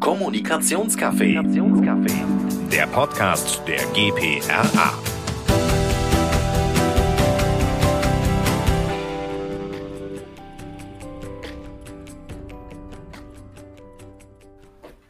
Kommunikationscafé. 0.00 1.34
Der 2.72 2.86
Podcast 2.86 3.60
der 3.68 3.84
GPRA. 3.92 4.94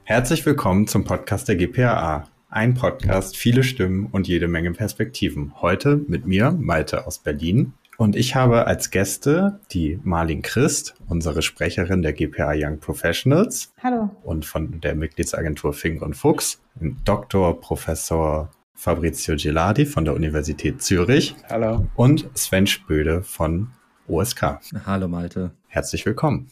Herzlich 0.03 0.45
willkommen 0.45 0.89
zum 0.89 1.05
Podcast 1.05 1.47
der 1.47 1.55
GPRA. 1.55 2.29
Ein 2.49 2.75
Podcast, 2.75 3.37
viele 3.37 3.63
Stimmen 3.63 4.07
und 4.07 4.27
jede 4.27 4.49
Menge 4.49 4.73
Perspektiven. 4.73 5.53
Heute 5.63 6.01
mit 6.09 6.27
mir, 6.27 6.51
Malte 6.51 7.07
aus 7.07 7.21
Berlin. 7.21 7.75
Und 8.01 8.17
ich 8.17 8.35
habe 8.35 8.67
als 8.67 8.91
Gäste 8.91 9.61
die 9.73 10.01
Marlin 10.05 10.41
Christ, 10.41 10.95
unsere 11.07 11.43
Sprecherin 11.43 12.01
der 12.01 12.15
GPA 12.15 12.55
Young 12.57 12.79
Professionals. 12.79 13.75
Hallo. 13.83 14.09
Und 14.23 14.47
von 14.47 14.81
der 14.81 14.95
Mitgliedsagentur 14.95 15.75
Fink 15.75 16.01
und 16.01 16.15
Fuchs, 16.15 16.63
Dr. 17.05 17.61
Professor 17.61 18.49
Fabrizio 18.73 19.37
Geladi 19.37 19.85
von 19.85 20.07
der 20.07 20.15
Universität 20.15 20.81
Zürich. 20.81 21.37
Hallo. 21.51 21.89
Und 21.95 22.27
Sven 22.33 22.67
Spöde 22.67 23.23
von 23.23 23.69
OSK. 24.09 24.61
Hallo 24.87 25.07
Malte. 25.07 25.51
Herzlich 25.69 26.07
willkommen. 26.07 26.49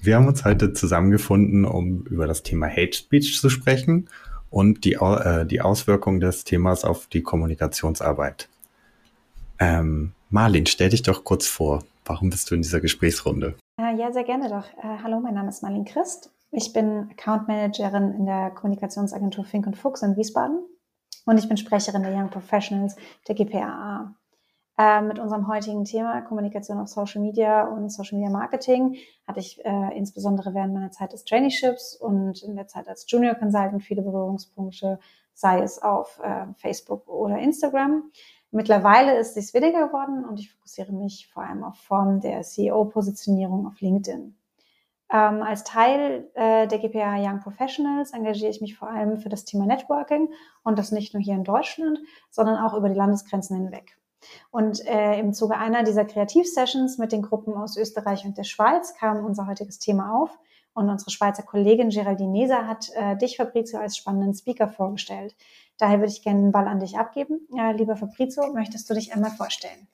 Wir 0.00 0.14
haben 0.14 0.28
uns 0.28 0.44
heute 0.44 0.74
zusammengefunden, 0.74 1.64
um 1.64 2.04
über 2.04 2.28
das 2.28 2.44
Thema 2.44 2.68
Hate 2.68 2.92
Speech 2.92 3.40
zu 3.40 3.50
sprechen 3.50 4.08
und 4.48 4.84
die, 4.84 4.92
äh, 4.92 5.44
die 5.44 5.60
Auswirkungen 5.60 6.20
des 6.20 6.44
Themas 6.44 6.84
auf 6.84 7.08
die 7.08 7.24
Kommunikationsarbeit. 7.24 8.48
Ähm, 9.58 10.12
Marlin, 10.30 10.66
stell 10.66 10.90
dich 10.90 11.02
doch 11.02 11.24
kurz 11.24 11.46
vor. 11.46 11.84
Warum 12.04 12.28
bist 12.28 12.50
du 12.50 12.54
in 12.54 12.60
dieser 12.60 12.80
Gesprächsrunde? 12.80 13.56
Äh, 13.80 13.96
ja, 13.96 14.12
sehr 14.12 14.24
gerne 14.24 14.50
doch. 14.50 14.66
Äh, 14.78 15.02
hallo, 15.02 15.20
mein 15.20 15.34
Name 15.34 15.48
ist 15.48 15.62
Marlin 15.62 15.86
Christ. 15.86 16.30
Ich 16.50 16.72
bin 16.74 17.08
Account 17.10 17.48
Managerin 17.48 18.12
in 18.12 18.26
der 18.26 18.50
Kommunikationsagentur 18.50 19.44
Fink 19.44 19.66
und 19.66 19.76
Fuchs 19.76 20.02
in 20.02 20.16
Wiesbaden 20.16 20.58
und 21.24 21.38
ich 21.38 21.48
bin 21.48 21.56
Sprecherin 21.56 22.02
der 22.02 22.14
Young 22.14 22.28
Professionals 22.28 22.96
der 23.26 23.36
GPAA. 23.36 24.14
Äh, 24.76 25.00
mit 25.00 25.18
unserem 25.18 25.48
heutigen 25.48 25.84
Thema 25.84 26.20
Kommunikation 26.20 26.78
auf 26.78 26.88
Social 26.88 27.22
Media 27.22 27.66
und 27.66 27.88
Social 27.90 28.18
Media 28.18 28.30
Marketing 28.30 28.96
hatte 29.26 29.40
ich 29.40 29.64
äh, 29.64 29.96
insbesondere 29.96 30.52
während 30.52 30.74
meiner 30.74 30.90
Zeit 30.90 31.14
des 31.14 31.24
Traineeships 31.24 31.96
und 31.96 32.42
in 32.42 32.54
der 32.54 32.66
Zeit 32.66 32.86
als 32.86 33.10
Junior 33.10 33.34
Consultant 33.34 33.82
viele 33.82 34.02
Berührungspunkte, 34.02 35.00
sei 35.32 35.62
es 35.62 35.82
auf 35.82 36.20
äh, 36.22 36.46
Facebook 36.56 37.08
oder 37.08 37.38
Instagram. 37.38 38.10
Mittlerweile 38.50 39.18
ist 39.18 39.36
es 39.36 39.52
weniger 39.52 39.88
geworden 39.88 40.24
und 40.24 40.40
ich 40.40 40.50
fokussiere 40.52 40.92
mich 40.92 41.28
vor 41.32 41.42
allem 41.42 41.64
auf 41.64 41.76
Formen 41.76 42.20
der 42.20 42.42
CEO-Positionierung 42.42 43.66
auf 43.66 43.80
LinkedIn. 43.80 44.34
Ähm, 45.10 45.42
als 45.42 45.64
Teil 45.64 46.28
äh, 46.34 46.66
der 46.66 46.78
GPA 46.78 47.16
Young 47.18 47.40
Professionals 47.40 48.12
engagiere 48.12 48.50
ich 48.50 48.60
mich 48.60 48.76
vor 48.76 48.90
allem 48.90 49.18
für 49.18 49.30
das 49.30 49.44
Thema 49.44 49.66
Networking 49.66 50.30
und 50.62 50.78
das 50.78 50.92
nicht 50.92 51.14
nur 51.14 51.22
hier 51.22 51.34
in 51.34 51.44
Deutschland, 51.44 51.98
sondern 52.30 52.56
auch 52.58 52.74
über 52.74 52.88
die 52.88 52.94
Landesgrenzen 52.94 53.56
hinweg. 53.56 53.98
Und 54.50 54.84
äh, 54.86 55.18
im 55.18 55.32
Zuge 55.32 55.56
einer 55.56 55.82
dieser 55.82 56.04
Kreativsessions 56.04 56.98
mit 56.98 57.12
den 57.12 57.22
Gruppen 57.22 57.54
aus 57.54 57.76
Österreich 57.76 58.24
und 58.24 58.36
der 58.36 58.44
Schweiz 58.44 58.94
kam 58.94 59.24
unser 59.24 59.46
heutiges 59.46 59.78
Thema 59.78 60.14
auf. 60.14 60.38
Und 60.74 60.90
unsere 60.90 61.10
Schweizer 61.10 61.42
Kollegin 61.42 61.88
Geraldine 61.88 62.30
Neser 62.30 62.66
hat 62.66 62.90
äh, 62.94 63.16
dich, 63.16 63.36
Fabrizio, 63.36 63.80
als 63.80 63.96
spannenden 63.96 64.34
Speaker 64.34 64.68
vorgestellt. 64.68 65.34
Daher 65.78 65.98
würde 65.98 66.12
ich 66.12 66.22
gerne 66.22 66.40
den 66.40 66.52
Ball 66.52 66.66
an 66.66 66.80
dich 66.80 66.98
abgeben. 66.98 67.46
Ja, 67.56 67.70
lieber 67.70 67.96
Fabrizio, 67.96 68.52
möchtest 68.52 68.90
du 68.90 68.94
dich 68.94 69.14
einmal 69.14 69.30
vorstellen? 69.30 69.88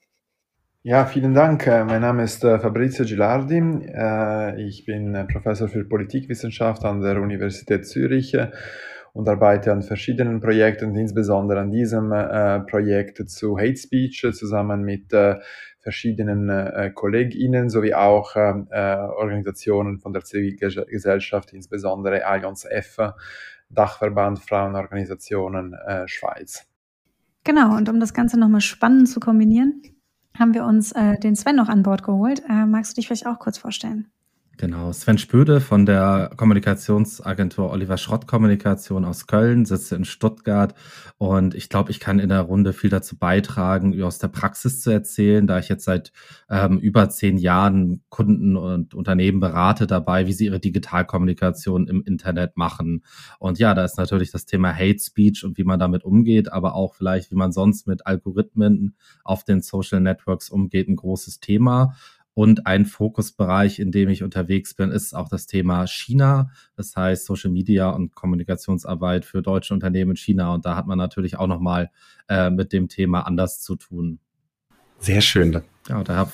Ja, 0.86 1.06
vielen 1.06 1.32
Dank. 1.32 1.66
Äh, 1.66 1.82
mein 1.82 2.02
Name 2.02 2.24
ist 2.24 2.44
äh, 2.44 2.58
Fabrizio 2.58 3.06
Gilardi. 3.06 3.56
Äh, 3.56 4.60
ich 4.62 4.84
bin 4.84 5.26
Professor 5.32 5.66
für 5.66 5.82
Politikwissenschaft 5.84 6.84
an 6.84 7.00
der 7.00 7.22
Universität 7.22 7.86
Zürich 7.86 8.36
und 9.14 9.26
arbeite 9.26 9.72
an 9.72 9.80
verschiedenen 9.80 10.40
Projekten, 10.40 10.94
insbesondere 10.94 11.60
an 11.60 11.70
diesem 11.70 12.10
Projekt 12.68 13.30
zu 13.30 13.56
Hate 13.56 13.76
Speech 13.76 14.26
zusammen 14.32 14.82
mit 14.82 15.14
verschiedenen 15.78 16.92
KollegInnen 16.94 17.70
sowie 17.70 17.94
auch 17.94 18.34
Organisationen 18.34 20.00
von 20.00 20.12
der 20.12 20.24
Zivilgesellschaft, 20.24 21.52
insbesondere 21.52 22.26
Allianz 22.26 22.66
F, 22.68 22.98
Dachverband 23.68 24.40
Frauenorganisationen 24.40 25.74
äh, 25.74 26.06
Schweiz. 26.08 26.66
Genau, 27.44 27.76
und 27.76 27.88
um 27.88 28.00
das 28.00 28.14
Ganze 28.14 28.38
nochmal 28.38 28.60
spannend 28.60 29.08
zu 29.08 29.20
kombinieren, 29.20 29.82
haben 30.38 30.54
wir 30.54 30.64
uns 30.64 30.92
äh, 30.92 31.18
den 31.18 31.36
Sven 31.36 31.56
noch 31.56 31.68
an 31.68 31.82
Bord 31.82 32.02
geholt. 32.02 32.42
magst 32.48 32.92
du 32.92 32.94
dich 32.96 33.06
vielleicht 33.06 33.26
auch 33.26 33.38
kurz 33.38 33.58
vorstellen? 33.58 34.10
Genau, 34.56 34.92
Sven 34.92 35.18
Spöde 35.18 35.60
von 35.60 35.84
der 35.84 36.30
Kommunikationsagentur 36.36 37.70
Oliver 37.70 37.96
Schrott 37.96 38.28
Kommunikation 38.28 39.04
aus 39.04 39.26
Köln, 39.26 39.64
sitze 39.64 39.96
in 39.96 40.04
Stuttgart 40.04 40.74
und 41.18 41.56
ich 41.56 41.68
glaube, 41.68 41.90
ich 41.90 41.98
kann 41.98 42.20
in 42.20 42.28
der 42.28 42.42
Runde 42.42 42.72
viel 42.72 42.88
dazu 42.88 43.18
beitragen, 43.18 44.00
aus 44.02 44.18
der 44.18 44.28
Praxis 44.28 44.80
zu 44.80 44.90
erzählen, 44.90 45.48
da 45.48 45.58
ich 45.58 45.68
jetzt 45.68 45.84
seit 45.84 46.12
ähm, 46.48 46.78
über 46.78 47.08
zehn 47.08 47.36
Jahren 47.36 48.04
Kunden 48.10 48.56
und 48.56 48.94
Unternehmen 48.94 49.40
berate 49.40 49.88
dabei, 49.88 50.28
wie 50.28 50.32
sie 50.32 50.46
ihre 50.46 50.60
Digitalkommunikation 50.60 51.88
im 51.88 52.04
Internet 52.04 52.56
machen. 52.56 53.02
Und 53.40 53.58
ja, 53.58 53.74
da 53.74 53.84
ist 53.84 53.98
natürlich 53.98 54.30
das 54.30 54.46
Thema 54.46 54.72
Hate 54.72 55.00
Speech 55.00 55.44
und 55.44 55.58
wie 55.58 55.64
man 55.64 55.80
damit 55.80 56.04
umgeht, 56.04 56.52
aber 56.52 56.74
auch 56.74 56.94
vielleicht, 56.94 57.32
wie 57.32 57.36
man 57.36 57.50
sonst 57.50 57.88
mit 57.88 58.06
Algorithmen 58.06 58.94
auf 59.24 59.42
den 59.42 59.62
Social 59.62 60.00
Networks 60.00 60.48
umgeht, 60.48 60.88
ein 60.88 60.96
großes 60.96 61.40
Thema. 61.40 61.96
Und 62.34 62.66
ein 62.66 62.84
Fokusbereich, 62.84 63.78
in 63.78 63.92
dem 63.92 64.08
ich 64.08 64.24
unterwegs 64.24 64.74
bin, 64.74 64.90
ist 64.90 65.14
auch 65.14 65.28
das 65.28 65.46
Thema 65.46 65.86
China. 65.86 66.50
Das 66.76 66.96
heißt 66.96 67.26
Social 67.26 67.50
Media 67.50 67.90
und 67.90 68.14
Kommunikationsarbeit 68.14 69.24
für 69.24 69.40
deutsche 69.40 69.72
Unternehmen 69.72 70.12
in 70.12 70.16
China. 70.16 70.52
Und 70.52 70.66
da 70.66 70.74
hat 70.74 70.86
man 70.86 70.98
natürlich 70.98 71.38
auch 71.38 71.46
nochmal 71.46 71.90
äh, 72.28 72.50
mit 72.50 72.72
dem 72.72 72.88
Thema 72.88 73.20
anders 73.20 73.60
zu 73.60 73.76
tun. 73.76 74.18
Sehr 74.98 75.20
schön. 75.20 75.62
Ja, 75.88 76.02
da 76.02 76.28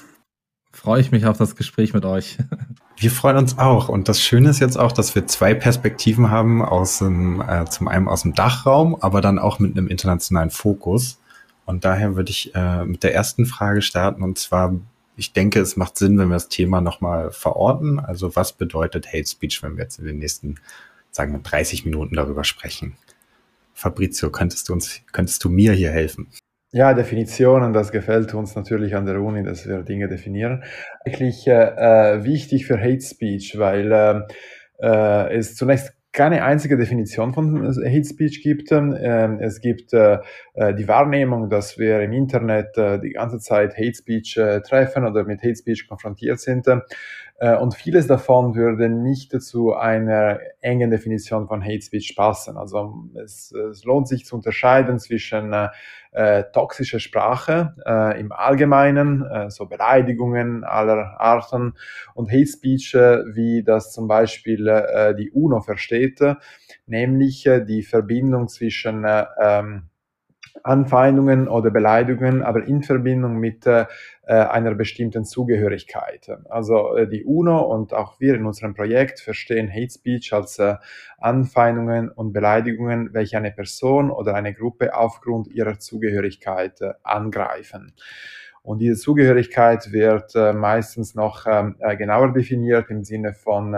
freue 0.72 1.00
ich 1.00 1.10
mich 1.10 1.26
auf 1.26 1.36
das 1.36 1.56
Gespräch 1.56 1.92
mit 1.92 2.04
euch. 2.04 2.38
Wir 2.96 3.10
freuen 3.10 3.36
uns 3.36 3.58
auch. 3.58 3.88
Und 3.88 4.08
das 4.08 4.20
Schöne 4.20 4.50
ist 4.50 4.60
jetzt 4.60 4.78
auch, 4.78 4.92
dass 4.92 5.14
wir 5.14 5.26
zwei 5.26 5.54
Perspektiven 5.54 6.30
haben 6.30 6.62
aus 6.62 6.98
dem, 6.98 7.40
äh, 7.40 7.64
zum 7.64 7.88
einen 7.88 8.08
aus 8.08 8.22
dem 8.22 8.34
Dachraum, 8.34 8.94
aber 8.94 9.22
dann 9.22 9.38
auch 9.38 9.58
mit 9.58 9.74
einem 9.74 9.88
internationalen 9.88 10.50
Fokus. 10.50 11.18
Und 11.64 11.86
daher 11.86 12.14
würde 12.14 12.30
ich 12.30 12.54
äh, 12.54 12.84
mit 12.84 13.02
der 13.02 13.14
ersten 13.14 13.46
Frage 13.46 13.80
starten. 13.80 14.22
Und 14.22 14.38
zwar, 14.38 14.74
ich 15.20 15.34
denke, 15.34 15.60
es 15.60 15.76
macht 15.76 15.98
Sinn, 15.98 16.18
wenn 16.18 16.28
wir 16.28 16.36
das 16.36 16.48
Thema 16.48 16.80
nochmal 16.80 17.30
verorten. 17.30 18.00
Also 18.00 18.34
was 18.36 18.54
bedeutet 18.54 19.08
Hate 19.08 19.26
Speech, 19.26 19.62
wenn 19.62 19.76
wir 19.76 19.84
jetzt 19.84 19.98
in 19.98 20.06
den 20.06 20.18
nächsten, 20.18 20.54
sagen 21.10 21.32
wir, 21.32 21.40
30 21.40 21.84
Minuten 21.84 22.16
darüber 22.16 22.42
sprechen? 22.42 22.96
Fabrizio, 23.74 24.30
könntest 24.30 24.70
du 24.70 24.72
uns, 24.72 25.02
könntest 25.12 25.44
du 25.44 25.50
mir 25.50 25.74
hier 25.74 25.90
helfen? 25.90 26.28
Ja, 26.72 26.94
Definitionen, 26.94 27.74
das 27.74 27.92
gefällt 27.92 28.32
uns 28.32 28.54
natürlich 28.54 28.96
an 28.96 29.04
der 29.04 29.20
Uni, 29.20 29.44
dass 29.44 29.68
wir 29.68 29.82
Dinge 29.82 30.08
definieren. 30.08 30.64
Eigentlich 31.04 31.46
äh, 31.46 31.52
äh 31.52 32.24
wichtig 32.24 32.64
für 32.64 32.80
Hate 32.80 33.02
Speech, 33.02 33.58
weil 33.58 33.92
äh, 33.92 34.20
äh, 34.82 35.36
es 35.36 35.54
zunächst 35.54 35.92
keine 36.12 36.42
einzige 36.42 36.76
Definition 36.76 37.32
von 37.32 37.66
Hate 37.66 38.04
Speech 38.04 38.42
gibt. 38.42 38.72
Ähm, 38.72 39.38
es 39.40 39.60
gibt 39.60 39.92
äh, 39.92 40.18
äh, 40.54 40.74
die 40.74 40.88
Wahrnehmung, 40.88 41.48
dass 41.48 41.78
wir 41.78 42.00
im 42.00 42.12
Internet 42.12 42.76
äh, 42.76 42.98
die 42.98 43.10
ganze 43.10 43.38
Zeit 43.38 43.76
Hate 43.76 43.94
Speech 43.94 44.34
treffen 44.66 45.04
oder 45.04 45.24
mit 45.24 45.42
Hate 45.42 45.56
Speech 45.56 45.88
konfrontiert 45.88 46.40
sind. 46.40 46.66
Und 47.40 47.74
vieles 47.74 48.06
davon 48.06 48.54
würde 48.54 48.90
nicht 48.90 49.40
zu 49.40 49.74
einer 49.74 50.40
engen 50.60 50.90
Definition 50.90 51.48
von 51.48 51.64
Hate 51.64 51.80
Speech 51.80 52.14
passen. 52.14 52.58
Also 52.58 53.08
es, 53.14 53.50
es 53.52 53.82
lohnt 53.84 54.08
sich 54.08 54.26
zu 54.26 54.36
unterscheiden 54.36 54.98
zwischen 54.98 55.54
äh, 56.12 56.44
toxische 56.52 57.00
Sprache 57.00 57.74
äh, 57.86 58.20
im 58.20 58.32
Allgemeinen, 58.32 59.24
äh, 59.24 59.50
so 59.50 59.66
Beleidigungen 59.66 60.64
aller 60.64 61.20
Arten 61.20 61.74
und 62.14 62.30
Hate 62.30 62.46
Speech, 62.46 62.94
äh, 62.94 63.24
wie 63.34 63.62
das 63.62 63.92
zum 63.92 64.08
Beispiel 64.08 64.66
äh, 64.68 65.14
die 65.14 65.30
UNO 65.30 65.60
versteht, 65.60 66.20
nämlich 66.86 67.46
äh, 67.46 67.64
die 67.64 67.82
Verbindung 67.82 68.48
zwischen 68.48 69.04
äh, 69.04 69.26
ähm, 69.40 69.89
Anfeindungen 70.62 71.48
oder 71.48 71.70
Beleidigungen, 71.70 72.42
aber 72.42 72.64
in 72.64 72.82
Verbindung 72.82 73.36
mit 73.36 73.66
äh, 73.66 73.86
einer 74.26 74.74
bestimmten 74.74 75.24
Zugehörigkeit. 75.24 76.30
Also 76.48 76.96
äh, 76.96 77.08
die 77.08 77.24
UNO 77.24 77.60
und 77.62 77.92
auch 77.92 78.20
wir 78.20 78.34
in 78.34 78.46
unserem 78.46 78.74
Projekt 78.74 79.20
verstehen 79.20 79.68
Hate 79.68 79.90
Speech 79.90 80.32
als 80.32 80.58
äh, 80.58 80.76
Anfeindungen 81.18 82.10
und 82.10 82.32
Beleidigungen, 82.32 83.12
welche 83.12 83.38
eine 83.38 83.50
Person 83.50 84.10
oder 84.10 84.34
eine 84.34 84.54
Gruppe 84.54 84.94
aufgrund 84.94 85.48
ihrer 85.48 85.78
Zugehörigkeit 85.78 86.80
angreifen. 87.02 87.92
Und 88.62 88.78
diese 88.78 88.96
Zugehörigkeit 88.96 89.90
wird 89.90 90.34
meistens 90.54 91.14
noch 91.14 91.46
ähm, 91.46 91.76
äh, 91.78 91.96
genauer 91.96 92.32
definiert 92.32 92.90
im 92.90 93.04
Sinne 93.04 93.32
von 93.32 93.74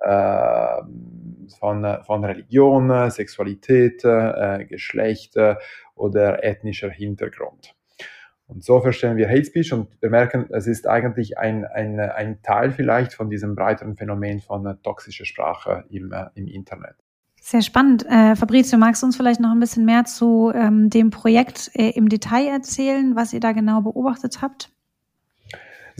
von, 0.00 1.98
von 2.06 2.24
Religion, 2.24 3.10
Sexualität, 3.10 4.02
Geschlecht 4.68 5.34
oder 5.94 6.44
ethnischer 6.44 6.90
Hintergrund. 6.90 7.74
Und 8.48 8.64
so 8.64 8.80
verstehen 8.80 9.18
wir 9.18 9.28
Hate 9.28 9.44
Speech 9.44 9.74
und 9.74 9.88
wir 10.00 10.08
merken, 10.08 10.46
es 10.50 10.66
ist 10.66 10.86
eigentlich 10.88 11.36
ein, 11.38 11.66
ein, 11.66 12.00
ein 12.00 12.40
Teil 12.42 12.72
vielleicht 12.72 13.12
von 13.12 13.28
diesem 13.28 13.54
breiteren 13.54 13.94
Phänomen 13.94 14.40
von 14.40 14.64
äh, 14.64 14.74
toxischer 14.82 15.26
Sprache 15.26 15.84
im, 15.90 16.12
äh, 16.12 16.26
im 16.34 16.48
Internet. 16.48 16.96
Sehr 17.42 17.60
spannend. 17.60 18.06
Äh, 18.08 18.36
Fabrizio, 18.36 18.78
magst 18.78 19.02
du 19.02 19.06
uns 19.06 19.18
vielleicht 19.18 19.40
noch 19.40 19.50
ein 19.50 19.60
bisschen 19.60 19.84
mehr 19.84 20.04
zu 20.04 20.50
ähm, 20.54 20.88
dem 20.88 21.10
Projekt 21.10 21.70
äh, 21.74 21.90
im 21.90 22.08
Detail 22.08 22.48
erzählen, 22.48 23.14
was 23.16 23.34
ihr 23.34 23.40
da 23.40 23.52
genau 23.52 23.82
beobachtet 23.82 24.40
habt? 24.40 24.70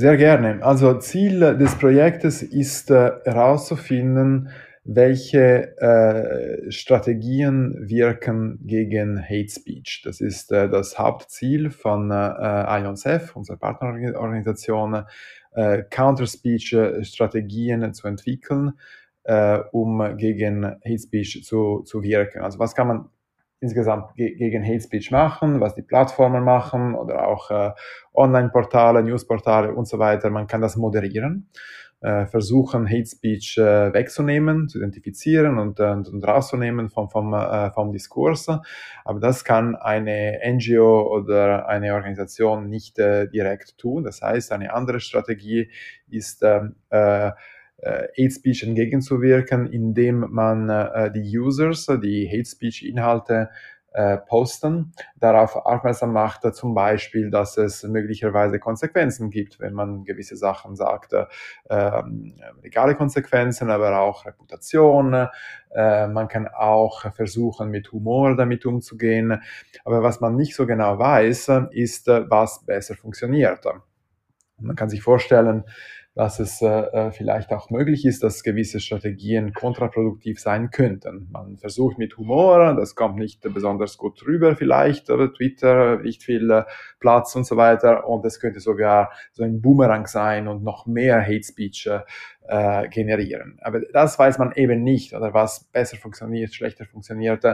Sehr 0.01 0.17
gerne. 0.17 0.63
Also 0.63 0.95
Ziel 1.01 1.41
des 1.59 1.75
Projektes 1.75 2.45
ist 2.45 2.93
äh, 2.93 3.11
herauszufinden, 3.25 4.51
welche 4.85 5.77
äh, 5.77 6.71
Strategien 6.71 7.75
wirken 7.81 8.61
gegen 8.63 9.21
Hate 9.21 9.49
Speech. 9.49 10.03
Das 10.05 10.21
ist 10.21 10.53
äh, 10.53 10.69
das 10.69 11.01
Hauptziel 11.01 11.73
von 11.73 12.13
äh, 12.13 12.81
IONSEF, 12.81 13.35
unserer 13.35 13.57
Partnerorganisation, 13.57 15.03
äh, 15.55 15.83
Counter-Speech-Strategien 15.91 17.93
zu 17.93 18.07
entwickeln, 18.07 18.75
äh, 19.25 19.59
um 19.73 20.17
gegen 20.17 20.65
Hate 20.65 20.99
Speech 21.01 21.43
zu, 21.43 21.83
zu 21.83 22.05
wirken. 22.05 22.43
Also 22.43 22.61
was 22.61 22.77
kann 22.77 22.87
man 22.87 23.09
insgesamt 23.61 24.15
ge 24.15 24.35
gegen 24.37 24.65
Hate 24.65 24.81
Speech 24.81 25.11
machen, 25.11 25.61
was 25.61 25.75
die 25.75 25.83
Plattformen 25.83 26.45
machen 26.45 26.95
oder 26.95 27.27
auch 27.27 27.51
äh, 27.51 27.73
Online-Portale, 28.15 29.03
Newsportale 29.03 29.75
und 29.75 29.89
so 29.89 29.99
weiter. 29.99 30.31
Man 30.31 30.47
kann 30.47 30.61
das 30.61 30.77
moderieren 30.77 31.49
äh, 32.01 32.27
versuchen, 32.27 32.89
Hate 32.89 33.07
Speech 33.07 33.59
äh, 33.59 33.93
wegzunehmen, 33.93 34.69
zu 34.69 34.79
identifizieren 34.79 35.59
und, 35.59 35.81
äh, 35.81 35.91
und 35.91 36.25
rauszunehmen 36.27 36.91
vom, 36.91 37.11
vom, 37.11 37.35
äh, 37.35 37.71
vom 37.73 37.93
Diskurs. 37.93 38.49
Aber 39.05 39.21
das 39.21 39.45
kann 39.45 39.75
eine 39.75 40.41
NGO 40.45 41.03
oder 41.13 41.69
eine 41.69 41.95
Organisation 41.95 42.69
nicht 42.69 42.99
äh, 42.99 43.29
direkt 43.29 43.79
tun. 43.79 44.05
Das 44.05 44.23
heißt, 44.23 44.53
eine 44.53 44.73
andere 44.73 45.01
Strategie 45.01 45.71
ist, 46.09 46.43
ähm, 46.43 46.77
äh, 46.91 47.29
äh, 47.29 47.33
Hate 47.83 48.31
Speech 48.31 48.65
entgegenzuwirken, 48.65 49.67
indem 49.67 50.27
man 50.31 50.69
äh, 50.69 51.13
die 51.13 51.39
Users, 51.39 51.87
die 51.87 52.29
Hate 52.29 52.49
Speech 52.49 52.85
Inhalte 52.85 53.51
äh, 53.93 54.19
posten, 54.19 54.93
darauf 55.17 55.57
aufmerksam 55.57 56.13
macht, 56.13 56.45
äh, 56.45 56.53
zum 56.53 56.75
Beispiel, 56.75 57.31
dass 57.31 57.57
es 57.57 57.83
möglicherweise 57.85 58.59
Konsequenzen 58.59 59.31
gibt, 59.31 59.61
wenn 59.61 59.73
man 59.73 60.05
gewisse 60.05 60.37
Sachen 60.37 60.77
sagt, 60.77 61.15
äh, 61.15 62.03
legale 62.63 62.95
Konsequenzen, 62.95 63.71
aber 63.71 63.99
auch 64.01 64.27
Reputation. 64.27 65.29
Äh, 65.71 66.07
man 66.07 66.29
kann 66.29 66.49
auch 66.49 67.13
versuchen, 67.13 67.71
mit 67.71 67.91
Humor 67.91 68.37
damit 68.37 68.67
umzugehen. 68.67 69.41
Aber 69.85 70.03
was 70.03 70.21
man 70.21 70.37
nicht 70.37 70.55
so 70.55 70.67
genau 70.67 70.99
weiß, 70.99 71.51
ist, 71.71 72.09
äh, 72.09 72.29
was 72.31 72.65
besser 72.67 72.95
funktioniert. 72.95 73.65
Man 74.61 74.77
kann 74.77 74.91
sich 74.91 75.03
vorstellen, 75.03 75.65
dass 76.19 76.41
es 76.41 76.61
äh, 76.63 76.67
äh, 76.67 77.13
vielleicht 77.13 77.53
auch 77.53 77.71
möglich 77.71 78.05
ist, 78.05 78.25
dass 78.25 78.43
gewisse 78.43 78.81
Strategien 78.81 79.53
kontraproduktiv 79.53 80.41
sein 80.41 80.71
könnten. 80.71 81.29
Man 81.31 81.59
versucht 81.59 81.97
mit 81.97 82.19
Humor, 82.19 82.75
das 82.75 82.97
kommt 82.97 83.19
nicht 83.19 83.41
besonders 83.55 83.97
gut 83.99 84.27
rüber 84.27 84.57
vielleicht, 84.57 85.11
oder 85.11 85.33
Twitter, 85.33 86.01
nicht 86.01 86.25
viel 86.25 86.51
äh, 86.51 86.65
Platz 86.99 87.37
und 87.37 87.47
so 87.47 87.57
weiter. 87.57 88.09
Und 88.09 88.25
es 88.25 88.41
könnte 88.41 88.59
sogar 88.59 89.13
so 89.31 89.45
ein 89.45 89.63
Boomerang 89.63 90.09
sein 90.09 90.49
und 90.49 90.65
noch 90.65 90.87
mehr 90.87 91.23
Hate 91.23 91.45
Speech 91.45 91.89
äh, 92.49 92.79
äh, 92.79 92.89
generieren. 92.89 93.59
Aber 93.61 93.81
das 93.93 94.19
weiß 94.19 94.39
man 94.39 94.53
eben 94.53 94.83
nicht, 94.83 95.15
oder 95.15 95.35
was 95.35 95.65
besser 95.65 95.97
funktioniert, 95.97 96.55
schlechter 96.55 96.85
funktioniert. 96.85 97.45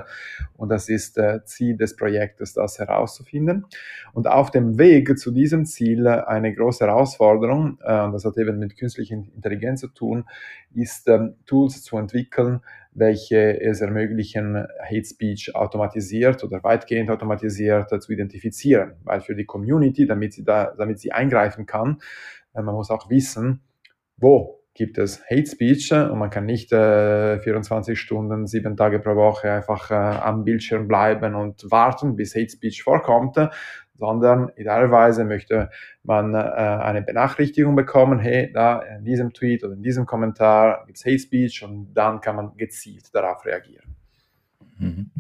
Und 0.57 0.69
das 0.71 0.89
ist 0.89 1.19
äh, 1.19 1.45
Ziel 1.45 1.77
des 1.77 1.97
Projektes, 1.97 2.55
das 2.55 2.79
herauszufinden. 2.79 3.67
Und 4.13 4.27
auf 4.27 4.51
dem 4.51 4.79
Weg 4.79 5.19
zu 5.19 5.31
diesem 5.31 5.67
Ziel 5.67 6.07
eine 6.07 6.55
große 6.55 6.87
Herausforderung, 6.87 7.79
äh, 7.83 8.03
und 8.03 8.13
das 8.13 8.25
hat 8.25 8.37
eben 8.39 8.59
mit 8.59 8.77
künstlicher 8.77 9.15
Intelligenz 9.15 9.81
zu 9.81 9.89
tun, 9.89 10.25
ist 10.75 11.09
ähm, 11.09 11.35
Tools 11.47 11.83
zu 11.83 11.99
entwickeln, 11.99 12.61
welche 12.93 13.61
es 13.61 13.81
ermöglichen, 13.81 14.67
Hate 14.83 15.05
Speech 15.05 15.55
automatisiert 15.55 16.45
oder 16.45 16.63
weitgehend 16.63 17.11
automatisiert 17.11 17.91
zu 18.03 18.13
identifizieren. 18.13 18.95
Weil 19.03 19.21
für 19.21 19.35
die 19.35 19.45
Community, 19.45 20.07
damit 20.07 20.33
sie 20.33 20.45
da, 20.45 20.73
damit 20.77 21.01
sie 21.01 21.13
eingreifen 21.13 21.67
kann, 21.67 21.99
äh, 22.55 22.63
man 22.63 22.75
muss 22.75 22.91
auch 22.91 23.11
wissen, 23.11 23.61
wo 24.17 24.64
gibt 24.75 24.99
es 24.99 25.23
Hate 25.31 25.47
Speech 25.47 25.93
und 25.93 26.19
man 26.19 26.31
kann 26.31 26.47
nicht 26.47 26.73
äh, 26.73 27.39
24 27.39 27.99
Stunden, 27.99 28.47
sieben 28.47 28.77
Tage 28.77 28.99
pro 28.99 29.15
Woche 29.15 29.51
einfach 29.53 29.91
äh, 29.91 29.95
am 29.95 30.45
Bildschirm 30.45 30.89
bleiben 30.89 31.37
und 31.37 31.71
warten, 31.71 32.17
bis 32.17 32.35
Hate 32.35 32.51
Speech 32.51 32.83
vorkommt, 32.83 33.39
sondern 33.95 34.51
idealerweise 34.57 35.25
möchte 35.25 35.71
man 36.03 36.35
äh, 36.35 36.39
eine 36.39 37.03
Benachrichtigung 37.03 37.77
bekommen, 37.77 38.19
hey, 38.19 38.51
da 38.53 38.81
in 38.81 39.05
diesem 39.05 39.33
Tweet 39.33 39.63
oder 39.63 39.75
in 39.75 39.83
diesem 39.83 40.07
Kommentar 40.07 40.85
gibt 40.87 40.99
es 40.99 41.05
Hate 41.05 41.21
Speech 41.21 41.65
und 41.65 41.95
dann 41.95 42.21
kann 42.21 42.35
man 42.35 42.57
gezielt 42.57 43.15
darauf 43.15 43.45
reagieren. 43.45 43.94
Mhm. 44.79 45.11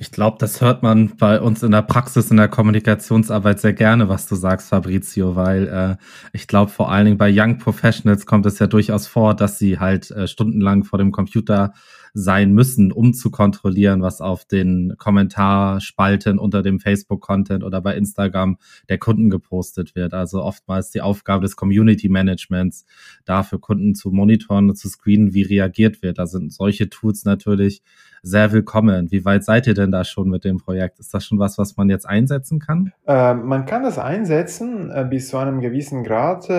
Ich 0.00 0.10
glaube, 0.10 0.38
das 0.40 0.60
hört 0.60 0.82
man 0.82 1.16
bei 1.16 1.40
uns 1.40 1.62
in 1.62 1.70
der 1.70 1.82
Praxis, 1.82 2.30
in 2.30 2.36
der 2.36 2.48
Kommunikationsarbeit 2.48 3.60
sehr 3.60 3.72
gerne, 3.72 4.08
was 4.08 4.26
du 4.26 4.34
sagst, 4.34 4.70
Fabrizio, 4.70 5.36
weil 5.36 5.68
äh, 5.68 5.96
ich 6.32 6.48
glaube, 6.48 6.70
vor 6.70 6.90
allen 6.90 7.04
Dingen 7.04 7.18
bei 7.18 7.32
Young 7.32 7.58
Professionals 7.58 8.26
kommt 8.26 8.46
es 8.46 8.58
ja 8.58 8.66
durchaus 8.66 9.06
vor, 9.06 9.34
dass 9.34 9.58
sie 9.58 9.78
halt 9.78 10.10
äh, 10.10 10.26
stundenlang 10.26 10.84
vor 10.84 10.98
dem 10.98 11.12
Computer 11.12 11.74
sein 12.14 12.52
müssen, 12.52 12.92
um 12.92 13.12
zu 13.12 13.30
kontrollieren, 13.30 14.00
was 14.00 14.20
auf 14.20 14.44
den 14.44 14.94
Kommentarspalten 14.98 16.38
unter 16.38 16.62
dem 16.62 16.78
Facebook-Content 16.78 17.64
oder 17.64 17.80
bei 17.80 17.96
Instagram 17.96 18.56
der 18.88 18.98
Kunden 18.98 19.30
gepostet 19.30 19.96
wird. 19.96 20.14
Also 20.14 20.40
oftmals 20.40 20.90
die 20.90 21.00
Aufgabe 21.00 21.42
des 21.42 21.56
Community 21.56 22.08
Managements, 22.08 22.86
da 23.24 23.42
für 23.42 23.58
Kunden 23.58 23.96
zu 23.96 24.10
monitoren 24.12 24.70
und 24.70 24.76
zu 24.76 24.88
screenen, 24.88 25.34
wie 25.34 25.42
reagiert 25.42 26.02
wird. 26.02 26.18
Da 26.18 26.26
sind 26.26 26.52
solche 26.52 26.88
Tools 26.88 27.24
natürlich 27.24 27.82
sehr 28.22 28.52
willkommen. 28.52 29.10
Wie 29.10 29.24
weit 29.24 29.44
seid 29.44 29.66
ihr 29.66 29.74
denn 29.74 29.90
da 29.90 30.04
schon 30.04 30.30
mit 30.30 30.44
dem 30.44 30.58
Projekt? 30.58 31.00
Ist 31.00 31.12
das 31.12 31.26
schon 31.26 31.40
was, 31.40 31.58
was 31.58 31.76
man 31.76 31.90
jetzt 31.90 32.08
einsetzen 32.08 32.60
kann? 32.60 32.92
Äh, 33.06 33.34
man 33.34 33.66
kann 33.66 33.82
das 33.82 33.98
einsetzen 33.98 34.90
äh, 34.90 35.04
bis 35.04 35.28
zu 35.28 35.36
einem 35.36 35.60
gewissen 35.60 36.04
Grad. 36.04 36.48
Äh, 36.48 36.54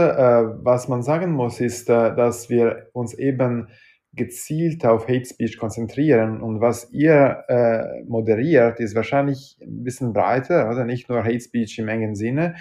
was 0.64 0.90
man 0.90 1.02
sagen 1.02 1.32
muss, 1.32 1.62
ist, 1.62 1.90
äh, 1.90 2.14
dass 2.14 2.50
wir 2.50 2.90
uns 2.94 3.14
eben 3.14 3.68
gezielt 4.16 4.86
auf 4.86 5.08
Hate 5.08 5.26
Speech 5.26 5.58
konzentrieren. 5.58 6.42
Und 6.42 6.62
was 6.62 6.92
ihr 6.92 7.44
äh, 7.48 8.04
moderiert, 8.04 8.80
ist 8.80 8.96
wahrscheinlich 8.96 9.58
ein 9.62 9.84
bisschen 9.84 10.14
breiter, 10.14 10.70
oder 10.70 10.86
nicht 10.86 11.10
nur 11.10 11.24
Hate 11.24 11.40
Speech 11.40 11.80
im 11.80 11.88
engen 11.88 12.16
Sinne, 12.16 12.56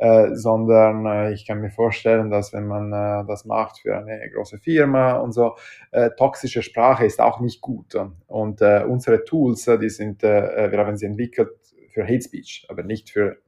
äh, 0.00 0.34
sondern 0.34 1.04
äh, 1.04 1.32
ich 1.32 1.46
kann 1.46 1.60
mir 1.60 1.68
vorstellen, 1.70 2.30
dass 2.30 2.54
wenn 2.54 2.66
man 2.66 2.90
äh, 2.90 3.26
das 3.26 3.44
macht 3.44 3.80
für 3.80 3.98
eine 3.98 4.30
große 4.30 4.56
Firma 4.56 5.18
und 5.18 5.32
so, 5.32 5.56
äh, 5.90 6.08
toxische 6.16 6.62
Sprache 6.62 7.04
ist 7.04 7.20
auch 7.20 7.40
nicht 7.40 7.60
gut. 7.60 7.94
Und 8.26 8.62
äh, 8.62 8.82
unsere 8.88 9.24
Tools, 9.24 9.68
äh, 9.68 9.78
die 9.78 9.90
sind, 9.90 10.22
wir 10.22 10.72
haben 10.78 10.96
sie 10.96 11.04
entwickelt 11.04 11.50
für 11.92 12.04
Hate 12.04 12.22
Speech, 12.22 12.66
aber 12.70 12.82
nicht 12.82 13.10
für 13.10 13.38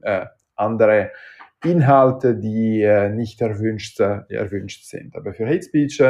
andere 0.56 1.12
Inhalte, 1.64 2.36
die 2.36 2.84
nicht 3.14 3.40
erwünscht, 3.40 4.00
erwünscht 4.00 4.84
sind. 4.84 5.16
Aber 5.16 5.32
für 5.32 5.46
Hate 5.46 5.62
Speech 5.62 6.02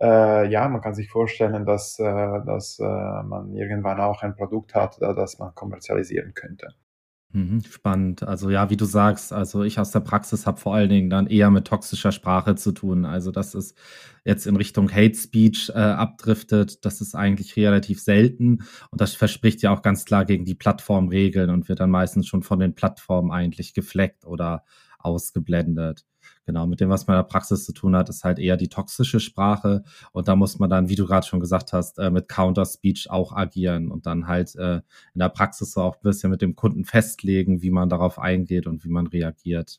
äh, 0.00 0.48
ja, 0.50 0.68
man 0.68 0.80
kann 0.80 0.94
sich 0.94 1.08
vorstellen, 1.10 1.66
dass, 1.66 1.98
äh, 1.98 2.04
dass 2.04 2.78
äh, 2.78 2.84
man 2.84 3.54
irgendwann 3.54 4.00
auch 4.00 4.22
ein 4.22 4.34
Produkt 4.34 4.74
hat, 4.74 5.00
das 5.00 5.38
man 5.38 5.54
kommerzialisieren 5.54 6.34
könnte. 6.34 6.68
Mhm, 7.32 7.62
spannend. 7.62 8.24
Also 8.24 8.50
ja, 8.50 8.70
wie 8.70 8.76
du 8.76 8.86
sagst, 8.86 9.32
also 9.32 9.62
ich 9.62 9.78
aus 9.78 9.92
der 9.92 10.00
Praxis 10.00 10.46
habe 10.46 10.58
vor 10.58 10.74
allen 10.74 10.88
Dingen 10.88 11.10
dann 11.10 11.28
eher 11.28 11.50
mit 11.50 11.64
toxischer 11.64 12.10
Sprache 12.10 12.56
zu 12.56 12.72
tun. 12.72 13.04
Also 13.04 13.30
dass 13.30 13.54
es 13.54 13.74
jetzt 14.24 14.46
in 14.46 14.56
Richtung 14.56 14.90
Hate 14.90 15.14
Speech 15.14 15.70
äh, 15.72 15.78
abdriftet, 15.78 16.84
das 16.84 17.00
ist 17.00 17.14
eigentlich 17.14 17.54
relativ 17.54 18.00
selten 18.00 18.64
und 18.90 19.00
das 19.00 19.14
verspricht 19.14 19.62
ja 19.62 19.72
auch 19.72 19.82
ganz 19.82 20.04
klar 20.04 20.24
gegen 20.24 20.44
die 20.44 20.56
Plattformregeln 20.56 21.50
und 21.50 21.68
wird 21.68 21.78
dann 21.78 21.90
meistens 21.90 22.26
schon 22.26 22.42
von 22.42 22.58
den 22.58 22.74
Plattformen 22.74 23.30
eigentlich 23.30 23.74
gefleckt 23.74 24.26
oder 24.26 24.64
ausgeblendet. 24.98 26.04
Genau, 26.50 26.66
mit 26.66 26.80
dem, 26.80 26.90
was 26.90 27.06
man 27.06 27.16
in 27.16 27.22
der 27.22 27.28
Praxis 27.28 27.64
zu 27.64 27.72
tun 27.72 27.94
hat, 27.94 28.08
ist 28.08 28.24
halt 28.24 28.40
eher 28.40 28.56
die 28.56 28.66
toxische 28.66 29.20
Sprache. 29.20 29.84
Und 30.10 30.26
da 30.26 30.34
muss 30.34 30.58
man 30.58 30.68
dann, 30.68 30.88
wie 30.88 30.96
du 30.96 31.06
gerade 31.06 31.24
schon 31.24 31.38
gesagt 31.38 31.72
hast, 31.72 32.00
äh, 32.00 32.10
mit 32.10 32.26
Counter-Speech 32.26 33.08
auch 33.08 33.32
agieren 33.32 33.88
und 33.88 34.04
dann 34.04 34.26
halt 34.26 34.56
äh, 34.56 34.78
in 35.14 35.20
der 35.20 35.28
Praxis 35.28 35.70
so 35.70 35.82
auch 35.82 35.94
ein 35.94 36.02
bisschen 36.02 36.28
mit 36.28 36.42
dem 36.42 36.56
Kunden 36.56 36.84
festlegen, 36.84 37.62
wie 37.62 37.70
man 37.70 37.88
darauf 37.88 38.18
eingeht 38.18 38.66
und 38.66 38.84
wie 38.84 38.88
man 38.88 39.06
reagiert. 39.06 39.78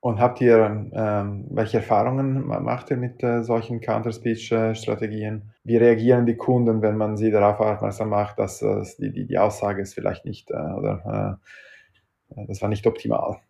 Und 0.00 0.20
habt 0.20 0.40
ihr, 0.40 0.88
ähm, 0.94 1.46
welche 1.50 1.76
Erfahrungen 1.76 2.46
macht 2.46 2.90
ihr 2.90 2.96
mit 2.96 3.22
äh, 3.22 3.42
solchen 3.42 3.82
Counter-Speech-Strategien? 3.82 5.52
Wie 5.64 5.76
reagieren 5.76 6.24
die 6.24 6.38
Kunden, 6.38 6.80
wenn 6.80 6.96
man 6.96 7.18
sie 7.18 7.30
darauf 7.30 7.60
aufmerksam 7.60 8.08
macht, 8.08 8.38
dass 8.38 8.62
äh, 8.62 8.84
die, 8.98 9.12
die, 9.12 9.26
die 9.26 9.38
Aussage 9.38 9.82
ist 9.82 9.92
vielleicht 9.92 10.24
nicht, 10.24 10.50
äh, 10.50 10.54
oder 10.54 11.38
äh, 12.34 12.46
das 12.46 12.62
war 12.62 12.70
nicht 12.70 12.86
optimal? 12.86 13.40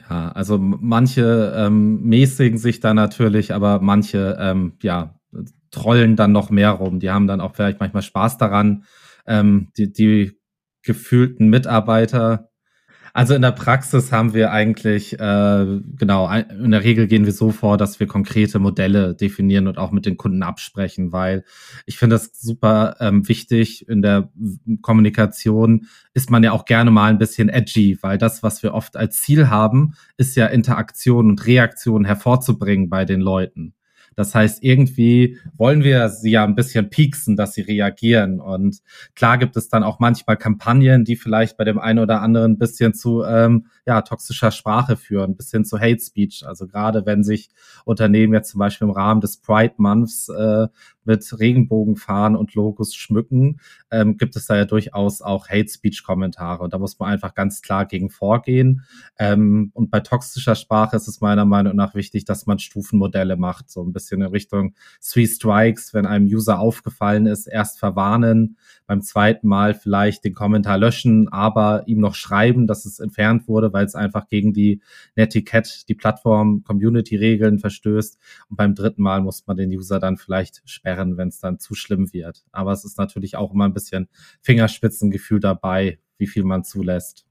Ja, 0.00 0.32
also 0.32 0.58
manche 0.58 1.52
ähm, 1.56 2.02
mäßigen 2.02 2.58
sich 2.58 2.80
da 2.80 2.94
natürlich, 2.94 3.54
aber 3.54 3.80
manche, 3.80 4.36
ähm, 4.40 4.74
ja, 4.82 5.14
trollen 5.70 6.16
dann 6.16 6.32
noch 6.32 6.50
mehr 6.50 6.70
rum. 6.70 7.00
Die 7.00 7.10
haben 7.10 7.26
dann 7.26 7.40
auch 7.40 7.54
vielleicht 7.54 7.80
manchmal 7.80 8.02
Spaß 8.02 8.36
daran, 8.38 8.84
ähm, 9.26 9.68
die, 9.76 9.92
die 9.92 10.38
gefühlten 10.82 11.48
Mitarbeiter 11.48 12.50
Also 13.14 13.34
in 13.34 13.42
der 13.42 13.52
Praxis 13.52 14.10
haben 14.10 14.32
wir 14.32 14.52
eigentlich, 14.52 15.20
äh, 15.20 15.80
genau, 15.98 16.30
in 16.32 16.70
der 16.70 16.82
Regel 16.82 17.06
gehen 17.06 17.26
wir 17.26 17.32
so 17.32 17.50
vor, 17.50 17.76
dass 17.76 18.00
wir 18.00 18.06
konkrete 18.06 18.58
Modelle 18.58 19.14
definieren 19.14 19.66
und 19.66 19.76
auch 19.76 19.90
mit 19.90 20.06
den 20.06 20.16
Kunden 20.16 20.42
absprechen, 20.42 21.12
weil 21.12 21.44
ich 21.84 21.98
finde 21.98 22.16
das 22.16 22.30
super 22.32 22.96
ähm, 23.00 23.28
wichtig. 23.28 23.86
In 23.86 24.00
der 24.00 24.30
Kommunikation 24.80 25.88
ist 26.14 26.30
man 26.30 26.42
ja 26.42 26.52
auch 26.52 26.64
gerne 26.64 26.90
mal 26.90 27.10
ein 27.10 27.18
bisschen 27.18 27.50
edgy, 27.50 27.98
weil 28.00 28.16
das, 28.16 28.42
was 28.42 28.62
wir 28.62 28.72
oft 28.72 28.96
als 28.96 29.20
Ziel 29.20 29.50
haben, 29.50 29.92
ist 30.16 30.34
ja 30.34 30.46
Interaktion 30.46 31.28
und 31.28 31.46
Reaktion 31.46 32.06
hervorzubringen 32.06 32.88
bei 32.88 33.04
den 33.04 33.20
Leuten. 33.20 33.74
Das 34.16 34.34
heißt, 34.34 34.62
irgendwie 34.62 35.38
wollen 35.56 35.82
wir 35.82 36.08
sie 36.08 36.30
ja 36.30 36.44
ein 36.44 36.54
bisschen 36.54 36.90
pieksen, 36.90 37.36
dass 37.36 37.54
sie 37.54 37.62
reagieren. 37.62 38.40
Und 38.40 38.78
klar 39.14 39.38
gibt 39.38 39.56
es 39.56 39.68
dann 39.68 39.82
auch 39.82 39.98
manchmal 39.98 40.36
Kampagnen, 40.36 41.04
die 41.04 41.16
vielleicht 41.16 41.56
bei 41.56 41.64
dem 41.64 41.78
einen 41.78 41.98
oder 41.98 42.20
anderen 42.20 42.52
ein 42.52 42.58
bisschen 42.58 42.94
zu 42.94 43.24
ähm, 43.24 43.66
ja, 43.86 44.02
toxischer 44.02 44.50
Sprache 44.50 44.96
führen, 44.96 45.36
bis 45.36 45.50
hin 45.50 45.64
zu 45.64 45.78
Hate 45.78 46.00
Speech. 46.00 46.44
Also 46.46 46.66
gerade 46.66 47.06
wenn 47.06 47.24
sich 47.24 47.50
Unternehmen 47.84 48.34
jetzt 48.34 48.50
zum 48.50 48.58
Beispiel 48.58 48.86
im 48.86 48.94
Rahmen 48.94 49.20
des 49.20 49.38
Pride 49.38 49.74
Months 49.78 50.28
äh, 50.28 50.68
mit 51.04 51.38
Regenbogenfahren 51.38 52.36
und 52.36 52.54
Logos 52.54 52.94
schmücken, 52.94 53.60
ähm, 53.90 54.16
gibt 54.16 54.36
es 54.36 54.46
da 54.46 54.56
ja 54.56 54.64
durchaus 54.64 55.22
auch 55.22 55.48
Hate 55.48 55.68
Speech 55.68 56.02
Kommentare. 56.04 56.62
Und 56.62 56.72
da 56.72 56.78
muss 56.78 56.98
man 56.98 57.10
einfach 57.10 57.34
ganz 57.34 57.62
klar 57.62 57.86
gegen 57.86 58.10
vorgehen. 58.10 58.84
Ähm, 59.18 59.70
und 59.74 59.90
bei 59.90 60.00
toxischer 60.00 60.54
Sprache 60.54 60.96
ist 60.96 61.08
es 61.08 61.20
meiner 61.20 61.44
Meinung 61.44 61.76
nach 61.76 61.94
wichtig, 61.94 62.24
dass 62.24 62.46
man 62.46 62.58
Stufenmodelle 62.58 63.36
macht, 63.36 63.70
so 63.70 63.82
ein 63.82 63.92
bisschen 63.92 64.22
in 64.22 64.28
Richtung 64.28 64.74
Three 65.00 65.26
Strikes, 65.26 65.94
wenn 65.94 66.06
einem 66.06 66.26
User 66.26 66.58
aufgefallen 66.58 67.26
ist, 67.26 67.46
erst 67.46 67.78
verwarnen, 67.78 68.56
beim 68.86 69.02
zweiten 69.02 69.48
Mal 69.48 69.74
vielleicht 69.74 70.24
den 70.24 70.34
Kommentar 70.34 70.78
löschen, 70.78 71.28
aber 71.30 71.84
ihm 71.86 72.00
noch 72.00 72.14
schreiben, 72.14 72.66
dass 72.66 72.84
es 72.84 73.00
entfernt 73.00 73.48
wurde, 73.48 73.72
weil 73.72 73.84
es 73.84 73.94
einfach 73.94 74.28
gegen 74.28 74.52
die 74.52 74.80
Netiquette, 75.16 75.86
die 75.88 75.94
Plattform, 75.94 76.62
Community-Regeln 76.64 77.58
verstößt. 77.58 78.18
Und 78.50 78.56
beim 78.56 78.74
dritten 78.74 79.02
Mal 79.02 79.20
muss 79.20 79.46
man 79.46 79.56
den 79.56 79.70
User 79.70 79.98
dann 79.98 80.16
vielleicht 80.16 80.62
sperren, 80.64 80.91
wenn 80.96 81.28
es 81.28 81.40
dann 81.40 81.58
zu 81.58 81.74
schlimm 81.74 82.12
wird. 82.12 82.44
Aber 82.52 82.72
es 82.72 82.84
ist 82.84 82.98
natürlich 82.98 83.36
auch 83.36 83.52
immer 83.52 83.64
ein 83.64 83.74
bisschen 83.74 84.08
Fingerspitzengefühl 84.40 85.40
dabei, 85.40 85.98
wie 86.18 86.26
viel 86.26 86.44
man 86.44 86.64
zulässt. 86.64 87.26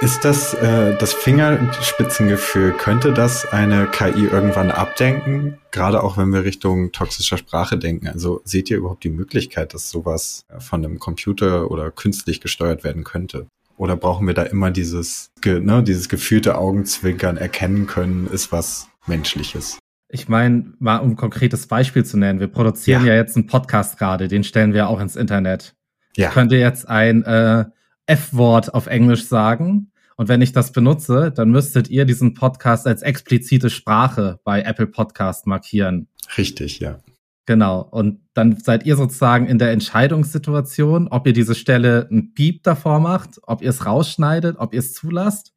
Ist 0.00 0.24
das 0.24 0.54
äh, 0.54 0.96
das 0.96 1.12
Fingerspitzengefühl? 1.12 2.72
Könnte 2.72 3.12
das 3.12 3.46
eine 3.52 3.88
KI 3.88 4.26
irgendwann 4.26 4.70
abdenken? 4.70 5.58
Gerade 5.72 6.04
auch 6.04 6.16
wenn 6.16 6.32
wir 6.32 6.44
Richtung 6.44 6.92
toxischer 6.92 7.36
Sprache 7.36 7.76
denken. 7.76 8.06
Also 8.06 8.40
seht 8.44 8.70
ihr 8.70 8.76
überhaupt 8.76 9.02
die 9.02 9.10
Möglichkeit, 9.10 9.74
dass 9.74 9.90
sowas 9.90 10.44
von 10.60 10.84
einem 10.84 11.00
Computer 11.00 11.68
oder 11.72 11.90
künstlich 11.90 12.40
gesteuert 12.40 12.84
werden 12.84 13.02
könnte? 13.02 13.48
Oder 13.76 13.96
brauchen 13.96 14.26
wir 14.28 14.34
da 14.34 14.44
immer 14.44 14.70
dieses, 14.70 15.32
ne, 15.44 15.82
dieses 15.82 16.08
gefühlte 16.08 16.58
Augenzwinkern 16.58 17.36
erkennen 17.36 17.88
können, 17.88 18.28
ist 18.28 18.52
was 18.52 18.88
Menschliches? 19.06 19.78
Ich 20.10 20.28
meine, 20.28 20.72
mal 20.78 20.98
um 20.98 21.10
ein 21.10 21.16
konkretes 21.16 21.66
Beispiel 21.66 22.04
zu 22.04 22.16
nennen, 22.16 22.40
wir 22.40 22.48
produzieren 22.48 23.04
ja, 23.04 23.12
ja 23.12 23.20
jetzt 23.20 23.36
einen 23.36 23.46
Podcast 23.46 23.98
gerade, 23.98 24.28
den 24.28 24.42
stellen 24.42 24.72
wir 24.72 24.88
auch 24.88 25.00
ins 25.00 25.16
Internet. 25.16 25.74
Ja. 26.16 26.30
Könnt 26.30 26.50
ihr 26.50 26.58
jetzt 26.58 26.88
ein 26.88 27.24
äh, 27.24 27.66
F-Wort 28.06 28.72
auf 28.72 28.86
Englisch 28.86 29.26
sagen. 29.26 29.92
Und 30.16 30.28
wenn 30.28 30.40
ich 30.40 30.52
das 30.52 30.72
benutze, 30.72 31.30
dann 31.30 31.50
müsstet 31.50 31.90
ihr 31.90 32.06
diesen 32.06 32.34
Podcast 32.34 32.86
als 32.86 33.02
explizite 33.02 33.70
Sprache 33.70 34.40
bei 34.44 34.62
Apple 34.62 34.88
Podcast 34.88 35.46
markieren. 35.46 36.08
Richtig, 36.36 36.80
ja. 36.80 36.98
Genau. 37.46 37.80
Und 37.80 38.20
dann 38.34 38.58
seid 38.58 38.84
ihr 38.84 38.96
sozusagen 38.96 39.46
in 39.46 39.58
der 39.58 39.70
Entscheidungssituation, 39.72 41.08
ob 41.08 41.26
ihr 41.26 41.32
diese 41.32 41.54
Stelle 41.54 42.08
ein 42.10 42.34
Piep 42.34 42.62
davor 42.62 42.98
macht, 42.98 43.40
ob 43.42 43.62
ihr 43.62 43.70
es 43.70 43.86
rausschneidet, 43.86 44.56
ob 44.58 44.72
ihr 44.72 44.80
es 44.80 44.92
zulasst 44.92 45.52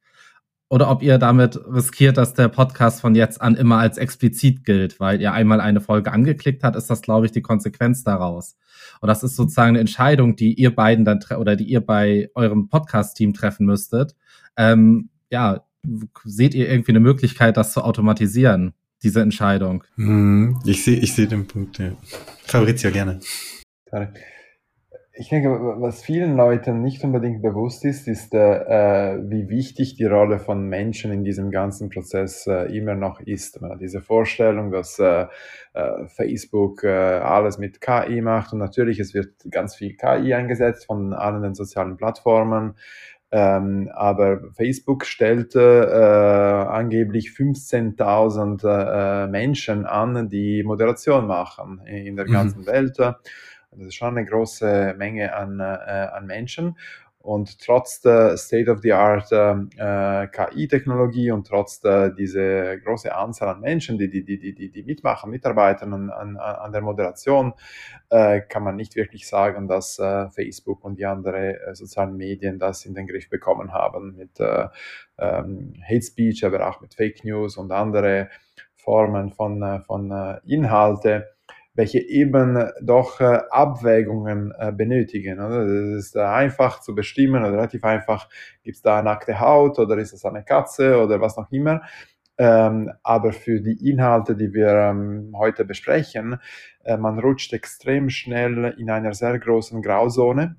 oder 0.72 0.90
ob 0.90 1.04
ihr 1.04 1.18
damit 1.18 1.60
riskiert, 1.68 2.16
dass 2.16 2.34
der 2.34 2.48
Podcast 2.48 3.01
von 3.01 3.13
jetzt 3.13 3.42
an 3.42 3.56
immer 3.56 3.80
als 3.80 3.98
explizit 3.98 4.63
gilt, 4.63 5.01
weil 5.01 5.20
ihr 5.20 5.34
einmal 5.34 5.60
eine 5.60 5.82
Folge 5.82 6.13
angeklickt 6.13 6.63
habt, 6.63 6.78
ist 6.78 6.90
das, 6.90 7.01
glaube 7.01 7.25
ich, 7.25 7.34
die 7.34 7.42
Konsequenz 7.42 8.06
daraus. 8.06 8.56
Und 9.01 9.10
das 9.10 9.22
ist 9.22 9.36
sozusagen 9.36 9.72
eine 9.72 9.82
Entscheidung, 9.82 10.38
die 10.38 10.54
ihr 10.54 10.74
beiden 10.74 11.04
dann 11.04 11.20
oder 11.38 11.58
die 11.58 11.66
ihr 11.66 11.82
bei 11.82 12.30
eurem 12.36 12.70
Podcast-Team 12.70 13.34
treffen 13.34 13.66
müsstet. 13.66 14.16
Ähm, 14.56 15.10
ja, 15.30 15.66
seht 16.24 16.54
ihr 16.54 16.70
irgendwie 16.70 16.94
eine 16.94 17.01
Möglichkeit, 17.01 17.58
das 17.58 17.74
zu 17.74 17.84
automatisieren, 17.84 18.72
diese 19.04 19.20
Entscheidung? 19.20 19.84
Hm, 19.96 20.58
ich 20.63 20.86
sehe 20.86 21.00
ich 21.00 21.13
sehe 21.13 21.28
den 21.28 21.48
Punkt, 21.48 21.80
ja. 21.80 21.92
Fabrizio, 22.46 22.92
gerne. 22.92 23.20
Sorry 23.90 24.08
ich 25.22 25.30
denke, 25.30 25.50
was 25.51 26.01
vielen 26.01 26.36
Leuten 26.36 26.82
nicht 26.82 27.04
unbedingt 27.04 27.44
bewusst 27.44 27.86
ist, 27.86 28.08
ist, 28.08 28.34
äh, 28.34 29.20
wie 29.30 29.50
wichtig 29.50 29.94
die 29.94 30.06
Rolle 30.06 30.40
von 30.40 30.68
Menschen 30.68 31.12
in 31.12 31.24
diesem 31.24 31.51
ganzen 31.51 31.90
Prozess 31.92 32.48
äh, 32.48 32.75
immer 32.75 32.96
noch 32.96 33.20
ist. 33.20 33.60
Diese 33.80 34.01
Vorstellung, 34.01 34.72
dass 34.72 34.98
äh, 34.98 35.28
äh 35.75 36.08
Facebook 36.08 36.84
äh, 36.84 36.90
alles 36.90 37.60
mit 37.60 37.82
KI 37.82 38.22
macht 38.22 38.51
und 38.51 38.58
natürlich, 38.58 39.00
es 39.00 39.13
wird 39.13 39.34
ganz 39.51 39.75
viel 39.75 39.96
KI 39.96 40.34
eingesetzt 40.34 40.88
von 40.88 41.13
allen 41.13 41.44
den 41.44 41.54
sozialen 41.54 41.98
Plattformen. 41.98 42.74
Ähm, 43.32 43.92
aber 43.94 44.42
Facebook 44.54 45.06
stellte 45.06 45.88
äh, 45.88 46.68
angeblich 46.68 47.28
15.000 47.30 49.28
Menschen 49.28 49.86
an, 49.86 50.30
die 50.30 50.63
Moderation 50.63 51.28
machen 51.28 51.80
in 51.86 52.16
der 52.16 52.28
mhm. 52.28 52.32
ganzen 52.32 52.62
mhm. 52.62 52.66
Welt. 52.66 52.98
Das 53.72 53.88
ist 53.88 53.96
schon 53.96 54.18
eine 54.18 54.25
große 54.25 54.96
Menge 54.98 55.34
an, 55.34 55.60
äh, 55.60 55.63
an 55.63 56.25
Menschen. 56.28 56.75
Und 57.24 57.60
trotz 57.60 58.01
der 58.01 58.36
State-of-the-Art 58.36 59.32
äh, 59.32 60.28
KI-Technologie 60.28 61.30
und 61.30 61.46
trotz 61.46 61.80
der, 61.80 62.10
diese 62.10 62.80
große 62.84 63.16
Anzahl 63.16 63.50
an 63.50 63.62
Menschen, 63.62 64.00
die, 64.00 64.10
die, 64.10 64.25
die, 64.25 64.40
die, 64.40 64.72
die 64.72 64.84
mitmachen, 64.84 65.30
mitarbeiten 65.30 65.94
an, 65.94 66.10
an, 66.10 66.38
an 66.38 66.72
der 66.72 66.82
Moderation, 66.82 67.54
äh, 68.10 68.42
kann 68.42 68.63
man 68.63 68.75
nicht 68.75 68.96
wirklich 68.96 69.28
sagen, 69.28 69.68
dass 69.68 70.00
äh, 70.00 70.30
Facebook 70.32 70.84
und 70.84 70.98
die 70.98 71.06
anderen 71.06 71.56
äh, 71.56 71.75
sozialen 71.75 72.18
Medien 72.18 72.58
das 72.58 72.86
in 72.86 72.96
den 72.96 73.06
Griff 73.06 73.30
bekommen 73.30 73.72
haben 73.72 74.16
mit 74.16 74.40
äh, 74.40 74.68
ähm, 75.20 75.75
Hate 75.88 76.01
Speech, 76.01 76.44
aber 76.44 76.68
auch 76.68 76.82
mit 76.82 76.96
Fake 76.96 77.24
News 77.24 77.56
und 77.56 77.72
andere 77.72 78.30
Formen 78.74 79.32
von, 79.32 79.62
äh, 79.62 79.80
von 79.82 80.10
äh, 80.10 80.40
Inhalte 80.48 81.31
welche 81.74 82.00
eben 82.00 82.70
doch 82.82 83.22
äh, 83.22 83.40
Abwägungen 83.50 84.54
äh, 84.58 84.72
benötigen. 84.72 85.40
Oder? 85.40 85.66
Das 85.66 86.06
ist 86.06 86.16
äh, 86.16 86.22
einfach 86.22 86.82
zu 86.82 86.94
bestimmen 86.94 87.44
oder 87.44 87.54
relativ 87.54 87.84
einfach, 87.84 88.28
gibt 88.63 88.78
es 88.78 88.82
da 88.82 89.01
nackte 89.01 89.40
Haut 89.40 89.80
oder 89.80 89.98
ist 89.98 90.13
es 90.13 90.25
eine 90.25 90.44
Katze 90.44 91.01
oder 91.01 91.22
was 91.22 91.38
noch 91.38 91.51
immer. 91.51 91.82
Ähm, 92.38 92.92
aber 93.04 93.34
für 93.34 93.62
die 93.62 93.90
Inhalte, 93.90 94.36
die 94.36 94.54
wir 94.54 94.70
ähm, 94.70 95.34
heute 95.36 95.63
besprechen, 95.63 96.40
äh, 96.84 96.98
man 96.98 97.20
rutscht 97.20 97.54
extrem 97.54 98.10
schnell 98.10 98.74
in 98.78 98.90
einer 98.90 99.13
sehr 99.13 99.38
großen 99.38 99.82
Grauzone, 99.82 100.56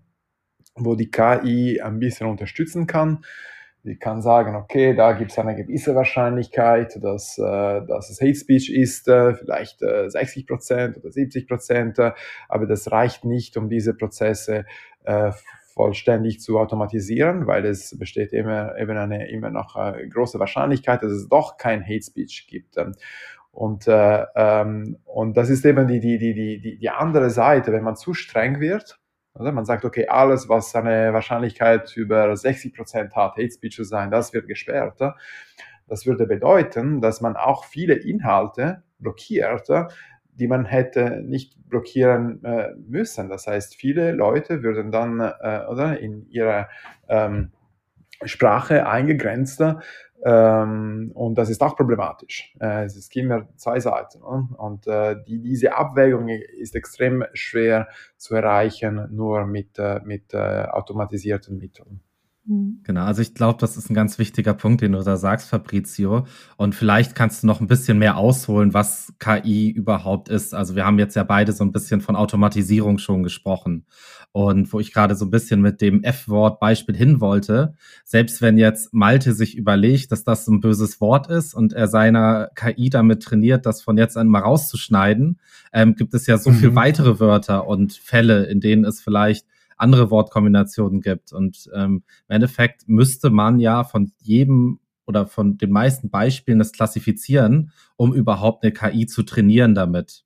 wo 0.77 0.95
die 0.95 1.11
KI 1.11 1.81
ein 1.81 1.99
bisschen 1.99 2.29
unterstützen 2.29 2.87
kann 2.87 3.25
die 3.85 3.97
kann 3.97 4.23
sagen, 4.23 4.55
okay, 4.55 4.95
da 4.95 5.13
gibt 5.13 5.33
es 5.33 5.39
eine 5.39 5.57
gewisse 5.57 5.95
Wahrscheinlichkeit, 5.95 7.03
dass, 7.03 7.37
äh, 7.39 7.43
dass 7.43 8.11
es 8.11 8.21
Hate 8.21 8.35
Speech 8.35 8.71
ist, 8.71 9.09
äh, 9.09 9.35
vielleicht 9.35 9.83
äh, 9.83 10.09
60 10.09 10.47
Prozent 10.47 10.99
oder 10.99 11.11
70 11.11 11.49
Prozent, 11.49 11.99
äh, 11.99 12.13
aber 12.49 12.67
das 12.67 12.93
reicht 12.93 13.25
nicht, 13.25 13.57
um 13.57 13.69
diese 13.69 13.95
Prozesse 13.95 14.65
äh, 15.05 15.33
vollständig 15.75 16.41
zu 16.41 16.59
automatisieren, 16.59 17.47
weil 17.47 17.65
es 17.65 17.99
besteht 17.99 18.33
immer, 18.33 18.77
eben 18.79 18.97
eine 18.97 19.31
immer 19.31 19.51
noch 19.51 19.77
äh, 19.77 20.07
große 20.07 20.39
Wahrscheinlichkeit, 20.39 21.03
dass 21.03 21.13
es 21.13 21.29
doch 21.29 21.57
kein 21.57 21.83
Hate 21.83 22.03
Speech 22.03 22.47
gibt. 22.49 22.77
Und, 23.51 23.89
äh, 23.89 24.25
ähm, 24.35 24.99
und 25.05 25.37
das 25.37 25.51
ist 25.51 25.65
eben 25.65 25.89
die, 25.89 26.01
die, 26.01 26.19
die, 26.19 26.35
die, 26.35 26.79
die 26.79 26.91
andere 26.91 27.31
Seite, 27.31 27.73
wenn 27.73 27.85
man 27.85 27.97
zu 27.97 28.15
streng 28.15 28.61
wird, 28.61 29.02
oder? 29.35 29.53
Man 29.53 29.65
sagt, 29.65 29.85
okay, 29.85 30.07
alles, 30.09 30.49
was 30.49 30.75
eine 30.75 31.13
Wahrscheinlichkeit 31.13 31.97
über 31.97 32.35
60 32.37 32.75
Prozent 32.75 33.15
hat, 33.15 33.33
Hate 33.33 33.51
Speech 33.51 33.77
zu 33.77 33.85
sein, 33.85 34.11
das 34.11 34.33
wird 34.33 34.47
gesperrt. 34.47 35.01
Das 35.89 36.07
würde 36.07 36.27
bedeuten, 36.27 37.01
dass 37.01 37.21
man 37.21 37.37
auch 37.37 37.65
viele 37.65 37.95
Inhalte 37.95 38.83
blockiert, 38.99 39.69
die 40.35 40.47
man 40.47 40.65
hätte 40.65 41.23
nicht 41.23 41.57
blockieren 41.69 42.43
äh, 42.45 42.71
müssen. 42.87 43.29
Das 43.29 43.47
heißt, 43.47 43.75
viele 43.75 44.13
Leute 44.13 44.63
würden 44.63 44.91
dann 44.91 45.21
äh, 45.21 45.67
oder 45.69 45.99
in 45.99 46.27
ihrer 46.29 46.69
ähm, 47.09 47.53
Sprache 48.25 48.87
eingegrenzt 48.87 49.61
ähm, 49.61 49.81
und 50.25 51.35
das 51.35 51.51
ist 51.51 51.61
auch 51.63 51.77
problematisch. 51.77 52.55
Äh, 52.61 52.85
es 52.85 53.09
gibt 53.09 53.25
immer 53.25 53.49
zwei 53.57 53.81
Seiten. 53.81 54.21
Ne? 54.21 54.49
Und 54.57 54.87
äh, 54.87 55.17
die, 55.27 55.41
diese 55.41 55.75
Abwägung 55.77 56.29
ist 56.29 56.77
extrem 56.77 57.25
schwer 57.33 57.89
zu 58.17 58.37
erreichen, 58.37 59.09
nur 59.11 59.47
mit, 59.47 59.79
äh, 59.79 60.01
mit 60.05 60.35
automatisierten 60.35 61.59
Mitteln. 61.59 62.01
Mhm. 62.45 62.81
Genau, 62.83 63.05
also 63.05 63.23
ich 63.23 63.35
glaube, 63.35 63.59
das 63.61 63.77
ist 63.77 63.89
ein 63.89 63.95
ganz 63.95 64.19
wichtiger 64.19 64.55
Punkt, 64.55 64.81
den 64.81 64.93
du 64.93 65.03
da 65.03 65.17
sagst, 65.17 65.49
Fabrizio. 65.49 66.27
Und 66.57 66.75
vielleicht 66.75 67.15
kannst 67.15 67.43
du 67.43 67.47
noch 67.47 67.61
ein 67.61 67.69
bisschen 67.69 67.99
mehr 67.99 68.17
ausholen, 68.17 68.75
was 68.75 69.13
KI 69.21 69.71
überhaupt 69.71 70.29
ist. 70.29 70.53
Also 70.53 70.75
wir 70.75 70.85
haben 70.85 70.99
jetzt 70.99 71.15
ja 71.15 71.23
beide 71.23 71.53
so 71.53 71.63
ein 71.63 71.73
bisschen 71.73 72.01
von 72.01 72.17
Automatisierung 72.17 72.99
schon 72.99 73.23
gesprochen. 73.23 73.87
Und 74.33 74.73
wo 74.73 74.81
ich 74.81 74.93
gerade 74.93 75.15
so 75.15 75.27
ein 75.27 75.31
bisschen 75.31 75.61
mit 75.61 75.81
dem 75.81 76.03
F-Wort 76.03 76.59
Beispiel 76.59 76.97
hin 76.97 77.21
wollte, 77.21 77.75
selbst 78.05 78.43
wenn 78.43 78.59
jetzt 78.59 78.93
Malte 78.93 79.35
sich 79.35 79.57
überlegt, 79.57 80.11
dass 80.11 80.25
das 80.25 80.49
ein 80.49 80.61
böses 80.61 81.01
Wort 81.01 81.29
ist 81.29 81.55
und 81.55 81.75
er 81.75 81.87
seiner 81.87 82.51
KI 82.57 82.89
damit 82.91 83.23
trainiert, 83.23 83.67
das 83.67 83.83
von 83.83 83.99
jetzt 83.99 84.17
an 84.17 84.29
mal 84.29 84.41
rauszuschneiden, 84.41 85.39
ähm, 85.73 85.95
gibt 85.95 86.15
es 86.15 86.27
ja 86.27 86.39
so 86.39 86.51
mhm. 86.51 86.55
viel 86.55 86.75
weitere 86.75 87.21
Wörter 87.21 87.67
und 87.67 87.93
Fälle, 87.93 88.47
in 88.47 88.61
denen 88.61 88.85
es 88.85 89.01
vielleicht 89.01 89.47
andere 89.77 90.11
Wortkombinationen 90.11 91.01
gibt. 91.01 91.33
Und 91.33 91.69
ähm, 91.75 92.03
im 92.29 92.35
Endeffekt 92.35 92.89
müsste 92.89 93.31
man 93.31 93.59
ja 93.59 93.85
von 93.85 94.13
jedem 94.21 94.81
oder 95.07 95.27
von 95.27 95.59
den 95.59 95.71
meisten 95.71 96.11
Beispielen 96.11 96.59
das 96.59 96.73
klassifizieren, 96.73 97.73
um 97.97 98.15
überhaupt 98.15 98.63
eine 98.63 98.73
KI 98.73 99.07
zu 99.07 99.23
trainieren 99.23 99.75
damit. 99.75 100.25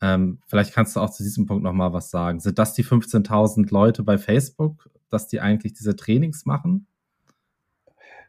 Ähm, 0.00 0.40
vielleicht 0.46 0.72
kannst 0.72 0.96
du 0.96 1.00
auch 1.00 1.10
zu 1.10 1.22
diesem 1.22 1.46
Punkt 1.46 1.62
nochmal 1.62 1.92
was 1.92 2.10
sagen. 2.10 2.40
Sind 2.40 2.58
das 2.58 2.74
die 2.74 2.84
15.000 2.84 3.70
Leute 3.70 4.02
bei 4.02 4.16
Facebook, 4.16 4.88
dass 5.10 5.28
die 5.28 5.40
eigentlich 5.40 5.74
diese 5.74 5.96
Trainings 5.96 6.46
machen? 6.46 6.86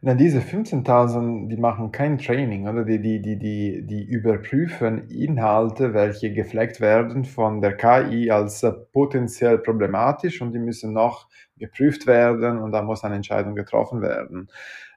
Na, 0.04 0.14
diese 0.14 0.40
15.000, 0.40 1.46
die 1.46 1.56
machen 1.56 1.92
kein 1.92 2.18
Training, 2.18 2.66
oder? 2.66 2.84
Die, 2.84 3.00
die, 3.00 3.22
die, 3.22 3.38
die, 3.38 3.86
die 3.86 4.02
überprüfen 4.02 5.08
Inhalte, 5.08 5.94
welche 5.94 6.32
gefleckt 6.32 6.80
werden 6.80 7.24
von 7.24 7.60
der 7.60 7.76
KI 7.76 8.28
als 8.32 8.64
äh, 8.64 8.72
potenziell 8.72 9.58
problematisch 9.58 10.42
und 10.42 10.50
die 10.52 10.58
müssen 10.58 10.92
noch 10.92 11.28
geprüft 11.56 12.08
werden 12.08 12.58
und 12.58 12.72
da 12.72 12.82
muss 12.82 13.04
eine 13.04 13.14
Entscheidung 13.14 13.54
getroffen 13.54 14.02
werden. 14.02 14.48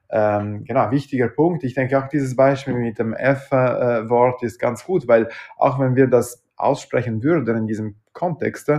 Ähm, 0.09 0.63
genau, 0.65 0.89
wichtiger 0.89 1.27
Punkt. 1.29 1.63
Ich 1.63 1.75
denke 1.75 1.99
auch 1.99 2.07
dieses 2.07 2.35
Beispiel 2.35 2.73
mit 2.73 2.97
dem 2.97 3.13
F-Wort 3.13 4.41
ist 4.41 4.57
ganz 4.57 4.85
gut, 4.85 5.07
weil 5.07 5.29
auch 5.57 5.77
wenn 5.77 5.95
wir 5.95 6.07
das 6.07 6.43
aussprechen 6.55 7.21
würden 7.21 7.55
in 7.57 7.67
diesem 7.67 7.97
Kontext, 8.11 8.71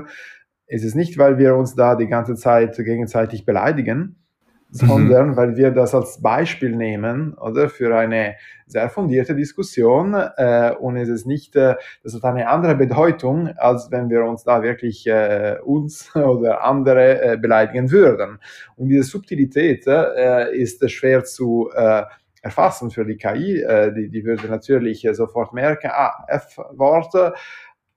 ist 0.67 0.85
es 0.85 0.97
nicht, 0.97 1.19
weil 1.19 1.39
wir 1.39 1.55
uns 1.55 1.77
da 1.77 1.95
die 1.95 2.09
ganze 2.09 2.35
Zeit 2.35 2.77
gegenseitig 2.77 3.45
beleidigen, 3.47 4.26
sondern 4.71 5.31
mhm. 5.31 5.37
weil 5.37 5.57
wir 5.57 5.71
das 5.71 5.95
als 5.95 6.21
Beispiel 6.21 6.75
nehmen 6.75 7.35
oder 7.35 7.69
für 7.69 7.97
eine 7.97 8.37
sehr 8.67 8.91
fundierte 8.91 9.35
Diskussion 9.35 10.15
äh, 10.15 10.73
und 10.79 10.97
es 10.97 11.09
ist 11.09 11.27
nicht, 11.27 11.55
äh, 11.57 11.77
das 12.03 12.15
hat 12.15 12.25
eine 12.25 12.49
andere 12.49 12.75
Bedeutung, 12.75 13.49
als 13.57 13.91
wenn 13.91 14.11
wir 14.11 14.25
uns 14.25 14.45
da 14.45 14.63
wirklich 14.63 15.07
äh, 15.07 15.57
uns 15.65 16.11
oder 16.17 16.65
andere 16.65 17.23
äh, 17.23 17.37
beleidigen 17.37 17.91
würden. 17.91 18.39
Und 18.77 18.89
diese 18.89 19.05
Subtilität 19.05 19.87
äh, 19.87 20.55
ist 20.55 20.89
schwer 20.91 21.25
zu 21.25 21.71
äh, 21.75 22.03
erfassen 22.43 22.91
für 22.91 23.05
die 23.05 23.17
KI. 23.17 23.63
Äh, 23.63 23.93
die, 23.93 24.09
die 24.09 24.25
würde 24.25 24.49
natürlich 24.49 25.05
äh, 25.05 25.15
sofort 25.15 25.53
merken, 25.53 25.91
ah, 25.93 26.25
F-Worte, 26.29 27.35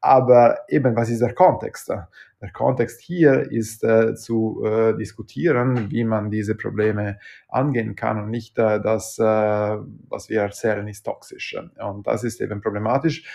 aber 0.01 0.59
eben, 0.69 0.95
was 0.95 1.09
ist 1.09 1.21
der 1.21 1.33
Kontext? 1.33 1.91
Der 2.41 2.51
Kontext 2.51 3.01
hier 3.01 3.51
ist 3.51 3.83
äh, 3.83 4.15
zu 4.15 4.63
äh, 4.63 4.95
diskutieren, 4.95 5.91
wie 5.91 6.05
man 6.05 6.31
diese 6.31 6.55
Probleme 6.55 7.19
angehen 7.49 7.97
kann 7.97 8.23
und 8.23 8.29
nicht 8.29 8.57
äh, 8.57 8.79
das, 8.79 9.19
äh, 9.19 9.23
was 9.23 10.29
wir 10.29 10.41
erzählen, 10.41 10.87
ist 10.87 11.05
toxisch. 11.05 11.57
Und 11.77 12.07
das 12.07 12.23
ist 12.23 12.39
eben 12.39 12.61
problematisch. 12.61 13.25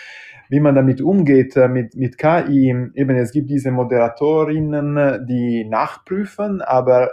Wie 0.49 0.59
man 0.59 0.73
damit 0.73 1.01
umgeht 1.01 1.55
äh, 1.55 1.67
mit, 1.67 1.95
mit 1.95 2.17
KI, 2.17 2.69
eben 2.95 3.15
es 3.15 3.31
gibt 3.31 3.51
diese 3.51 3.69
Moderatorinnen, 3.69 5.27
die 5.27 5.65
nachprüfen, 5.65 6.63
aber 6.63 7.11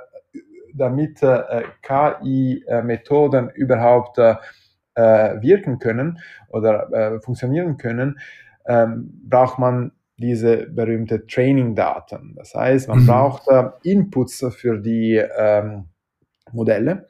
damit 0.72 1.22
äh, 1.22 1.64
KI-Methoden 1.82 3.50
überhaupt 3.50 4.18
wirken 4.94 5.78
können 5.78 6.18
oder 6.50 7.18
funktionieren 7.22 7.78
können, 7.78 8.18
ähm, 8.66 9.22
braucht 9.24 9.58
man 9.58 9.92
diese 10.22 10.68
berühmte 10.68 11.26
Training-Daten. 11.26 12.34
Das 12.36 12.54
heißt, 12.54 12.88
man 12.88 13.00
mhm. 13.00 13.06
braucht 13.06 13.48
äh, 13.48 13.64
Inputs 13.82 14.44
für 14.56 14.78
die 14.78 15.16
ähm, 15.16 15.88
Modelle 16.52 17.08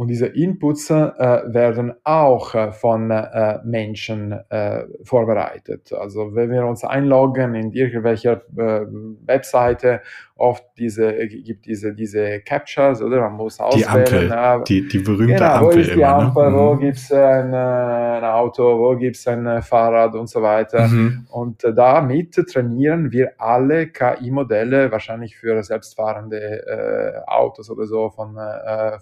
und 0.00 0.08
diese 0.08 0.28
Inputs 0.28 0.88
äh, 0.88 0.94
werden 0.94 1.92
auch 2.04 2.54
äh, 2.54 2.72
von 2.72 3.10
äh, 3.10 3.58
Menschen 3.64 4.32
äh, 4.48 4.84
vorbereitet. 5.04 5.92
Also 5.92 6.34
wenn 6.34 6.50
wir 6.50 6.64
uns 6.64 6.84
einloggen 6.84 7.54
in 7.54 7.70
irgendwelcher 7.72 8.40
äh, 8.56 8.86
Webseite, 9.26 10.00
oft 10.36 10.64
diese, 10.78 11.12
gibt 11.26 11.66
diese, 11.66 11.92
diese 11.92 12.40
Captures, 12.40 13.02
oder 13.02 13.20
man 13.20 13.34
muss 13.34 13.60
auswählen. 13.60 14.06
Die 14.06 14.32
Ampel, 14.32 14.64
die, 14.66 14.88
die 14.88 14.98
berühmte 15.00 15.34
genau, 15.34 15.52
Ampel. 15.56 15.74
Wo 15.74 15.78
ist 15.80 15.94
die 15.94 16.04
Ampel, 16.06 16.50
ne? 16.50 16.56
wo 16.56 16.74
mhm. 16.74 16.80
gibt 16.80 16.96
es 16.96 17.12
ein, 17.12 17.54
ein, 17.54 18.24
Auto, 18.24 18.78
wo 18.78 18.96
gibt 18.96 19.16
es 19.16 19.26
ein 19.26 19.60
Fahrrad 19.60 20.14
und 20.14 20.30
so 20.30 20.40
weiter. 20.40 20.88
Mhm. 20.88 21.26
Und 21.30 21.62
damit 21.76 22.36
trainieren 22.50 23.12
wir 23.12 23.32
alle 23.36 23.88
KI-Modelle, 23.88 24.90
wahrscheinlich 24.90 25.36
für 25.36 25.62
selbstfahrende 25.62 27.22
Autos 27.26 27.68
oder 27.70 27.84
so 27.84 28.08
von, 28.08 28.38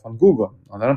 von 0.02 0.18
Google. 0.18 0.48
Oder? 0.68 0.87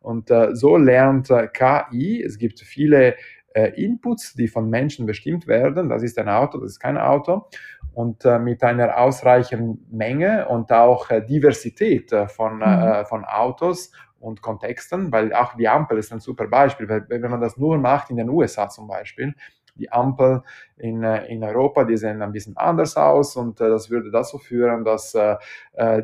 Und 0.00 0.30
äh, 0.30 0.54
so 0.54 0.76
lernt 0.76 1.30
äh, 1.30 1.48
KI, 1.48 2.22
es 2.22 2.38
gibt 2.38 2.60
viele 2.60 3.16
äh, 3.54 3.70
Inputs, 3.82 4.34
die 4.34 4.48
von 4.48 4.70
Menschen 4.70 5.06
bestimmt 5.06 5.46
werden. 5.46 5.88
Das 5.88 6.02
ist 6.02 6.18
ein 6.18 6.28
Auto, 6.28 6.58
das 6.58 6.72
ist 6.72 6.80
kein 6.80 6.98
Auto. 6.98 7.48
Und 7.92 8.24
äh, 8.24 8.38
mit 8.38 8.62
einer 8.62 8.98
ausreichenden 8.98 9.86
Menge 9.90 10.46
und 10.48 10.70
auch 10.70 11.10
äh, 11.10 11.24
Diversität 11.24 12.12
äh, 12.12 12.28
von, 12.28 12.58
mhm. 12.58 13.06
von 13.06 13.24
Autos 13.24 13.90
und 14.20 14.42
Kontexten, 14.42 15.10
weil 15.12 15.32
auch 15.32 15.56
die 15.56 15.68
Ampel 15.68 15.98
ist 15.98 16.12
ein 16.12 16.20
super 16.20 16.46
Beispiel. 16.46 16.88
Weil, 16.88 17.06
wenn 17.08 17.30
man 17.30 17.40
das 17.40 17.56
nur 17.56 17.78
macht 17.78 18.10
in 18.10 18.16
den 18.16 18.28
USA 18.28 18.68
zum 18.68 18.86
Beispiel, 18.86 19.34
die 19.78 19.90
Ampel 19.92 20.42
in, 20.76 21.02
äh, 21.02 21.26
in 21.26 21.42
Europa, 21.42 21.84
die 21.84 21.96
sehen 21.96 22.22
ein 22.22 22.32
bisschen 22.32 22.56
anders 22.56 22.96
aus 22.96 23.36
und 23.36 23.60
äh, 23.60 23.68
das 23.68 23.90
würde 23.90 24.10
dazu 24.10 24.38
führen, 24.38 24.84
dass 24.84 25.14
äh, 25.14 25.36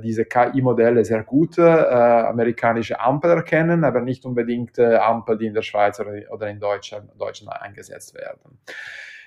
diese 0.02 0.24
KI-Modelle 0.24 1.04
sehr 1.04 1.22
gute 1.24 1.62
äh, 1.62 1.94
amerikanische 2.26 3.00
Ampel 3.00 3.30
erkennen, 3.32 3.84
aber 3.84 4.00
nicht 4.00 4.24
unbedingt 4.24 4.78
Ampel, 4.78 5.38
die 5.38 5.46
in 5.46 5.54
der 5.54 5.62
Schweiz 5.62 6.00
oder, 6.00 6.48
in 6.48 6.60
Deutschland, 6.60 7.10
Deutschland 7.18 7.60
eingesetzt 7.60 8.14
werden. 8.14 8.58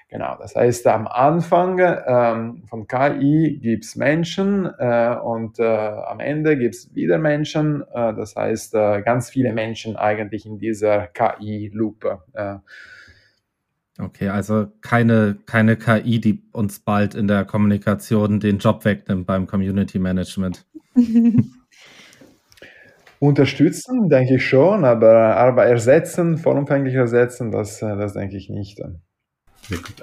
Genau, 0.08 0.38
das 0.40 0.56
heißt, 0.56 0.86
am 0.88 1.08
Anfang 1.08 1.80
ähm, 1.80 2.64
von 2.70 2.88
KI 2.88 3.60
gibt 3.62 3.86
es 3.86 3.96
Menschen 3.96 4.66
äh, 4.78 5.16
und 5.16 5.60
äh, 5.60 5.64
am 5.64 6.20
Ende 6.20 6.58
gibt 6.58 6.76
es 6.76 6.94
wieder 6.94 7.18
Menschen. 7.18 7.82
Äh, 7.92 8.14
das 8.14 8.36
heißt, 8.36 8.74
ganz 9.04 9.30
viele 9.32 9.52
Menschen 9.52 9.96
eigentlich 9.96 10.46
in 10.46 10.60
dieser 10.60 11.08
KI-Lupe. 11.08 12.22
Okay, 13.98 14.28
also 14.28 14.68
keine, 14.82 15.38
keine 15.46 15.78
KI, 15.78 16.20
die 16.20 16.44
uns 16.52 16.80
bald 16.80 17.16
in 17.16 17.28
der 17.28 17.46
Kommunikation 17.46 18.42
den 18.42 18.58
Job 18.58 18.84
wegnimmt 18.84 19.26
beim 19.26 19.48
Community 19.48 20.00
Management. 20.00 20.66
Unterstützen, 23.20 24.10
denke 24.10 24.36
ich 24.36 24.46
schon, 24.46 24.84
aber, 24.84 25.38
aber 25.38 25.66
ersetzen, 25.66 26.38
vollumfänglich 26.38 26.94
ersetzen, 26.94 27.52
das, 27.52 27.80
das 27.80 28.14
denke 28.14 28.36
ich 28.36 28.50
nicht. 28.50 28.82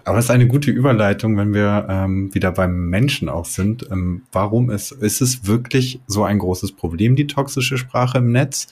Aber 0.05 0.19
es 0.19 0.25
ist 0.25 0.31
eine 0.31 0.47
gute 0.47 0.71
Überleitung, 0.71 1.37
wenn 1.37 1.53
wir 1.53 1.87
ähm, 1.89 2.35
wieder 2.35 2.53
beim 2.53 2.89
Menschen 2.89 3.29
auch 3.29 3.45
sind. 3.45 3.87
Ähm, 3.91 4.23
warum 4.33 4.71
ist, 4.71 4.93
ist 4.93 5.21
es 5.21 5.47
wirklich 5.47 6.01
so 6.07 6.25
ein 6.25 6.39
großes 6.39 6.73
Problem, 6.73 7.15
die 7.15 7.27
toxische 7.27 7.77
Sprache 7.77 8.19
im 8.19 8.33
Netz? 8.33 8.69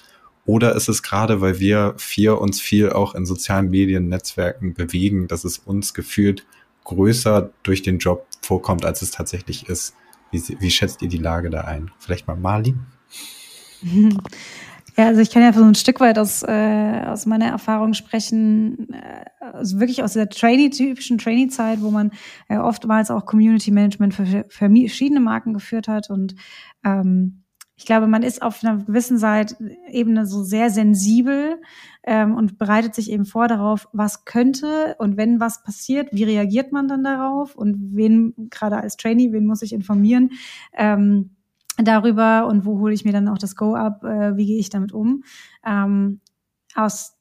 Oder 0.47 0.75
ist 0.75 0.89
es 0.89 1.03
gerade, 1.03 1.41
weil 1.41 1.61
wir 1.61 1.95
vier 1.97 2.41
uns 2.41 2.61
viel 2.61 2.91
auch 2.91 3.15
in 3.15 3.27
sozialen 3.27 3.71
Medien, 3.71 4.09
Netzwerken 4.09 4.75
bewegen, 4.75 5.29
dass 5.29 5.45
es 5.45 5.59
uns 5.59 5.95
gefühlt 5.95 6.47
größer 6.85 7.51
durch 7.63 7.83
den 7.83 7.99
Job 7.99 8.27
vorkommt, 8.43 8.85
als 8.85 9.03
es 9.03 9.11
tatsächlich 9.11 9.69
ist? 9.69 9.95
Wie, 10.31 10.43
wie 10.61 10.71
schätzt 10.71 11.03
ihr 11.03 11.09
die 11.09 11.19
Lage 11.19 11.51
da 11.51 11.63
ein? 11.63 11.91
Vielleicht 11.99 12.27
mal 12.27 12.37
Mali? 12.37 12.75
Ja, 14.97 15.07
also 15.07 15.21
ich 15.21 15.31
kann 15.31 15.43
ja 15.43 15.53
so 15.53 15.65
ein 15.65 15.75
Stück 15.75 16.01
weit 16.01 16.19
aus, 16.19 16.43
äh, 16.43 17.05
aus 17.07 17.25
meiner 17.25 17.47
Erfahrung 17.47 17.95
sprechen, 17.95 18.93
äh, 18.93 19.25
also 19.41 19.79
wirklich 19.81 20.03
aus 20.03 20.15
der 20.15 20.29
Trainee-typischen 20.29 21.17
Trainee-Zeit, 21.17 21.81
wo 21.81 21.91
man 21.91 22.11
äh, 22.49 22.59
oftmals 22.59 23.11
auch 23.11 23.25
Community 23.25 23.71
Management 23.71 24.15
für, 24.15 24.27
für 24.27 24.69
verschiedene 24.69 25.21
Marken 25.21 25.55
geführt 25.55 25.89
hat 25.89 26.11
und 26.11 26.35
ähm, 26.85 27.40
ich 27.81 27.87
glaube, 27.87 28.07
man 28.07 28.23
ist 28.23 28.43
auf 28.43 28.63
einer 28.63 28.85
gewissen 28.85 29.17
Seite 29.17 29.57
Ebene 29.89 30.27
so 30.27 30.43
sehr 30.43 30.69
sensibel 30.69 31.63
ähm, 32.03 32.35
und 32.35 32.59
bereitet 32.59 32.95
sich 32.95 33.11
eben 33.11 33.25
vor 33.25 33.49
darauf, 33.49 33.89
was 33.95 34.27
könnte 34.27 34.97
und 34.99 35.17
wenn 35.17 35.41
was 35.41 35.63
passiert, 35.63 36.11
wie 36.13 36.25
reagiert 36.25 36.73
man 36.73 36.89
dann 36.89 37.03
darauf 37.03 37.57
und 37.57 37.97
wen, 37.97 38.35
gerade 38.51 38.77
als 38.77 38.99
Trainee, 38.99 39.33
wen 39.33 39.47
muss 39.47 39.63
ich 39.63 39.73
informieren 39.73 40.33
ähm, 40.75 41.37
darüber 41.79 42.47
und 42.49 42.67
wo 42.67 42.81
hole 42.81 42.93
ich 42.93 43.07
mir 43.07 43.13
dann 43.13 43.29
auch 43.29 43.39
das 43.39 43.57
Go 43.57 43.75
ab, 43.75 44.05
äh, 44.05 44.37
wie 44.37 44.45
gehe 44.45 44.59
ich 44.59 44.69
damit 44.69 44.93
um. 44.93 45.25
Ähm, 45.65 46.21
aus 46.75 47.17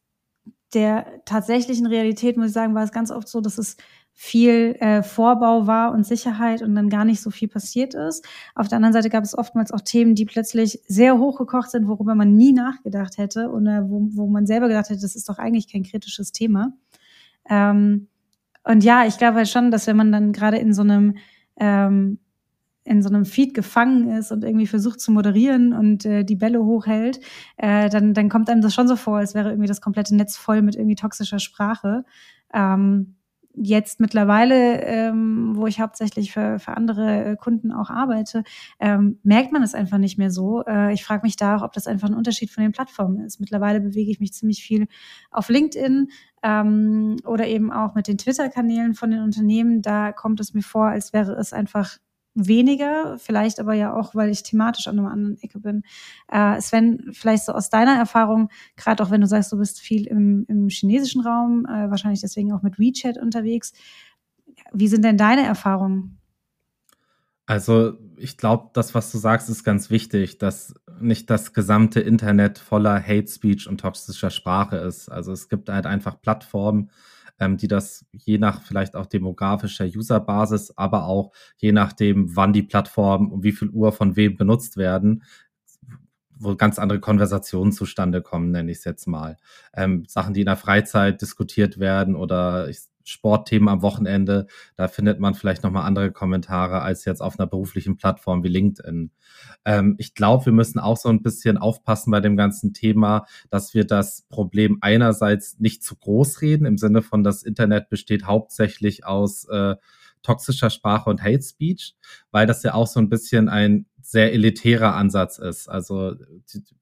der 0.74 1.24
tatsächlichen 1.24 1.88
Realität 1.88 2.36
muss 2.36 2.48
ich 2.48 2.54
sagen, 2.54 2.76
war 2.76 2.84
es 2.84 2.91
ganz 2.91 3.12
oft 3.12 3.30
so, 3.30 3.39
dass 3.39 3.58
es 3.58 3.78
viel 4.21 4.75
äh, 4.82 5.01
Vorbau 5.01 5.65
war 5.65 5.93
und 5.93 6.05
Sicherheit 6.05 6.62
und 6.62 6.75
dann 6.75 6.89
gar 6.89 7.05
nicht 7.05 7.21
so 7.21 7.29
viel 7.29 7.47
passiert 7.47 7.93
ist. 7.93 8.27
Auf 8.53 8.67
der 8.67 8.75
anderen 8.75 8.91
Seite 8.91 9.10
gab 9.10 9.23
es 9.23 9.36
oftmals 9.36 9.71
auch 9.71 9.79
Themen, 9.79 10.13
die 10.13 10.25
plötzlich 10.25 10.82
sehr 10.89 11.17
hochgekocht 11.17 11.71
sind, 11.71 11.88
worüber 11.88 12.15
man 12.15 12.36
nie 12.36 12.51
nachgedacht 12.51 13.17
hätte 13.17 13.49
oder 13.49 13.89
wo, 13.89 14.10
wo 14.12 14.27
man 14.27 14.45
selber 14.45 14.67
gedacht 14.67 14.89
hätte, 14.89 14.99
das 14.99 15.15
ist 15.15 15.29
doch 15.29 15.39
eigentlich 15.39 15.71
kein 15.71 15.84
kritisches 15.84 16.34
Thema. 16.34 16.73
Ähm, 17.49 18.10
und 18.65 18.84
ja, 18.84 19.05
ich 19.05 19.17
glaube 19.17 19.38
halt 19.38 19.47
schon, 19.47 19.71
dass 19.71 19.88
wenn 19.88 19.95
man 19.95 20.12
dann 20.12 20.34
gerade 20.34 20.58
in 20.58 20.73
so 20.73 20.82
einem 20.82 21.15
ähm, 21.55 22.19
in 22.84 23.01
so 23.01 23.08
einem 23.08 23.23
Feed 23.23 23.53
gefangen 23.53 24.10
ist 24.10 24.34
und 24.34 24.43
irgendwie 24.43 24.67
versucht 24.67 24.99
zu 24.99 25.13
moderieren 25.13 25.71
und 25.71 26.03
äh, 26.05 26.25
die 26.25 26.36
Bälle 26.36 26.62
hochhält, 26.62 27.21
äh, 27.55 27.89
dann, 27.89 28.13
dann 28.13 28.27
kommt 28.27 28.49
einem 28.49 28.62
das 28.62 28.73
schon 28.73 28.89
so 28.89 28.97
vor, 28.97 29.19
als 29.19 29.34
wäre 29.34 29.51
irgendwie 29.51 29.67
das 29.67 29.79
komplette 29.79 30.13
Netz 30.13 30.36
voll 30.36 30.62
mit 30.62 30.75
irgendwie 30.75 30.95
toxischer 30.95 31.39
Sprache. 31.39 32.03
Ähm, 32.53 33.15
jetzt 33.62 34.00
mittlerweile, 34.00 34.82
ähm, 34.84 35.52
wo 35.56 35.67
ich 35.67 35.80
hauptsächlich 35.82 36.32
für, 36.32 36.60
für 36.60 36.76
andere 36.76 37.26
äh, 37.26 37.36
Kunden 37.36 37.72
auch 37.72 37.89
arbeite, 37.89 38.43
ähm, 38.80 39.19
merkt 39.24 39.52
man 39.52 39.63
es 39.63 39.74
einfach 39.74 39.98
nicht 39.98 40.17
mehr 40.17 40.32
so. 40.32 40.63
Äh, 40.65 40.93
ich 40.93 41.04
frage 41.04 41.24
mich 41.24 41.36
da 41.36 41.58
auch, 41.58 41.62
ob 41.63 41.74
das 41.74 41.88
einfach 41.88 42.08
ein 42.08 42.15
Unterschied 42.15 42.52
von 42.52 42.63
den 42.63 42.72
Plattformen 42.72 43.26
ist. 43.26 43.39
Mittlerweile 43.39 43.82
bewege 43.82 44.12
ich 44.12 44.19
mich 44.19 44.34
ziemlich 44.34 44.63
viel 44.63 44.88
auf 45.32 45.50
LinkedIn 45.50 46.08
ähm, 46.43 47.17
oder 47.26 47.48
eben 47.48 47.72
auch 47.72 47.95
mit 47.95 48.08
den 48.08 48.17
Twitter-Kanälen 48.17 48.93
von 48.93 49.12
den 49.12 49.22
Unternehmen. 49.22 49.82
Da 49.82 50.12
kommt 50.12 50.39
es 50.39 50.54
mir 50.54 50.63
vor, 50.63 50.88
als 50.88 51.13
wäre 51.13 51.34
es 51.34 51.54
einfach 51.54 51.98
weniger, 52.47 53.17
vielleicht 53.19 53.60
aber 53.60 53.73
ja 53.73 53.93
auch, 53.93 54.15
weil 54.15 54.30
ich 54.30 54.43
thematisch 54.43 54.88
an 54.88 54.99
einer 54.99 55.12
anderen 55.12 55.41
Ecke 55.41 55.60
bin. 55.60 55.84
Äh, 56.28 56.60
Sven, 56.62 57.10
vielleicht 57.12 57.45
so 57.45 57.54
aus 57.54 57.69
deiner 57.69 57.95
Erfahrung, 57.95 58.49
gerade 58.75 59.04
auch 59.04 59.12
wenn 59.12 59.21
du 59.21 59.28
sagst, 59.28 59.52
du 59.52 59.58
bist 59.58 59.80
viel 59.80 60.08
im, 60.08 60.45
im 60.47 60.69
chinesischen 60.69 61.21
Raum, 61.21 61.65
äh, 61.65 61.89
wahrscheinlich 61.89 62.21
deswegen 62.21 62.52
auch 62.54 62.62
mit 62.62 62.80
WeChat 62.80 63.17
unterwegs. 63.17 63.73
Wie 64.71 64.88
sind 64.88 65.04
denn 65.04 65.17
deine 65.17 65.45
Erfahrungen? 65.45 66.19
Also 67.45 67.93
ich 68.15 68.38
glaube, 68.38 68.69
das, 68.73 68.93
was 68.93 69.12
du 69.12 69.17
sagst, 69.17 69.49
ist 69.49 69.63
ganz 69.63 69.89
wichtig, 69.89 70.38
dass 70.38 70.75
nicht 70.99 71.32
das 71.32 71.54
gesamte 71.54 71.99
Internet 71.99 72.60
voller 72.60 73.02
Hate 73.02 73.28
Speech 73.28 73.67
und 73.67 73.80
toxischer 73.80 74.30
Sprache 74.30 74.78
ist. 74.78 75.10
Also 75.10 75.32
es 75.32 75.49
gibt 75.49 75.67
halt 75.69 75.88
einfach 75.88 76.21
Plattformen, 76.21 76.91
ähm, 77.39 77.58
die 77.58 77.67
das 77.67 78.06
je 78.12 78.38
nach 78.38 78.62
vielleicht 78.62 78.95
auch 78.95 79.06
demografischer 79.06 79.86
Userbasis, 79.86 80.73
aber 80.78 81.06
auch 81.06 81.32
je 81.58 81.71
nachdem, 81.71 82.36
wann 82.36 82.54
die 82.54 82.63
Plattformen 82.63 83.32
um 83.32 83.43
wie 83.43 83.52
viel 83.52 83.69
Uhr 83.69 83.91
von 83.91 84.15
wem 84.15 84.38
benutzt 84.38 84.78
werden, 84.78 85.23
wo 86.39 86.56
ganz 86.56 86.80
andere 86.80 86.99
Konversationen 86.99 87.71
zustande 87.71 88.21
kommen, 88.21 88.52
nenne 88.52 88.71
ich 88.71 88.80
es 88.80 88.84
jetzt 88.86 89.08
mal. 89.08 89.38
Ähm, 89.73 90.06
Sachen, 90.08 90.34
die 90.34 90.41
in 90.41 90.45
der 90.45 90.56
Freizeit 90.56 91.21
diskutiert 91.21 91.80
werden 91.80 92.15
oder 92.15 92.69
ich 92.69 92.80
Sportthemen 93.10 93.67
am 93.67 93.82
Wochenende, 93.82 94.48
da 94.76 94.88
findet 94.88 95.19
man 95.19 95.34
vielleicht 95.34 95.63
nochmal 95.63 95.86
andere 95.86 96.12
Kommentare 96.12 96.82
als 96.82 97.06
jetzt 97.06 97.22
auf 97.22 97.39
einer 97.39 97.48
beruflichen 97.48 97.98
Plattform 97.98 98.43
wie 98.43 98.50
LinkedIn. 98.50 99.12
Ähm, 99.65 99.95
ich 99.98 100.13
glaube, 100.13 100.45
wir 100.45 100.54
müssen 100.54 100.80
auch 100.80 100.98
so 100.98 101.10
ein 101.10 101.22
bisschen 101.22 101.58
aufpassen 101.58 102.12
bei 102.12 102.22
dem 102.22 102.38
ganzen 102.38 102.74
Thema, 102.74 103.26
dass 103.50 103.74
wir 103.74 103.86
das 103.86 104.26
Problem 104.30 104.78
einerseits 104.82 105.60
nicht 105.60 105.84
zu 105.84 105.95
groß 105.95 106.41
reden, 106.41 106.65
im 106.65 106.78
Sinne 106.78 107.02
von, 107.02 107.24
das 107.24 107.43
Internet 107.43 107.89
besteht 107.89 108.26
hauptsächlich 108.26 109.06
aus 109.06 109.45
äh, 109.45 109.76
toxischer 110.22 110.69
Sprache 110.69 111.10
und 111.10 111.24
Hate 111.24 111.41
Speech, 111.41 111.95
weil 112.32 112.45
das 112.45 112.63
ja 112.63 112.74
auch 112.74 112.88
so 112.88 113.00
ein 113.00 113.10
bisschen 113.10 113.50
ein 113.50 113.86
sehr 114.02 114.34
elitärer 114.34 114.95
Ansatz 114.95 115.38
ist. 115.38 115.67
Also 115.69 116.15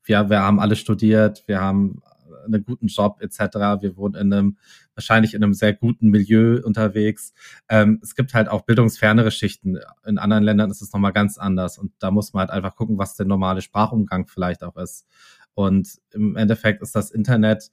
wir, 0.04 0.30
wir 0.30 0.42
haben 0.42 0.60
alle 0.60 0.76
studiert, 0.76 1.44
wir 1.48 1.62
haben 1.62 2.02
einen 2.46 2.64
guten 2.64 2.88
Job 2.88 3.18
etc. 3.22 3.82
Wir 3.82 3.98
wohnen 3.98 4.16
in 4.16 4.34
einem 4.34 4.58
wahrscheinlich 4.98 5.34
in 5.34 5.44
einem 5.44 5.54
sehr 5.54 5.74
guten 5.74 6.10
Milieu 6.10 6.60
unterwegs. 6.64 7.34
Ähm, 7.70 8.00
es 8.04 8.16
gibt 8.16 8.34
halt 8.34 8.50
auch 8.50 8.64
bildungsfernere 8.64 9.32
Schichten. 9.32 9.80
In 10.06 10.18
anderen 10.18 10.44
Ländern 10.44 10.72
ist 10.72 10.82
es 10.82 10.92
nochmal 10.92 11.14
ganz 11.14 11.38
anders. 11.38 11.78
Und 11.78 11.94
da 12.00 12.12
muss 12.12 12.34
man 12.34 12.42
halt 12.42 12.52
einfach 12.52 12.76
gucken, 12.76 12.98
was 12.98 13.16
der 13.16 13.26
normale 13.26 13.62
Sprachumgang 13.62 14.28
vielleicht 14.28 14.64
auch 14.64 14.76
ist. 14.76 15.06
Und 15.54 15.88
im 16.14 16.36
Endeffekt 16.36 16.82
ist 16.82 16.96
das 16.96 17.12
Internet, 17.12 17.72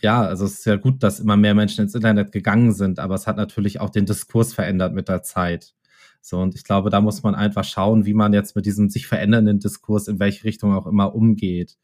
ja, 0.00 0.22
also 0.22 0.44
es 0.44 0.60
ist 0.60 0.66
ja 0.66 0.76
gut, 0.76 1.02
dass 1.02 1.20
immer 1.20 1.36
mehr 1.36 1.54
Menschen 1.54 1.82
ins 1.82 1.94
Internet 1.94 2.32
gegangen 2.32 2.72
sind, 2.72 2.98
aber 2.98 3.14
es 3.14 3.26
hat 3.26 3.36
natürlich 3.36 3.80
auch 3.80 3.90
den 3.90 4.06
Diskurs 4.06 4.52
verändert 4.54 4.94
mit 4.94 5.08
der 5.08 5.22
Zeit. 5.22 5.74
So, 6.20 6.38
und 6.40 6.54
ich 6.54 6.64
glaube, 6.64 6.90
da 6.90 7.00
muss 7.00 7.22
man 7.22 7.34
einfach 7.34 7.64
schauen, 7.64 8.06
wie 8.06 8.14
man 8.14 8.32
jetzt 8.32 8.54
mit 8.56 8.64
diesem 8.64 8.88
sich 8.88 9.06
verändernden 9.06 9.58
Diskurs 9.58 10.08
in 10.08 10.20
welche 10.20 10.44
Richtung 10.44 10.72
auch 10.72 10.86
immer 10.86 11.14
umgeht. 11.14 11.76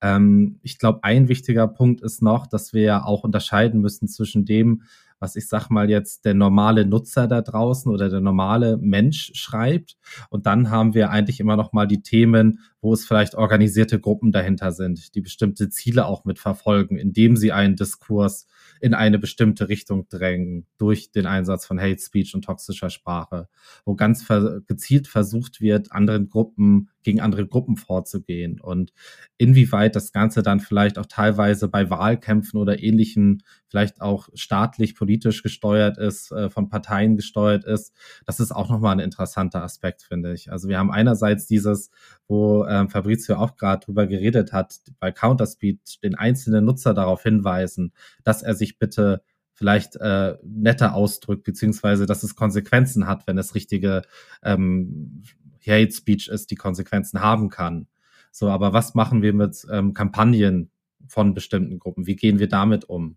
Ähm, 0.00 0.58
ich 0.62 0.78
glaube, 0.78 1.00
ein 1.02 1.28
wichtiger 1.28 1.68
Punkt 1.68 2.00
ist 2.00 2.22
noch, 2.22 2.46
dass 2.46 2.72
wir 2.72 2.82
ja 2.82 3.04
auch 3.04 3.24
unterscheiden 3.24 3.80
müssen 3.80 4.08
zwischen 4.08 4.44
dem, 4.44 4.82
was 5.20 5.36
ich 5.36 5.48
sag 5.48 5.68
mal 5.68 5.90
jetzt 5.90 6.24
der 6.24 6.34
normale 6.34 6.86
Nutzer 6.86 7.26
da 7.26 7.42
draußen 7.42 7.90
oder 7.90 8.08
der 8.08 8.20
normale 8.20 8.76
Mensch 8.76 9.32
schreibt. 9.34 9.96
Und 10.30 10.46
dann 10.46 10.70
haben 10.70 10.94
wir 10.94 11.10
eigentlich 11.10 11.40
immer 11.40 11.56
noch 11.56 11.72
mal 11.72 11.86
die 11.86 12.02
Themen, 12.02 12.60
wo 12.80 12.92
es 12.92 13.06
vielleicht 13.06 13.34
organisierte 13.34 13.98
Gruppen 13.98 14.32
dahinter 14.32 14.72
sind, 14.72 15.14
die 15.14 15.20
bestimmte 15.20 15.68
Ziele 15.68 16.06
auch 16.06 16.24
mit 16.24 16.38
verfolgen, 16.38 16.96
indem 16.96 17.36
sie 17.36 17.52
einen 17.52 17.76
Diskurs 17.76 18.46
in 18.80 18.94
eine 18.94 19.18
bestimmte 19.18 19.68
Richtung 19.68 20.08
drängen 20.08 20.66
durch 20.78 21.10
den 21.10 21.26
Einsatz 21.26 21.66
von 21.66 21.80
Hate 21.80 22.00
Speech 22.00 22.34
und 22.34 22.44
toxischer 22.44 22.90
Sprache, 22.90 23.48
wo 23.84 23.94
ganz 23.94 24.22
ver 24.22 24.60
gezielt 24.66 25.08
versucht 25.08 25.60
wird, 25.60 25.92
anderen 25.92 26.28
Gruppen 26.28 26.90
gegen 27.02 27.20
andere 27.20 27.46
Gruppen 27.46 27.76
vorzugehen 27.76 28.60
und 28.60 28.92
inwieweit 29.38 29.96
das 29.96 30.12
Ganze 30.12 30.42
dann 30.42 30.60
vielleicht 30.60 30.98
auch 30.98 31.06
teilweise 31.06 31.68
bei 31.68 31.90
Wahlkämpfen 31.90 32.60
oder 32.60 32.82
ähnlichen, 32.82 33.42
vielleicht 33.68 34.00
auch 34.00 34.28
staatlich, 34.34 34.94
politisch 34.94 35.42
gesteuert 35.42 35.98
ist, 35.98 36.32
äh, 36.32 36.50
von 36.50 36.68
Parteien 36.68 37.16
gesteuert 37.16 37.64
ist, 37.64 37.94
das 38.26 38.40
ist 38.40 38.52
auch 38.52 38.68
nochmal 38.68 38.92
ein 38.92 39.00
interessanter 39.00 39.62
Aspekt, 39.62 40.02
finde 40.02 40.34
ich. 40.34 40.52
Also 40.52 40.68
wir 40.68 40.78
haben 40.78 40.90
einerseits 40.90 41.46
dieses, 41.46 41.90
wo 42.26 42.64
ähm, 42.68 42.90
Fabrizio 42.90 43.36
auch 43.36 43.56
gerade 43.56 43.84
drüber 43.84 44.06
geredet 44.06 44.52
hat, 44.52 44.78
bei 45.00 45.10
Counterspeed 45.10 46.02
den 46.02 46.14
einzelnen 46.14 46.64
Nutzer 46.64 46.94
darauf 46.94 47.22
hinweisen, 47.22 47.92
dass 48.24 48.42
er 48.42 48.54
sich 48.54 48.78
bitte 48.78 49.22
vielleicht 49.54 49.96
äh, 49.96 50.36
netter 50.44 50.94
ausdrückt, 50.94 51.44
beziehungsweise 51.44 52.06
dass 52.06 52.22
es 52.22 52.36
Konsequenzen 52.36 53.06
hat, 53.08 53.26
wenn 53.26 53.38
es 53.38 53.54
richtige 53.54 54.02
ähm, 54.42 55.22
Hate 55.66 55.90
Speech 55.92 56.28
ist, 56.28 56.50
die 56.50 56.56
Konsequenzen 56.56 57.20
haben 57.20 57.50
kann. 57.50 57.88
So, 58.30 58.48
aber 58.48 58.72
was 58.72 58.94
machen 58.94 59.22
wir 59.22 59.32
mit 59.32 59.66
ähm, 59.70 59.94
Kampagnen 59.94 60.70
von 61.08 61.34
bestimmten 61.34 61.78
Gruppen? 61.78 62.06
Wie 62.06 62.16
gehen 62.16 62.38
wir 62.38 62.48
damit 62.48 62.84
um? 62.84 63.16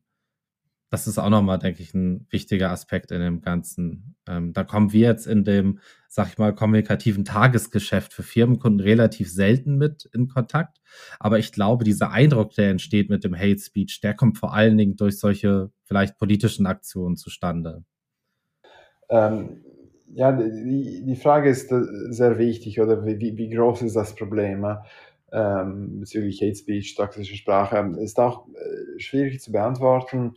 Das 0.92 1.08
ist 1.08 1.18
auch 1.18 1.30
nochmal, 1.30 1.58
denke 1.58 1.82
ich, 1.82 1.94
ein 1.94 2.28
wichtiger 2.30 2.70
Aspekt 2.70 3.12
in 3.12 3.22
dem 3.22 3.42
Ganzen. 3.42 4.18
Ähm, 4.28 4.52
da 4.52 4.66
kommen 4.66 4.92
wir 4.92 5.08
jetzt 5.08 5.26
in 5.26 5.46
dem, 5.46 5.80
sag 6.10 6.28
ich 6.28 6.38
mal, 6.38 6.54
kommunikativen 6.54 7.24
Tagesgeschäft 7.24 8.12
für 8.12 8.24
Firmenkunden 8.24 8.82
relativ 8.82 9.32
selten 9.32 9.78
mit 9.78 10.10
in 10.14 10.28
Kontakt. 10.28 10.82
Aber 11.18 11.40
ich 11.40 11.54
glaube, 11.54 11.86
dieser 11.86 12.12
Eindruck, 12.12 12.54
der 12.56 12.72
entsteht 12.72 13.10
mit 13.10 13.24
dem 13.24 13.34
Hate 13.34 13.58
Speech, 13.58 14.02
der 14.02 14.14
kommt 14.16 14.38
vor 14.38 14.54
allen 14.54 14.78
Dingen 14.78 14.98
durch 14.98 15.18
solche 15.18 15.72
vielleicht 15.86 16.18
politischen 16.18 16.66
Aktionen 16.66 17.16
zustande. 17.16 17.86
Ähm, 19.10 19.64
ja, 20.14 20.34
die, 20.34 21.06
die 21.06 21.16
Frage 21.16 21.50
ist 21.50 21.72
äh, 21.72 21.84
sehr 22.10 22.38
wichtig, 22.38 22.82
oder 22.82 23.06
wie, 23.06 23.38
wie 23.38 23.50
groß 23.50 23.84
ist 23.84 23.96
das 23.96 24.14
Problem? 24.14 24.68
Ähm, 25.32 26.02
bezüglich 26.02 26.42
Hate 26.42 26.56
Speech, 26.56 26.96
toxische 26.96 27.38
Sprache, 27.38 27.96
ist 28.02 28.20
auch 28.20 28.50
äh, 28.50 29.00
schwierig 29.00 29.40
zu 29.40 29.54
beantworten 29.54 30.34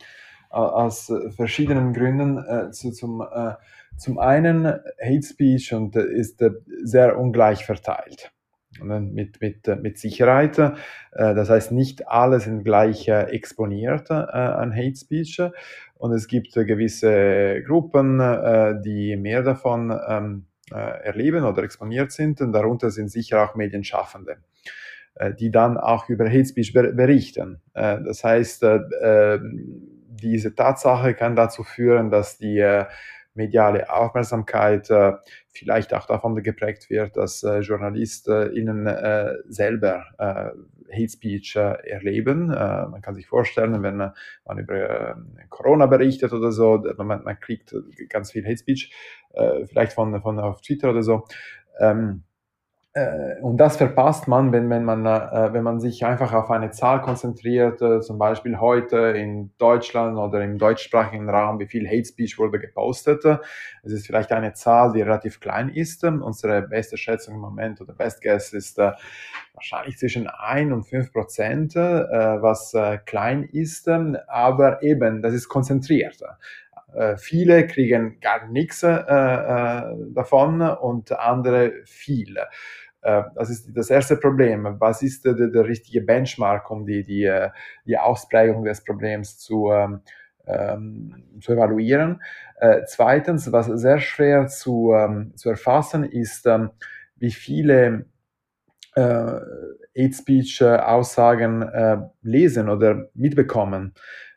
aus 0.54 1.12
verschiedenen 1.36 1.92
Gründen. 1.92 2.38
Äh, 2.38 2.70
zu, 2.70 2.92
zum, 2.92 3.20
äh, 3.20 3.54
zum 3.96 4.18
einen 4.18 4.66
Hate 4.66 5.22
Speech 5.22 5.74
und 5.74 5.96
äh, 5.96 6.04
ist 6.04 6.42
sehr 6.82 7.18
ungleich 7.18 7.64
verteilt. 7.64 8.30
Mit, 8.82 9.40
mit, 9.40 9.68
mit 9.82 9.98
Sicherheit. 9.98 10.58
Das 11.12 11.48
heißt, 11.48 11.70
nicht 11.70 12.08
alle 12.08 12.40
sind 12.40 12.64
gleich 12.64 13.06
exponiert 13.06 14.10
an 14.10 14.74
Hate 14.74 14.96
Speech. 14.96 15.40
Und 15.94 16.10
es 16.10 16.26
gibt 16.26 16.54
gewisse 16.54 17.62
Gruppen, 17.64 18.18
die 18.84 19.16
mehr 19.16 19.44
davon 19.44 19.96
ähm, 20.08 20.46
erleben 20.72 21.44
oder 21.44 21.62
exponiert 21.62 22.10
sind. 22.10 22.40
Und 22.40 22.52
darunter 22.52 22.90
sind 22.90 23.12
sicher 23.12 23.44
auch 23.44 23.54
Medienschaffende 23.54 24.38
die 25.38 25.52
dann 25.52 25.76
auch 25.76 26.08
über 26.08 26.28
Hate 26.28 26.44
Speech 26.44 26.72
berichten. 26.72 27.60
Das 27.72 28.24
heißt, 28.24 28.64
diese 30.30 30.54
Tatsache 30.54 31.14
kann 31.14 31.36
dazu 31.36 31.62
führen, 31.62 32.10
dass 32.10 32.38
die 32.38 32.58
äh, 32.58 32.86
mediale 33.34 33.92
Aufmerksamkeit 33.92 34.88
äh, 34.90 35.12
vielleicht 35.48 35.92
auch 35.92 36.06
davon 36.06 36.40
geprägt 36.42 36.88
wird, 36.88 37.16
dass 37.16 37.42
äh, 37.42 37.58
JournalistInnen 37.60 38.86
äh, 38.86 39.34
selber 39.48 40.04
Hate 40.18 41.08
Speech 41.08 41.56
erleben. 41.56 42.48
Man 42.48 43.00
kann 43.00 43.14
sich 43.14 43.26
vorstellen, 43.26 43.82
wenn 43.82 43.96
man 43.96 44.58
über 44.58 45.16
Corona 45.48 45.86
berichtet 45.86 46.32
oder 46.32 46.52
so, 46.52 46.84
man, 46.98 47.24
man 47.24 47.40
kriegt 47.40 47.74
ganz 48.10 48.30
viel 48.30 48.44
Hate 48.44 48.58
Speech, 48.58 48.92
vielleicht 49.66 49.94
von, 49.94 50.20
von 50.22 50.38
auf 50.38 50.60
Twitter 50.60 50.90
oder 50.90 51.02
so. 51.02 51.24
Ähm, 51.80 52.22
äh, 52.28 52.33
und 53.42 53.56
das 53.56 53.76
verpasst 53.76 54.28
man, 54.28 54.52
wenn, 54.52 54.70
wenn, 54.70 54.84
man, 54.84 55.04
äh, 55.04 55.52
wenn 55.52 55.64
man 55.64 55.80
sich 55.80 56.04
einfach 56.06 56.32
auf 56.32 56.48
eine 56.48 56.70
Zahl 56.70 57.00
konzentriert, 57.00 57.82
äh, 57.82 58.00
zum 58.00 58.18
Beispiel 58.18 58.60
heute 58.60 58.98
in 58.98 59.50
Deutschland 59.58 60.16
oder 60.16 60.40
im 60.42 60.58
deutschsprachigen 60.58 61.28
Raum, 61.28 61.58
wie 61.58 61.66
viel 61.66 61.88
Hate 61.88 62.04
Speech 62.04 62.38
wurde 62.38 62.60
gepostet. 62.60 63.24
Es 63.82 63.90
ist 63.90 64.06
vielleicht 64.06 64.30
eine 64.30 64.52
Zahl, 64.52 64.92
die 64.92 65.02
relativ 65.02 65.40
klein 65.40 65.70
ist. 65.70 66.04
Unsere 66.04 66.62
beste 66.62 66.96
Schätzung 66.96 67.34
im 67.34 67.40
Moment 67.40 67.80
oder 67.80 67.94
Best 67.94 68.22
Guess 68.22 68.52
ist 68.52 68.78
äh, 68.78 68.92
wahrscheinlich 69.54 69.98
zwischen 69.98 70.28
1 70.28 70.72
und 70.72 70.84
5 70.84 71.12
Prozent, 71.12 71.74
äh, 71.74 71.80
was 71.80 72.74
äh, 72.74 72.98
klein 72.98 73.42
ist, 73.42 73.88
aber 73.88 74.84
eben, 74.84 75.20
das 75.20 75.34
ist 75.34 75.48
konzentriert. 75.48 76.22
Äh, 76.94 77.16
viele 77.16 77.66
kriegen 77.66 78.20
gar 78.20 78.46
nichts 78.46 78.82
äh, 78.82 78.90
äh, 78.90 79.94
davon 80.12 80.60
und 80.60 81.12
andere 81.12 81.72
viel. 81.84 82.36
Äh, 83.04 83.22
das 83.34 83.50
ist 83.50 83.76
das 83.76 83.90
erste 83.90 84.16
Problem. 84.16 84.76
Was 84.80 85.02
ist 85.02 85.24
der, 85.24 85.34
der 85.34 85.64
richtige 85.66 86.00
Benchmark, 86.00 86.70
um 86.70 86.86
die, 86.86 87.04
die, 87.04 87.24
äh, 87.24 87.50
die 87.86 87.98
Ausprägung 87.98 88.64
des 88.64 88.82
Problems 88.82 89.38
zu, 89.38 89.70
ähm, 89.70 90.00
ähm, 90.46 91.24
zu 91.40 91.52
evaluieren? 91.52 92.22
Äh, 92.58 92.82
zweitens, 92.86 93.52
was 93.52 93.66
sehr 93.66 93.98
schwer 93.98 94.46
zu, 94.48 94.92
ähm, 94.94 95.32
zu 95.36 95.50
erfassen 95.50 96.04
ist, 96.04 96.46
ähm, 96.46 96.70
wie 97.16 97.30
viele 97.30 98.06
äh, 98.96 99.00
Hate 99.96 100.12
Speech 100.12 100.62
Aussagen 100.62 101.62
äh, 101.62 101.98
lesen 102.22 102.68
oder 102.68 103.08
mitbekommen 103.14 103.94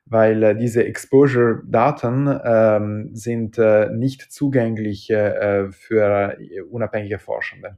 weil 0.10 0.44
äh, 0.44 0.56
diese 0.56 0.86
Exposure-Daten 0.86 2.40
ähm, 2.44 3.10
sind 3.14 3.58
äh, 3.58 3.90
nicht 3.90 4.32
zugänglich 4.32 5.10
äh, 5.10 5.70
für 5.72 6.38
unabhängige 6.70 7.20
Forschende. 7.20 7.78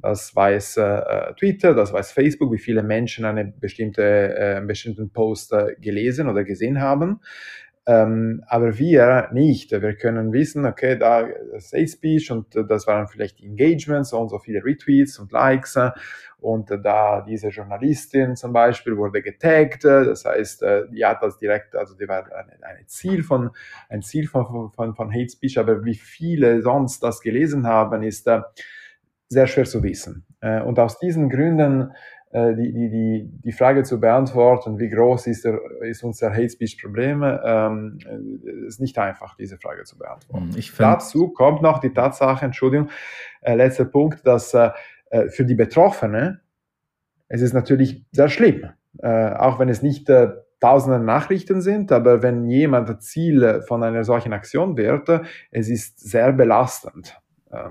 Das 0.00 0.34
weiß 0.34 0.76
äh, 0.76 1.34
Twitter, 1.34 1.74
das 1.74 1.92
weiß 1.92 2.12
Facebook, 2.12 2.52
wie 2.52 2.58
viele 2.58 2.84
Menschen 2.84 3.24
eine 3.24 3.44
bestimmte, 3.44 4.02
äh, 4.02 4.54
einen 4.56 4.68
bestimmten 4.68 5.10
Post 5.10 5.52
äh, 5.52 5.74
gelesen 5.80 6.28
oder 6.28 6.44
gesehen 6.44 6.80
haben. 6.80 7.20
Ähm, 7.84 8.44
aber 8.46 8.78
wir 8.78 9.30
nicht. 9.32 9.72
Wir 9.72 9.94
können 9.94 10.32
wissen, 10.32 10.66
okay, 10.66 10.96
da 10.96 11.22
ist 11.22 11.72
Hate 11.72 11.88
Speech 11.88 12.30
und 12.30 12.54
das 12.54 12.86
waren 12.86 13.08
vielleicht 13.08 13.40
Engagements 13.40 14.12
und 14.12 14.28
so 14.28 14.38
viele 14.38 14.64
Retweets 14.64 15.18
und 15.18 15.32
Likes. 15.32 15.76
Und 16.38 16.70
da 16.70 17.22
diese 17.22 17.48
Journalistin 17.48 18.36
zum 18.36 18.52
Beispiel 18.52 18.96
wurde 18.96 19.22
getaggt, 19.22 19.84
das 19.84 20.24
heißt, 20.24 20.62
die 20.92 21.04
hat 21.04 21.20
das 21.22 21.38
direkt, 21.38 21.74
also 21.74 21.96
die 21.96 22.06
war 22.06 22.30
ein, 22.32 22.62
ein 22.62 22.86
Ziel 22.86 23.24
von, 23.24 23.50
ein 23.88 24.02
Ziel 24.02 24.28
von, 24.28 24.70
von, 24.70 24.94
von 24.94 25.12
Hate 25.12 25.30
Speech, 25.30 25.58
aber 25.58 25.84
wie 25.84 25.96
viele 25.96 26.62
sonst 26.62 27.02
das 27.02 27.20
gelesen 27.20 27.66
haben, 27.66 28.02
ist 28.04 28.28
sehr 29.28 29.46
schwer 29.46 29.64
zu 29.64 29.82
wissen. 29.82 30.26
Äh, 30.40 30.62
und 30.62 30.78
aus 30.78 30.98
diesen 30.98 31.28
Gründen 31.28 31.92
äh, 32.30 32.54
die, 32.54 32.72
die, 32.72 32.90
die, 32.90 33.30
die 33.42 33.52
Frage 33.52 33.84
zu 33.84 34.00
beantworten, 34.00 34.78
wie 34.78 34.90
groß 34.90 35.26
ist, 35.28 35.44
der, 35.44 35.58
ist 35.80 36.02
unser 36.02 36.30
Hate 36.30 36.50
Speech 36.50 36.80
Problem, 36.80 37.22
ähm, 37.22 37.98
ist 38.66 38.80
nicht 38.80 38.98
einfach, 38.98 39.34
diese 39.36 39.56
Frage 39.56 39.84
zu 39.84 39.96
beantworten. 39.96 40.52
Hm, 40.54 40.62
Dazu 40.76 41.28
kommt 41.28 41.62
noch 41.62 41.78
die 41.78 41.92
Tatsache, 41.92 42.44
Entschuldigung, 42.44 42.90
äh, 43.40 43.54
letzter 43.54 43.86
Punkt, 43.86 44.26
dass 44.26 44.52
äh, 44.52 44.70
äh 45.10 45.28
für 45.28 45.44
die 45.44 45.54
Betroffene 45.54 46.40
es 47.30 47.42
ist 47.42 47.52
natürlich 47.52 48.04
sehr 48.10 48.30
schlimm, 48.30 48.70
äh, 48.98 49.32
auch 49.32 49.58
wenn 49.58 49.68
es 49.68 49.82
nicht 49.82 50.08
äh, 50.08 50.32
tausende 50.60 50.98
Nachrichten 50.98 51.60
sind, 51.60 51.92
aber 51.92 52.22
wenn 52.22 52.48
jemand 52.48 53.02
Ziel 53.02 53.62
von 53.66 53.82
einer 53.82 54.02
solchen 54.04 54.32
Aktion 54.32 54.76
wird, 54.76 55.08
es 55.50 55.68
ist 55.68 56.00
sehr 56.00 56.32
belastend. 56.32 57.20
Äh, 57.50 57.70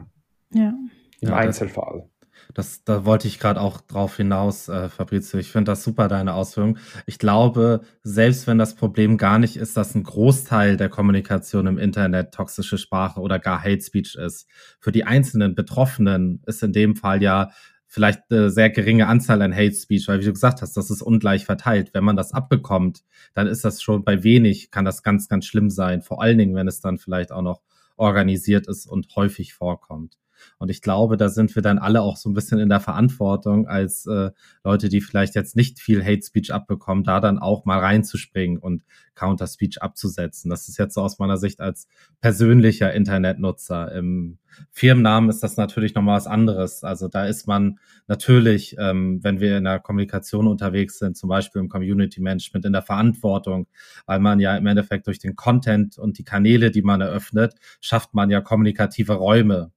ja 0.53 0.73
im 1.21 1.29
ja, 1.29 1.35
Einzelfall. 1.35 2.09
Das, 2.53 2.83
da 2.83 3.05
wollte 3.05 3.27
ich 3.27 3.39
gerade 3.39 3.59
auch 3.59 3.81
drauf 3.81 4.17
hinaus, 4.17 4.69
äh, 4.69 4.89
Fabrizio. 4.89 5.39
Ich 5.39 5.51
finde 5.51 5.71
das 5.71 5.83
super, 5.83 6.07
deine 6.07 6.33
Ausführung. 6.33 6.77
Ich 7.05 7.19
glaube, 7.19 7.81
selbst 8.03 8.47
wenn 8.47 8.57
das 8.57 8.75
Problem 8.75 9.17
gar 9.17 9.39
nicht 9.39 9.57
ist, 9.57 9.75
dass 9.75 9.95
ein 9.95 10.03
Großteil 10.03 10.77
der 10.77 10.89
Kommunikation 10.89 11.67
im 11.67 11.77
Internet 11.77 12.33
toxische 12.33 12.77
Sprache 12.77 13.19
oder 13.19 13.39
gar 13.39 13.61
Hate 13.61 13.81
Speech 13.81 14.15
ist, 14.15 14.47
für 14.79 14.91
die 14.91 15.03
einzelnen 15.03 15.55
Betroffenen 15.55 16.41
ist 16.45 16.63
in 16.63 16.73
dem 16.73 16.95
Fall 16.95 17.21
ja 17.21 17.51
vielleicht 17.85 18.23
eine 18.29 18.49
sehr 18.49 18.69
geringe 18.69 19.07
Anzahl 19.07 19.41
an 19.41 19.55
Hate 19.55 19.73
Speech, 19.75 20.07
weil 20.07 20.19
wie 20.19 20.25
du 20.25 20.33
gesagt 20.33 20.61
hast, 20.61 20.75
das 20.75 20.89
ist 20.89 21.01
ungleich 21.01 21.45
verteilt. 21.45 21.93
Wenn 21.93 22.03
man 22.03 22.17
das 22.17 22.33
abbekommt, 22.33 23.03
dann 23.33 23.47
ist 23.47 23.63
das 23.63 23.81
schon 23.81 24.03
bei 24.03 24.23
wenig, 24.23 24.71
kann 24.71 24.85
das 24.85 25.03
ganz, 25.03 25.29
ganz 25.29 25.45
schlimm 25.45 25.69
sein. 25.69 26.01
Vor 26.01 26.21
allen 26.21 26.37
Dingen, 26.37 26.55
wenn 26.55 26.67
es 26.67 26.81
dann 26.81 26.97
vielleicht 26.97 27.31
auch 27.31 27.41
noch 27.41 27.61
organisiert 27.95 28.67
ist 28.67 28.85
und 28.85 29.15
häufig 29.15 29.53
vorkommt. 29.53 30.17
Und 30.57 30.69
ich 30.69 30.81
glaube, 30.81 31.17
da 31.17 31.29
sind 31.29 31.55
wir 31.55 31.61
dann 31.61 31.79
alle 31.79 32.01
auch 32.01 32.17
so 32.17 32.29
ein 32.29 32.33
bisschen 32.33 32.59
in 32.59 32.69
der 32.69 32.79
Verantwortung, 32.79 33.67
als 33.67 34.05
äh, 34.05 34.31
Leute, 34.63 34.89
die 34.89 35.01
vielleicht 35.01 35.35
jetzt 35.35 35.55
nicht 35.55 35.79
viel 35.79 36.03
Hate 36.03 36.25
Speech 36.25 36.53
abbekommen, 36.53 37.03
da 37.03 37.19
dann 37.19 37.39
auch 37.39 37.65
mal 37.65 37.79
reinzuspringen 37.79 38.57
und 38.57 38.83
Counter 39.17 39.47
Speech 39.47 39.81
abzusetzen. 39.81 40.49
Das 40.49 40.69
ist 40.69 40.77
jetzt 40.77 40.93
so 40.93 41.01
aus 41.01 41.19
meiner 41.19 41.37
Sicht 41.37 41.59
als 41.59 41.87
persönlicher 42.21 42.93
Internetnutzer. 42.93 43.91
Im 43.91 44.37
Firmennamen 44.71 45.29
ist 45.29 45.43
das 45.43 45.57
natürlich 45.57 45.93
nochmal 45.95 46.17
was 46.17 46.27
anderes. 46.27 46.83
Also 46.83 47.07
da 47.07 47.25
ist 47.25 47.47
man 47.47 47.79
natürlich, 48.07 48.75
ähm, 48.79 49.19
wenn 49.23 49.39
wir 49.39 49.57
in 49.57 49.65
der 49.65 49.79
Kommunikation 49.79 50.47
unterwegs 50.47 50.99
sind, 50.99 51.17
zum 51.17 51.29
Beispiel 51.29 51.61
im 51.61 51.69
Community 51.69 52.21
Management, 52.21 52.65
in 52.65 52.73
der 52.73 52.81
Verantwortung, 52.81 53.67
weil 54.05 54.19
man 54.19 54.39
ja 54.39 54.55
im 54.55 54.65
Endeffekt 54.67 55.07
durch 55.07 55.19
den 55.19 55.35
Content 55.35 55.97
und 55.97 56.17
die 56.17 56.23
Kanäle, 56.23 56.71
die 56.71 56.81
man 56.81 57.01
eröffnet, 57.01 57.55
schafft 57.81 58.13
man 58.13 58.29
ja 58.29 58.41
kommunikative 58.41 59.13
Räume 59.13 59.71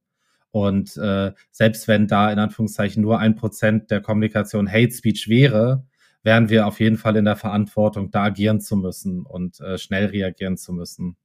und 0.51 0.97
äh, 0.97 1.31
selbst 1.51 1.87
wenn 1.87 2.07
da 2.07 2.31
in 2.31 2.39
Anführungszeichen 2.39 3.01
nur 3.01 3.19
ein 3.19 3.35
Prozent 3.35 3.89
der 3.89 4.01
Kommunikation 4.01 4.71
Hate 4.71 4.91
Speech 4.91 5.27
wäre, 5.27 5.85
wären 6.23 6.49
wir 6.49 6.67
auf 6.67 6.79
jeden 6.79 6.97
Fall 6.97 7.15
in 7.15 7.25
der 7.25 7.35
Verantwortung, 7.35 8.11
da 8.11 8.25
agieren 8.25 8.59
zu 8.59 8.75
müssen 8.75 9.25
und 9.25 9.59
äh, 9.61 9.77
schnell 9.77 10.07
reagieren 10.07 10.57
zu 10.57 10.73
müssen. 10.73 11.15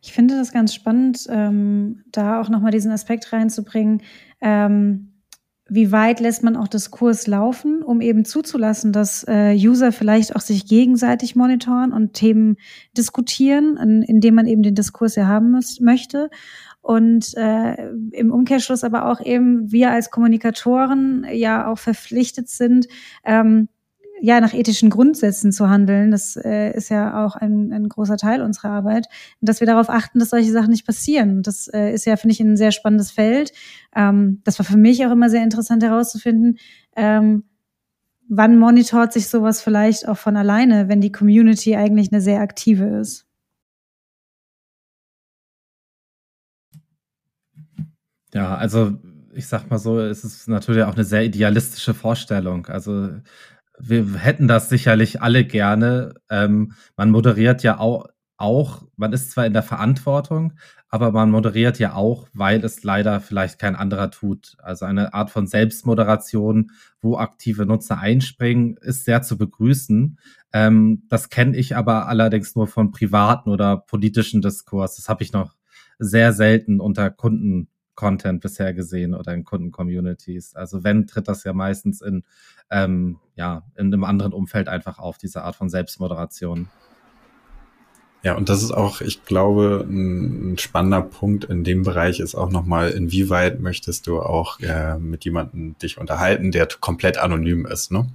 Ich 0.00 0.12
finde 0.12 0.36
das 0.36 0.52
ganz 0.52 0.74
spannend, 0.74 1.26
ähm, 1.28 2.04
da 2.12 2.40
auch 2.40 2.48
nochmal 2.48 2.70
diesen 2.70 2.92
Aspekt 2.92 3.32
reinzubringen. 3.32 4.02
Ähm, 4.40 5.12
wie 5.68 5.90
weit 5.90 6.20
lässt 6.20 6.44
man 6.44 6.56
auch 6.56 6.68
Diskurs 6.68 7.26
laufen, 7.26 7.82
um 7.82 8.00
eben 8.00 8.24
zuzulassen, 8.24 8.92
dass 8.92 9.24
äh, 9.26 9.52
User 9.52 9.90
vielleicht 9.90 10.36
auch 10.36 10.40
sich 10.40 10.66
gegenseitig 10.66 11.34
monitoren 11.34 11.92
und 11.92 12.12
Themen 12.12 12.56
diskutieren, 12.96 13.76
in, 13.76 14.02
indem 14.02 14.36
man 14.36 14.46
eben 14.46 14.62
den 14.62 14.76
Diskurs 14.76 15.16
ja 15.16 15.26
haben 15.26 15.50
muss, 15.50 15.80
möchte 15.80 16.30
und 16.86 17.36
äh, 17.36 17.88
im 18.12 18.30
Umkehrschluss 18.30 18.84
aber 18.84 19.10
auch 19.10 19.20
eben 19.20 19.72
wir 19.72 19.90
als 19.90 20.12
Kommunikatoren 20.12 21.26
ja 21.32 21.66
auch 21.66 21.78
verpflichtet 21.78 22.48
sind, 22.48 22.86
ähm, 23.24 23.68
ja, 24.20 24.40
nach 24.40 24.54
ethischen 24.54 24.88
Grundsätzen 24.88 25.50
zu 25.50 25.68
handeln. 25.68 26.12
Das 26.12 26.36
äh, 26.36 26.70
ist 26.76 26.88
ja 26.88 27.24
auch 27.24 27.34
ein, 27.34 27.72
ein 27.72 27.88
großer 27.88 28.16
Teil 28.16 28.40
unserer 28.40 28.70
Arbeit. 28.70 29.08
Und 29.40 29.48
dass 29.48 29.58
wir 29.58 29.66
darauf 29.66 29.90
achten, 29.90 30.20
dass 30.20 30.30
solche 30.30 30.52
Sachen 30.52 30.70
nicht 30.70 30.86
passieren. 30.86 31.42
Das 31.42 31.66
äh, 31.66 31.92
ist 31.92 32.06
ja, 32.06 32.16
finde 32.16 32.34
ich, 32.34 32.40
ein 32.40 32.56
sehr 32.56 32.70
spannendes 32.70 33.10
Feld. 33.10 33.52
Ähm, 33.94 34.40
das 34.44 34.56
war 34.60 34.64
für 34.64 34.78
mich 34.78 35.04
auch 35.04 35.10
immer 35.10 35.28
sehr 35.28 35.42
interessant 35.42 35.82
herauszufinden. 35.82 36.56
Ähm, 36.94 37.42
wann 38.28 38.60
monitort 38.60 39.12
sich 39.12 39.26
sowas 39.26 39.60
vielleicht 39.60 40.06
auch 40.06 40.18
von 40.18 40.36
alleine, 40.36 40.88
wenn 40.88 41.00
die 41.00 41.12
Community 41.12 41.74
eigentlich 41.74 42.12
eine 42.12 42.20
sehr 42.20 42.40
aktive 42.40 42.84
ist? 43.00 43.25
Ja, 48.36 48.54
also 48.54 48.92
ich 49.32 49.46
sag 49.46 49.70
mal 49.70 49.78
so, 49.78 49.98
es 49.98 50.22
ist 50.22 50.46
natürlich 50.46 50.82
auch 50.82 50.92
eine 50.94 51.04
sehr 51.04 51.24
idealistische 51.24 51.94
Vorstellung. 51.94 52.66
Also 52.66 53.08
wir 53.78 54.14
hätten 54.18 54.46
das 54.46 54.68
sicherlich 54.68 55.22
alle 55.22 55.46
gerne. 55.46 56.12
Ähm, 56.28 56.72
man 56.98 57.10
moderiert 57.10 57.62
ja 57.62 57.78
auch, 57.78 58.08
auch, 58.36 58.82
man 58.96 59.14
ist 59.14 59.30
zwar 59.30 59.46
in 59.46 59.54
der 59.54 59.62
Verantwortung, 59.62 60.52
aber 60.90 61.12
man 61.12 61.30
moderiert 61.30 61.78
ja 61.78 61.94
auch, 61.94 62.28
weil 62.34 62.62
es 62.62 62.82
leider 62.84 63.20
vielleicht 63.20 63.58
kein 63.58 63.74
anderer 63.74 64.10
tut. 64.10 64.56
Also 64.58 64.84
eine 64.84 65.14
Art 65.14 65.30
von 65.30 65.46
Selbstmoderation, 65.46 66.72
wo 67.00 67.16
aktive 67.16 67.64
Nutzer 67.64 67.98
einspringen, 67.98 68.76
ist 68.82 69.06
sehr 69.06 69.22
zu 69.22 69.38
begrüßen. 69.38 70.18
Ähm, 70.52 71.04
das 71.08 71.30
kenne 71.30 71.56
ich 71.56 71.74
aber 71.74 72.06
allerdings 72.06 72.54
nur 72.54 72.66
von 72.66 72.90
privaten 72.90 73.48
oder 73.48 73.78
politischen 73.78 74.42
Diskurs. 74.42 74.96
Das 74.96 75.08
habe 75.08 75.22
ich 75.22 75.32
noch 75.32 75.54
sehr 75.98 76.34
selten 76.34 76.80
unter 76.80 77.08
Kunden 77.08 77.70
Content 77.96 78.40
bisher 78.40 78.72
gesehen 78.72 79.14
oder 79.14 79.34
in 79.34 79.44
Kunden-Communities. 79.44 80.54
Also 80.54 80.84
wenn, 80.84 81.06
tritt 81.06 81.26
das 81.26 81.42
ja 81.42 81.52
meistens 81.52 82.00
in, 82.00 82.22
ähm, 82.70 83.18
ja, 83.34 83.64
in 83.74 83.86
einem 83.86 84.04
anderen 84.04 84.32
Umfeld 84.32 84.68
einfach 84.68 84.98
auf, 84.98 85.18
diese 85.18 85.42
Art 85.42 85.56
von 85.56 85.68
Selbstmoderation. 85.68 86.68
Ja, 88.22 88.34
und 88.34 88.48
das 88.48 88.62
ist 88.62 88.72
auch, 88.72 89.00
ich 89.00 89.24
glaube, 89.24 89.86
ein, 89.88 90.58
spannender 90.58 91.02
Punkt 91.02 91.44
in 91.44 91.64
dem 91.64 91.84
Bereich 91.84 92.20
ist 92.20 92.34
auch 92.34 92.50
nochmal, 92.50 92.90
inwieweit 92.90 93.60
möchtest 93.60 94.06
du 94.06 94.20
auch 94.20 94.58
äh, 94.60 94.98
mit 94.98 95.24
jemandem 95.24 95.78
dich 95.78 95.98
unterhalten, 95.98 96.50
der 96.50 96.66
komplett 96.80 97.18
anonym 97.18 97.66
ist, 97.66 97.92
ne? 97.92 98.08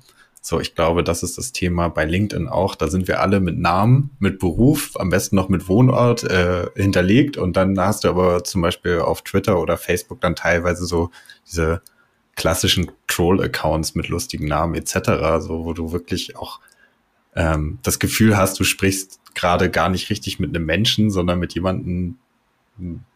So, 0.44 0.60
ich 0.60 0.74
glaube, 0.74 1.04
das 1.04 1.22
ist 1.22 1.38
das 1.38 1.52
Thema 1.52 1.90
bei 1.90 2.04
LinkedIn 2.04 2.48
auch. 2.48 2.74
Da 2.74 2.88
sind 2.88 3.08
wir 3.08 3.22
alle 3.22 3.40
mit 3.40 3.60
Namen, 3.60 4.10
mit 4.18 4.40
Beruf, 4.40 4.94
am 4.96 5.12
besten 5.12 5.36
noch 5.36 5.50
mit 5.50 5.68
Wohnort 5.68 6.24
äh, 6.24 6.66
hinterlegt. 6.76 7.38
Und 7.38 7.56
dann 7.58 7.80
hast 7.80 8.04
du 8.04 8.10
aber 8.10 8.44
zum 8.44 8.64
Beispiel 8.64 9.00
auf 9.00 9.22
Twitter 9.22 9.60
oder 9.60 9.78
Facebook 9.78 10.20
dann 10.20 10.36
teilweise 10.36 10.86
so 10.86 11.12
diese 11.48 11.84
klassischen 12.36 12.92
Troll-Accounts 13.08 13.94
mit 13.94 14.08
lustigen 14.10 14.48
Namen 14.48 14.74
etc., 14.74 15.12
so 15.40 15.64
wo 15.64 15.74
du 15.74 15.92
wirklich 15.92 16.36
auch 16.36 16.60
ähm, 17.36 17.78
das 17.84 18.00
Gefühl 18.00 18.36
hast, 18.36 18.60
du 18.60 18.64
sprichst 18.64 19.20
gerade 19.36 19.70
gar 19.70 19.90
nicht 19.90 20.10
richtig 20.10 20.40
mit 20.40 20.56
einem 20.56 20.66
Menschen, 20.66 21.12
sondern 21.12 21.38
mit 21.38 21.54
jemandem, 21.54 22.18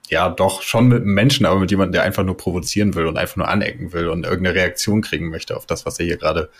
ja, 0.10 0.30
doch 0.30 0.62
schon 0.62 0.90
mit 0.90 1.02
einem 1.02 1.14
Menschen, 1.16 1.48
aber 1.48 1.60
mit 1.60 1.72
jemandem, 1.72 1.94
der 1.94 2.04
einfach 2.04 2.24
nur 2.24 2.38
provozieren 2.38 2.94
will 2.94 3.08
und 3.08 3.18
einfach 3.18 3.38
nur 3.38 3.48
anecken 3.48 3.94
will 3.94 4.10
und 4.10 4.26
irgendeine 4.26 4.56
Reaktion 4.56 5.02
kriegen 5.02 5.30
möchte 5.30 5.58
auf 5.58 5.66
das, 5.66 5.88
was 5.88 6.00
er 6.00 6.06
hier 6.06 6.18
gerade 6.18 6.52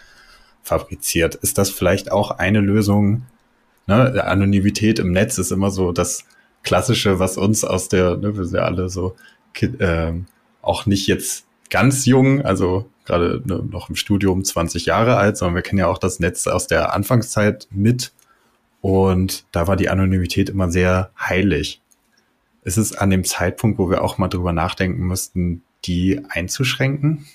fabriziert. 0.66 1.36
Ist 1.36 1.58
das 1.58 1.70
vielleicht 1.70 2.12
auch 2.12 2.32
eine 2.32 2.60
Lösung? 2.60 3.24
Ne? 3.88 4.24
Anonymität 4.26 5.00
im 5.00 5.12
Netz 5.12 5.38
ist 5.38 5.52
immer 5.52 5.72
so 5.72 5.92
das 5.92 6.26
Klassische, 6.64 7.20
was 7.20 7.38
uns 7.38 7.64
aus 7.64 7.88
der, 7.88 8.18
ne, 8.18 8.36
wir 8.36 8.46
sind 8.46 8.58
ja 8.58 8.66
alle 8.66 8.90
so 8.90 9.16
äh, 9.62 10.12
auch 10.64 10.86
nicht 10.88 11.08
jetzt 11.08 11.46
ganz 11.70 12.08
jung, 12.08 12.42
also 12.42 12.90
gerade 13.06 13.44
ne, 13.46 13.64
noch 13.70 13.90
im 13.90 13.96
Studium 13.96 14.44
20 14.44 14.88
Jahre 14.88 15.18
alt, 15.18 15.38
sondern 15.38 15.56
wir 15.56 15.62
kennen 15.62 15.80
ja 15.80 15.88
auch 15.88 16.00
das 16.00 16.20
Netz 16.20 16.48
aus 16.48 16.66
der 16.66 16.94
Anfangszeit 16.94 17.68
mit. 17.70 18.12
Und 18.82 19.46
da 19.52 19.68
war 19.68 19.76
die 19.76 19.90
Anonymität 19.90 20.50
immer 20.50 20.72
sehr 20.72 21.12
heilig. 21.20 21.82
Ist 22.64 22.78
es 22.78 22.96
an 22.96 23.12
dem 23.12 23.24
Zeitpunkt, 23.24 23.78
wo 23.78 23.92
wir 23.92 24.04
auch 24.04 24.18
mal 24.18 24.28
drüber 24.28 24.52
nachdenken 24.52 25.04
müssten, 25.04 25.62
die 25.86 26.22
einzuschränken? 26.30 27.28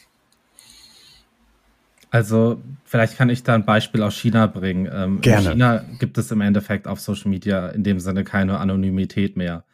Also 2.11 2.61
vielleicht 2.85 3.17
kann 3.17 3.31
ich 3.31 3.43
da 3.43 3.55
ein 3.55 3.65
Beispiel 3.65 4.03
aus 4.03 4.17
China 4.17 4.47
bringen. 4.47 4.89
Ähm, 4.93 5.21
Gerne. 5.21 5.47
In 5.47 5.53
China 5.53 5.85
gibt 5.99 6.19
es 6.19 6.31
im 6.31 6.41
Endeffekt 6.41 6.89
auf 6.89 7.01
Social 7.01 7.31
Media 7.31 7.69
in 7.69 7.85
dem 7.85 8.01
Sinne 8.01 8.25
keine 8.25 8.59
Anonymität 8.59 9.37
mehr. 9.37 9.65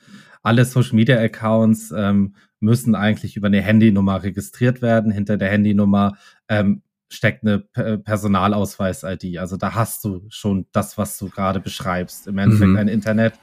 Alle 0.42 0.64
Social 0.64 0.94
Media 0.94 1.18
Accounts 1.18 1.92
ähm, 1.96 2.34
müssen 2.60 2.94
eigentlich 2.94 3.36
über 3.36 3.46
eine 3.46 3.62
Handynummer 3.62 4.22
registriert 4.22 4.82
werden. 4.82 5.10
Hinter 5.10 5.38
der 5.38 5.48
Handynummer 5.48 6.16
ähm, 6.48 6.82
steckt 7.08 7.44
eine 7.44 7.60
Personalausweis-ID. 7.60 9.38
Also 9.38 9.56
da 9.56 9.74
hast 9.74 10.04
du 10.04 10.24
schon 10.28 10.66
das, 10.72 10.98
was 10.98 11.18
du 11.18 11.30
gerade 11.30 11.60
beschreibst. 11.60 12.26
Im 12.26 12.38
Endeffekt 12.38 12.70
mhm. 12.70 12.76
ein 12.76 12.88
Internet, 12.88 13.34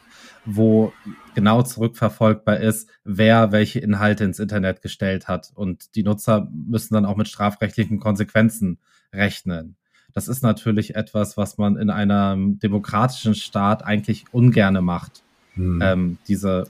wo 0.46 0.94
genau 1.36 1.62
zurückverfolgbar 1.62 2.58
ist, 2.58 2.90
wer 3.04 3.52
welche 3.52 3.80
Inhalte 3.80 4.24
ins 4.24 4.40
Internet 4.40 4.82
gestellt 4.82 5.28
hat. 5.28 5.52
Und 5.56 5.96
die 5.96 6.04
Nutzer 6.04 6.48
müssen 6.52 6.94
dann 6.94 7.06
auch 7.06 7.16
mit 7.16 7.28
strafrechtlichen 7.28 8.00
Konsequenzen 8.00 8.78
rechnen. 9.14 9.76
Das 10.14 10.28
ist 10.28 10.44
natürlich 10.44 10.96
etwas, 10.96 11.38
was 11.38 11.58
man 11.58 11.76
in 11.76 11.90
einem 11.90 12.60
demokratischen 12.60 13.36
Staat 13.36 13.84
eigentlich 13.84 14.26
ungerne 14.32 14.82
macht. 14.82 15.24
Mhm. 15.56 15.82
Ähm, 15.82 16.18
diese 16.28 16.66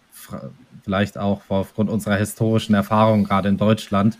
vielleicht 0.84 1.18
auch 1.18 1.42
aufgrund 1.50 1.90
unserer 1.90 2.16
historischen 2.16 2.74
Erfahrung, 2.74 3.24
gerade 3.24 3.50
in 3.50 3.58
Deutschland, 3.58 4.18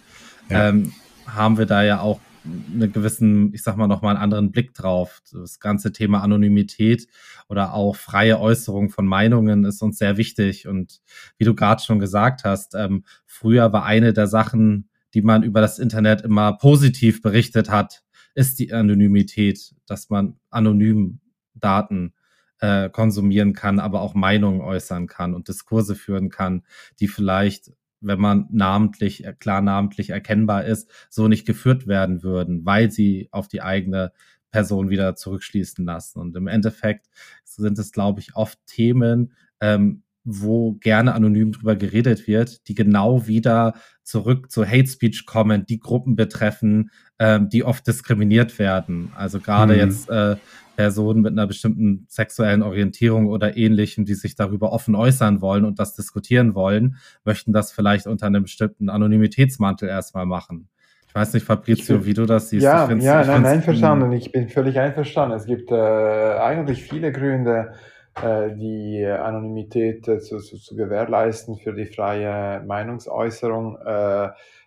ja. 0.50 0.70
ähm, 0.70 0.94
haben 1.28 1.58
wir 1.58 1.66
da 1.66 1.84
ja 1.84 2.00
auch 2.00 2.20
einen 2.46 2.92
gewissen, 2.92 3.54
ich 3.54 3.64
sag 3.64 3.78
mal, 3.78 3.88
nochmal 3.88 4.16
einen 4.16 4.24
anderen 4.24 4.52
Blick 4.52 4.74
drauf. 4.74 5.22
Das 5.32 5.60
ganze 5.60 5.92
Thema 5.92 6.22
Anonymität 6.22 7.08
oder 7.48 7.74
auch 7.74 7.96
freie 7.96 8.40
Äußerung 8.40 8.90
von 8.90 9.06
Meinungen 9.06 9.66
ist 9.66 9.82
uns 9.82 9.98
sehr 9.98 10.18
wichtig. 10.18 10.68
Und 10.68 11.02
wie 11.38 11.46
du 11.46 11.56
gerade 11.56 11.82
schon 11.82 12.00
gesagt 12.00 12.44
hast, 12.44 12.76
ähm, 12.76 13.04
früher 13.26 13.72
war 13.74 13.86
eine 13.86 14.14
der 14.14 14.28
Sachen, 14.28 14.90
die 15.14 15.22
man 15.22 15.44
über 15.44 15.62
das 15.62 15.80
Internet 15.80 16.22
immer 16.22 16.58
positiv 16.58 17.22
berichtet 17.22 17.70
hat, 17.70 18.04
ist 18.36 18.60
die 18.60 18.74
Anonymität, 18.74 19.76
dass 19.86 20.10
man 20.10 20.38
anonym 20.50 21.20
Daten 21.54 22.14
äh, 22.60 22.90
konsumieren 22.90 23.54
kann, 23.54 23.80
aber 23.80 24.02
auch 24.02 24.16
Meinungen 24.16 24.62
äußern 24.62 25.08
kann 25.08 25.34
und 25.34 25.48
Diskurse 25.48 25.96
führen 25.96 26.30
kann, 26.30 26.64
die 27.00 27.08
vielleicht 27.08 27.72
wenn 28.04 28.20
man 28.20 28.48
namentlich, 28.52 29.26
äh, 29.26 29.34
klar 29.34 29.62
namentlich 29.62 30.10
erkennbar 30.10 30.66
ist, 30.66 30.90
so 31.10 31.28
nicht 31.28 31.46
geführt 31.46 31.88
werden 31.88 32.24
würden, 32.24 32.66
weil 32.66 32.92
sie 32.92 33.30
auf 33.32 33.48
die 33.48 33.62
eigene 33.62 34.12
Person 34.52 34.90
wieder 34.90 35.16
zurückschließen 35.16 35.84
lassen. 35.84 36.20
Und 36.20 36.36
im 36.36 36.48
Endeffekt 36.48 37.08
sind 37.44 37.78
es, 37.80 37.92
glaube 37.92 38.20
ich, 38.20 38.36
oft 38.36 38.60
Themen, 38.68 39.34
ähm, 39.60 40.04
wo 40.26 40.74
gerne 40.76 41.14
anonym 41.14 41.52
drüber 41.52 41.76
geredet 41.76 42.28
wird, 42.28 42.68
die 42.68 42.76
genau 42.76 43.28
wieder 43.28 43.74
zurück 44.04 44.52
zu 44.52 44.66
Hate 44.66 44.88
Speech 44.88 45.26
kommen, 45.26 45.66
die 45.66 45.80
Gruppen 45.80 46.16
betreffen, 46.16 46.92
ähm, 47.20 47.50
die 47.50 47.64
oft 47.64 47.86
diskriminiert 47.86 48.58
werden. 48.60 49.12
Also 49.16 49.40
gerade 49.40 49.74
mhm. 49.74 49.80
jetzt 49.80 50.10
äh, 50.10 50.38
Personen 50.76 51.22
mit 51.22 51.32
einer 51.32 51.48
bestimmten 51.48 52.06
sexuellen 52.10 52.64
Orientierung 52.64 53.28
oder 53.28 53.58
ähnlichem, 53.58 54.06
die 54.06 54.16
sich 54.16 54.36
darüber 54.36 54.72
offen 54.72 54.96
äußern 54.96 55.42
wollen 55.42 55.66
und 55.66 55.80
das 55.80 55.96
diskutieren 55.96 56.56
wollen, 56.56 56.98
möchten 57.24 57.54
das 57.54 57.72
vielleicht 57.72 58.08
unter 58.08 58.28
einem 58.28 58.44
bestimmten 58.44 58.90
Anonymitätsmantel 58.90 59.90
erstmal 59.90 60.26
machen. 60.26 60.70
Ich 61.08 61.16
weiß 61.16 61.34
nicht, 61.36 61.46
Fabrizio, 61.46 61.98
bin, 61.98 62.06
wie 62.08 62.14
du 62.16 62.26
das 62.26 62.50
siehst. 62.50 62.64
Ja, 62.64 62.92
ja, 62.92 63.24
nein, 63.24 63.46
einverstanden. 63.46 64.12
Ich 64.14 64.32
bin 64.32 64.50
völlig 64.50 64.80
einverstanden. 64.80 65.38
Es 65.38 65.46
gibt 65.46 65.72
äh, 65.72 65.76
eigentlich 65.76 66.82
viele 66.82 67.12
Gründe, 67.12 67.74
äh, 68.16 68.56
die 68.56 69.06
Anonymität 69.06 70.08
äh, 70.08 70.20
zu, 70.20 70.40
zu, 70.40 70.58
zu, 70.58 70.76
gewährleisten 70.76 71.58
für 71.58 71.74
die 71.74 71.86
freie 71.86 72.64
Meinungsäußerung. 72.66 73.78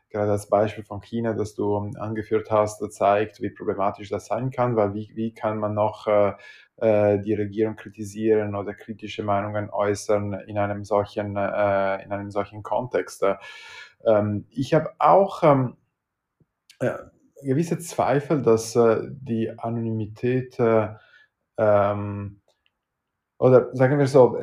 Äh, 0.09 0.13
gerade 0.13 0.29
das 0.29 0.49
Beispiel 0.49 0.85
von 0.85 1.01
China, 1.01 1.33
das 1.33 1.55
du 1.55 1.77
angeführt 1.77 2.51
hast, 2.51 2.81
zeigt, 2.93 3.41
wie 3.41 3.51
problematisch 3.51 4.09
das 4.09 4.27
sein 4.27 4.51
kann, 4.51 4.77
weil 4.77 4.95
wie, 4.95 5.11
wie 5.15 5.33
kann 5.33 5.59
man 5.59 5.75
noch 5.75 6.07
äh, 6.07 6.35
äh, 6.77 7.19
die 7.21 7.35
Regierung 7.35 7.77
kritisieren 7.77 8.55
oder 8.55 8.75
kritische 8.75 9.23
Meinungen 9.23 9.71
äußern 9.71 10.35
in 10.47 10.59
einem 10.59 10.85
solchen, 10.85 11.37
äh, 11.37 12.03
in 12.05 12.13
einem 12.13 12.31
solchen 12.31 12.63
Kontext. 12.63 13.25
Ähm, 14.05 14.47
ich 14.51 14.75
habe 14.75 14.91
auch 14.99 15.43
ähm, 15.43 15.77
äh, 16.81 16.95
gewisse 17.43 17.79
Zweifel, 17.79 18.43
dass 18.43 18.77
äh, 18.77 19.03
die 19.11 19.59
Anonymität 19.59 20.59
äh, 20.59 20.89
ähm, 21.59 22.41
oder 23.39 23.75
sagen 23.75 23.99
wir 23.99 24.07
so, 24.07 24.39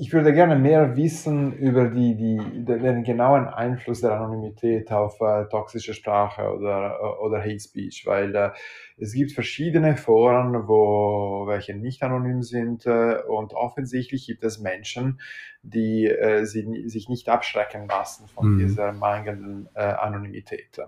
ich 0.00 0.12
würde 0.12 0.32
gerne 0.32 0.56
mehr 0.56 0.96
wissen 0.96 1.52
über 1.54 1.88
die, 1.88 2.14
die, 2.14 2.64
den 2.64 3.02
genauen 3.02 3.48
Einfluss 3.48 4.00
der 4.00 4.12
Anonymität 4.12 4.92
auf 4.92 5.20
äh, 5.20 5.46
toxische 5.48 5.92
Sprache 5.92 6.42
oder, 6.54 6.98
äh, 7.00 7.24
oder 7.24 7.40
Hate 7.40 7.58
Speech, 7.58 8.04
weil 8.06 8.34
äh, 8.34 8.50
es 8.96 9.12
gibt 9.12 9.32
verschiedene 9.32 9.96
Foren, 9.96 10.68
wo 10.68 11.46
welche 11.48 11.74
nicht 11.74 12.02
anonym 12.02 12.42
sind 12.42 12.86
äh, 12.86 13.16
und 13.26 13.54
offensichtlich 13.54 14.26
gibt 14.26 14.44
es 14.44 14.60
Menschen, 14.60 15.20
die 15.62 16.06
äh, 16.06 16.44
sie, 16.44 16.88
sich 16.88 17.08
nicht 17.08 17.28
abschrecken 17.28 17.88
lassen 17.88 18.28
von 18.28 18.54
mhm. 18.54 18.58
dieser 18.58 18.92
mangelnden 18.92 19.68
äh, 19.74 19.80
Anonymität. 19.80 20.80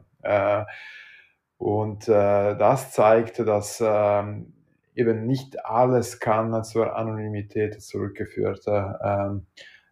und 1.58 2.08
das 2.08 2.92
zeigt, 2.92 3.38
dass 3.40 3.82
ähm, 3.84 4.52
eben 5.00 5.26
nicht 5.26 5.64
alles 5.64 6.20
kann 6.20 6.62
zur 6.62 6.96
Anonymität 6.96 7.82
zurückgeführt 7.82 8.64
ähm, 8.68 9.46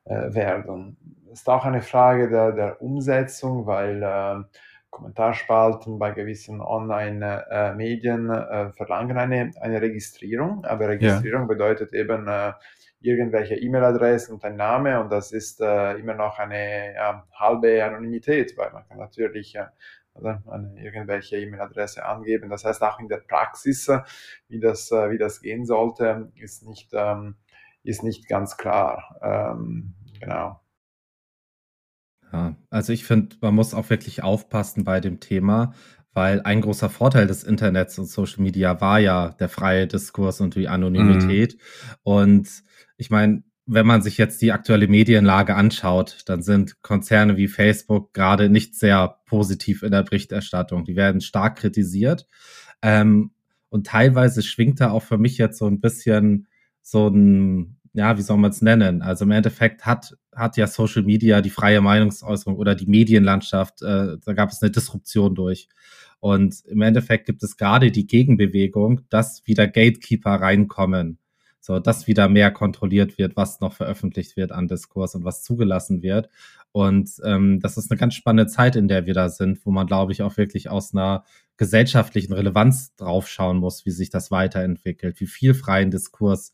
äh, 0.04 0.34
werden. 0.34 0.96
Das 1.28 1.40
ist 1.40 1.48
auch 1.48 1.64
eine 1.64 1.82
Frage 1.82 2.28
der, 2.28 2.52
der 2.52 2.82
Umsetzung, 2.82 3.66
weil 3.66 4.02
äh, 4.02 4.44
Kommentarspalten 4.90 5.98
bei 5.98 6.12
gewissen 6.12 6.60
Online-Medien 6.60 8.30
äh, 8.30 8.72
verlangen 8.72 9.18
eine, 9.18 9.50
eine 9.60 9.82
Registrierung, 9.82 10.64
aber 10.64 10.88
Registrierung 10.88 11.42
ja. 11.42 11.46
bedeutet 11.46 11.92
eben 11.92 12.26
äh, 12.26 12.52
irgendwelche 13.00 13.54
E-Mail-Adressen 13.54 14.34
und 14.34 14.44
ein 14.44 14.56
Name 14.56 15.00
und 15.00 15.10
das 15.12 15.30
ist 15.32 15.60
äh, 15.60 15.94
immer 15.94 16.14
noch 16.14 16.38
eine 16.38 17.22
halbe 17.32 17.84
Anonymität, 17.84 18.56
weil 18.56 18.72
man 18.72 18.88
kann 18.88 18.98
natürlich 18.98 19.56
oder 20.18 20.42
eine, 20.48 20.82
irgendwelche 20.82 21.38
E-Mail-Adresse 21.38 22.04
angeben. 22.04 22.50
Das 22.50 22.64
heißt, 22.64 22.82
auch 22.82 22.98
in 22.98 23.08
der 23.08 23.18
Praxis, 23.18 23.88
äh, 23.88 24.00
wie 24.48 24.60
das, 24.60 24.90
äh, 24.90 25.10
wie 25.10 25.18
das 25.18 25.40
gehen 25.40 25.64
sollte, 25.64 26.32
ist 26.36 26.66
nicht, 26.66 26.90
ähm, 26.92 27.36
ist 27.82 28.02
nicht 28.02 28.28
ganz 28.28 28.56
klar. 28.56 29.18
Ähm, 29.22 29.94
genau. 30.20 30.60
Ja, 32.32 32.56
also 32.70 32.92
ich 32.92 33.04
finde, 33.04 33.36
man 33.40 33.54
muss 33.54 33.74
auch 33.74 33.88
wirklich 33.90 34.22
aufpassen 34.22 34.84
bei 34.84 35.00
dem 35.00 35.20
Thema, 35.20 35.72
weil 36.12 36.42
ein 36.42 36.60
großer 36.60 36.90
Vorteil 36.90 37.26
des 37.26 37.44
Internets 37.44 37.98
und 37.98 38.06
Social 38.06 38.42
Media 38.42 38.80
war 38.80 38.98
ja 38.98 39.30
der 39.30 39.48
freie 39.48 39.86
Diskurs 39.86 40.40
und 40.40 40.54
die 40.54 40.68
Anonymität. 40.68 41.54
Mhm. 41.54 41.96
Und 42.02 42.64
ich 42.96 43.10
meine, 43.10 43.44
wenn 43.70 43.86
man 43.86 44.00
sich 44.00 44.16
jetzt 44.16 44.40
die 44.40 44.52
aktuelle 44.52 44.88
Medienlage 44.88 45.54
anschaut, 45.54 46.22
dann 46.24 46.42
sind 46.42 46.80
Konzerne 46.80 47.36
wie 47.36 47.48
Facebook 47.48 48.14
gerade 48.14 48.48
nicht 48.48 48.74
sehr 48.74 49.18
positiv 49.26 49.82
in 49.82 49.92
der 49.92 50.04
Berichterstattung. 50.04 50.86
Die 50.86 50.96
werden 50.96 51.20
stark 51.20 51.58
kritisiert. 51.58 52.26
Ähm, 52.80 53.32
und 53.68 53.86
teilweise 53.86 54.42
schwingt 54.42 54.80
da 54.80 54.90
auch 54.90 55.02
für 55.02 55.18
mich 55.18 55.36
jetzt 55.36 55.58
so 55.58 55.66
ein 55.66 55.80
bisschen 55.80 56.46
so 56.80 57.08
ein, 57.08 57.76
ja, 57.92 58.16
wie 58.16 58.22
soll 58.22 58.38
man 58.38 58.52
es 58.52 58.62
nennen? 58.62 59.02
Also 59.02 59.26
im 59.26 59.32
Endeffekt 59.32 59.84
hat, 59.84 60.16
hat 60.34 60.56
ja 60.56 60.66
Social 60.66 61.02
Media 61.02 61.42
die 61.42 61.50
freie 61.50 61.82
Meinungsäußerung 61.82 62.56
oder 62.56 62.74
die 62.74 62.86
Medienlandschaft, 62.86 63.82
äh, 63.82 64.16
da 64.24 64.32
gab 64.32 64.48
es 64.48 64.62
eine 64.62 64.70
Disruption 64.70 65.34
durch. 65.34 65.68
Und 66.20 66.64
im 66.64 66.80
Endeffekt 66.80 67.26
gibt 67.26 67.42
es 67.42 67.58
gerade 67.58 67.90
die 67.92 68.06
Gegenbewegung, 68.06 69.02
dass 69.10 69.46
wieder 69.46 69.66
Gatekeeper 69.66 70.36
reinkommen. 70.36 71.18
So, 71.60 71.78
dass 71.80 72.06
wieder 72.06 72.28
mehr 72.28 72.50
kontrolliert 72.50 73.18
wird, 73.18 73.36
was 73.36 73.60
noch 73.60 73.74
veröffentlicht 73.74 74.36
wird 74.36 74.52
an 74.52 74.68
Diskurs 74.68 75.14
und 75.14 75.24
was 75.24 75.42
zugelassen 75.42 76.02
wird. 76.02 76.28
Und 76.72 77.10
ähm, 77.24 77.60
das 77.60 77.76
ist 77.76 77.90
eine 77.90 77.98
ganz 77.98 78.14
spannende 78.14 78.50
Zeit, 78.50 78.76
in 78.76 78.88
der 78.88 79.06
wir 79.06 79.14
da 79.14 79.28
sind, 79.28 79.64
wo 79.66 79.70
man, 79.70 79.86
glaube 79.86 80.12
ich, 80.12 80.22
auch 80.22 80.36
wirklich 80.36 80.70
aus 80.70 80.94
einer 80.94 81.24
gesellschaftlichen 81.56 82.32
Relevanz 82.32 82.94
draufschauen 82.96 83.58
muss, 83.58 83.84
wie 83.84 83.90
sich 83.90 84.10
das 84.10 84.30
weiterentwickelt, 84.30 85.20
wie 85.20 85.26
viel 85.26 85.54
freien 85.54 85.90
Diskurs 85.90 86.52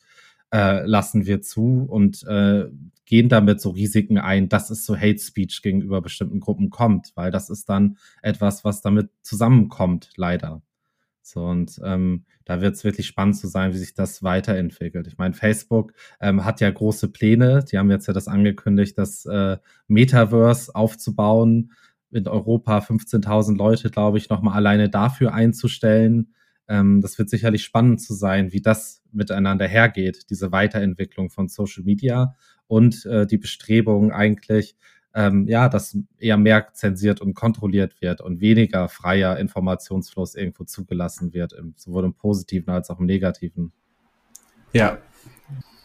äh, 0.53 0.87
lassen 0.87 1.27
wir 1.27 1.43
zu 1.43 1.85
und 1.89 2.23
äh, 2.25 2.67
gehen 3.05 3.29
damit 3.29 3.61
so 3.61 3.71
Risiken 3.71 4.19
ein, 4.19 4.49
dass 4.49 4.71
es 4.71 4.85
zu 4.85 4.97
Hate 4.97 5.19
Speech 5.19 5.63
gegenüber 5.63 6.01
bestimmten 6.01 6.41
Gruppen 6.41 6.71
kommt, 6.71 7.13
weil 7.17 7.31
das 7.31 7.51
ist 7.51 7.69
dann 7.69 7.99
etwas, 8.23 8.65
was 8.65 8.81
damit 8.81 9.11
zusammenkommt, 9.23 10.11
leider. 10.17 10.63
So, 11.27 11.43
und 11.47 11.81
ähm, 11.83 12.27
da 12.45 12.61
wird 12.61 12.75
es 12.75 12.85
wirklich 12.85 13.07
spannend 13.07 13.39
zu 13.39 13.47
sein, 13.47 13.73
wie 13.73 13.79
sich 13.79 13.95
das 13.95 14.23
weiterentwickelt. 14.23 15.07
Ich 15.07 15.17
meine, 15.17 15.33
Facebook 15.33 15.95
ähm, 16.21 16.45
hat 16.45 16.61
ja 16.61 16.71
große 16.71 17.09
Pläne. 17.09 17.65
Die 17.65 17.79
haben 17.79 17.91
jetzt 17.91 18.07
ja 18.07 18.13
das 18.13 18.29
angekündigt, 18.29 18.99
das 18.99 19.25
äh, 19.25 19.57
Metaverse 19.89 20.75
aufzubauen, 20.75 21.73
in 22.11 22.29
Europa 22.29 22.79
15.000 22.79 23.57
Leute, 23.57 23.91
glaube 23.91 24.19
ich, 24.19 24.29
nochmal 24.29 24.55
alleine 24.55 24.91
dafür 24.91 25.33
einzustellen. 25.33 26.35
Ähm, 26.69 27.01
das 27.01 27.19
wird 27.19 27.31
sicherlich 27.31 27.65
spannend 27.65 28.03
zu 28.03 28.13
sein, 28.13 28.53
wie 28.53 28.61
das 28.61 29.03
miteinander 29.11 29.67
hergeht, 29.67 30.29
diese 30.29 30.53
Weiterentwicklung 30.53 31.31
von 31.31 31.49
Social 31.49 31.85
Media 31.85 32.35
und 32.67 33.07
äh, 33.07 33.27
die 33.27 33.39
Bestrebung 33.39 34.13
eigentlich, 34.13 34.77
ähm, 35.15 35.47
ja, 35.47 35.69
dass 35.69 35.97
eher 36.19 36.37
mehr 36.37 36.69
zensiert 36.73 37.21
und 37.21 37.35
kontrolliert 37.35 38.01
wird 38.01 38.21
und 38.21 38.41
weniger 38.41 38.89
freier 38.89 39.39
Informationsfluss 39.39 40.35
irgendwo 40.35 40.65
zugelassen 40.65 41.33
wird, 41.33 41.53
im, 41.53 41.75
sowohl 41.77 42.05
im 42.05 42.15
Positiven 42.15 42.71
als 42.71 42.91
auch 42.91 43.01
im 43.01 43.07
Negativen. 43.07 43.73
Ja, 44.73 44.99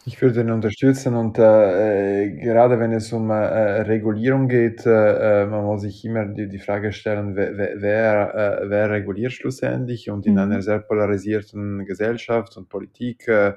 ich 0.05 0.19
würde 0.23 0.41
ihn 0.41 0.49
unterstützen 0.49 1.13
und 1.13 1.37
äh, 1.37 2.31
gerade 2.41 2.79
wenn 2.79 2.93
es 2.93 3.13
um 3.13 3.29
äh, 3.29 3.35
Regulierung 3.35 4.47
geht, 4.47 4.83
äh, 4.83 5.45
man 5.45 5.63
muss 5.65 5.81
sich 5.81 6.03
immer 6.03 6.25
die, 6.25 6.47
die 6.47 6.57
Frage 6.57 6.93
stellen, 6.93 7.35
wer, 7.35 7.75
wer, 7.79 8.61
äh, 8.63 8.69
wer 8.69 8.89
reguliert 8.89 9.33
schlussendlich 9.33 10.09
und 10.09 10.25
in 10.25 10.33
mhm. 10.33 10.39
einer 10.39 10.61
sehr 10.63 10.79
polarisierten 10.79 11.85
Gesellschaft 11.85 12.57
und 12.57 12.69
Politik 12.69 13.27
äh, 13.27 13.53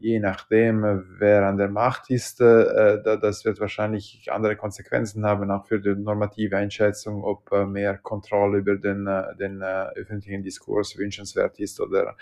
je 0.00 0.18
nachdem, 0.18 1.04
wer 1.18 1.46
an 1.46 1.58
der 1.58 1.68
Macht 1.68 2.08
ist, 2.08 2.40
äh, 2.40 3.02
das 3.02 3.44
wird 3.44 3.60
wahrscheinlich 3.60 4.32
andere 4.32 4.56
Konsequenzen 4.56 5.26
haben, 5.26 5.50
auch 5.50 5.66
für 5.66 5.78
die 5.78 5.94
normative 5.94 6.56
Einschätzung, 6.56 7.22
ob 7.22 7.52
äh, 7.52 7.66
mehr 7.66 7.98
Kontrolle 7.98 8.58
über 8.58 8.76
den, 8.76 9.06
äh, 9.06 9.36
den 9.36 9.62
öffentlichen 9.62 10.42
Diskurs 10.42 10.96
wünschenswert 10.96 11.60
ist 11.60 11.80
oder, 11.80 12.16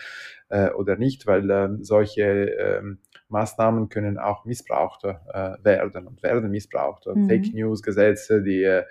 oder 0.76 0.96
nicht, 0.96 1.26
weil 1.26 1.78
solche 1.82 2.22
ähm, 2.22 2.98
Maßnahmen 3.28 3.88
können 3.88 4.18
auch 4.18 4.44
missbraucht 4.44 5.04
werden 5.04 6.06
und 6.06 6.22
werden 6.22 6.50
missbraucht. 6.50 7.06
Mhm. 7.06 7.28
Fake 7.28 7.54
News, 7.54 7.82
Gesetze, 7.82 8.42
die 8.42 8.82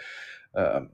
ähm, 0.53 0.91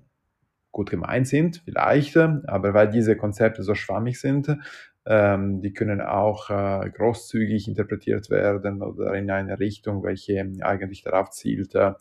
gut 0.71 0.89
gemeint 0.89 1.27
sind, 1.27 1.61
vielleicht, 1.63 2.17
aber 2.17 2.73
weil 2.73 2.89
diese 2.89 3.15
Konzepte 3.15 3.61
so 3.61 3.75
schwammig 3.75 4.19
sind, 4.19 4.57
ähm, 5.05 5.61
die 5.61 5.73
können 5.73 6.01
auch 6.01 6.49
äh, 6.49 6.89
großzügig 6.89 7.67
interpretiert 7.67 8.29
werden 8.29 8.81
oder 8.81 9.13
in 9.15 9.29
eine 9.29 9.59
Richtung, 9.59 10.03
welche 10.03 10.49
eigentlich 10.61 11.03
darauf 11.03 11.29
zielt, 11.31 11.75
äh, 11.75 11.91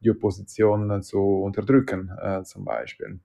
die 0.00 0.10
Opposition 0.10 1.02
zu 1.02 1.20
unterdrücken, 1.20 2.10
äh, 2.20 2.42
zum 2.44 2.64
Beispiel. 2.64 3.20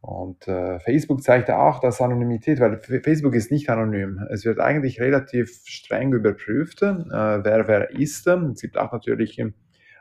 Und 0.00 0.46
äh, 0.46 0.78
Facebook 0.80 1.22
zeigt 1.22 1.50
auch, 1.50 1.80
dass 1.80 2.00
Anonymität, 2.00 2.60
weil 2.60 2.80
Facebook 2.80 3.34
ist 3.34 3.50
nicht 3.50 3.70
anonym. 3.70 4.20
Es 4.30 4.44
wird 4.44 4.60
eigentlich 4.60 5.00
relativ 5.00 5.62
streng 5.64 6.12
überprüft, 6.12 6.82
äh, 6.82 6.94
wer 6.96 7.66
wer 7.66 7.90
ist. 7.90 8.26
Es 8.26 8.60
gibt 8.60 8.78
auch 8.78 8.92
natürlich 8.92 9.42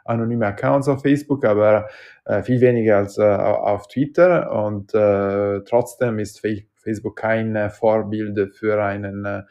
anonyme 0.03 0.45
Accounts 0.45 0.87
auf 0.87 1.01
Facebook, 1.01 1.43
aber 1.45 1.87
äh, 2.25 2.43
viel 2.43 2.61
weniger 2.61 2.97
als 2.97 3.17
auf 3.17 3.87
Twitter. 3.87 4.51
Und 4.51 4.91
trotzdem 4.91 6.19
ist 6.19 6.39
Facebook 6.39 6.74
Facebook 6.85 7.17
kein 7.17 7.69
Vorbild 7.69 8.55
für 8.55 8.81
einen 8.83 9.25
äh, 9.25 9.41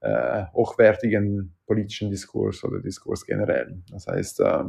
äh, 0.00 0.44
hochwertigen 0.52 1.54
politischen 1.66 2.10
Diskurs 2.10 2.62
oder 2.62 2.80
Diskurs 2.80 3.24
generell. 3.24 3.82
Das 3.90 4.06
heißt, 4.06 4.40
äh, 4.40 4.64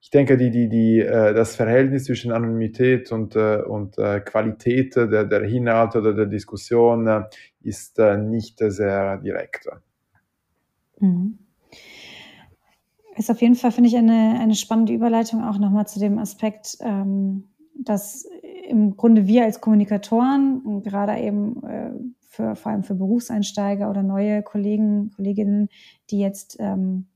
ich 0.00 0.10
denke, 0.10 0.36
die, 0.36 0.50
die, 0.50 0.68
die, 0.68 1.00
äh, 1.00 1.34
das 1.34 1.56
Verhältnis 1.56 2.04
zwischen 2.04 2.30
Anonymität 2.30 3.10
und, 3.10 3.34
und 3.34 3.96
Qualität 3.96 4.94
der, 4.94 5.24
der 5.24 5.42
Inhalte 5.42 5.98
oder 5.98 6.14
der 6.14 6.26
Diskussion 6.26 7.24
ist 7.60 7.98
nicht 7.98 8.58
sehr 8.60 9.16
direkt. 9.18 9.68
Mhm. 11.00 11.40
Ist 13.16 13.32
auf 13.32 13.42
jeden 13.42 13.56
Fall, 13.56 13.72
finde 13.72 13.88
ich, 13.88 13.96
eine, 13.96 14.38
eine 14.40 14.54
spannende 14.54 14.92
Überleitung 14.92 15.42
auch 15.42 15.58
nochmal 15.58 15.88
zu 15.88 15.98
dem 15.98 16.18
Aspekt, 16.18 16.78
ähm, 16.80 17.48
dass 17.74 18.28
im 18.68 18.96
Grunde 18.96 19.26
wir 19.26 19.44
als 19.44 19.60
Kommunikatoren, 19.60 20.82
gerade 20.82 21.18
eben 21.20 21.62
äh, 21.64 21.90
für, 22.28 22.54
vor 22.54 22.72
allem 22.72 22.84
für 22.84 22.94
Berufseinsteiger 22.94 23.90
oder 23.90 24.02
neue 24.02 24.42
Kollegen, 24.42 25.10
Kolleginnen, 25.16 25.68
die 26.10 26.20
jetzt 26.20 26.56
ähm, 26.60 27.06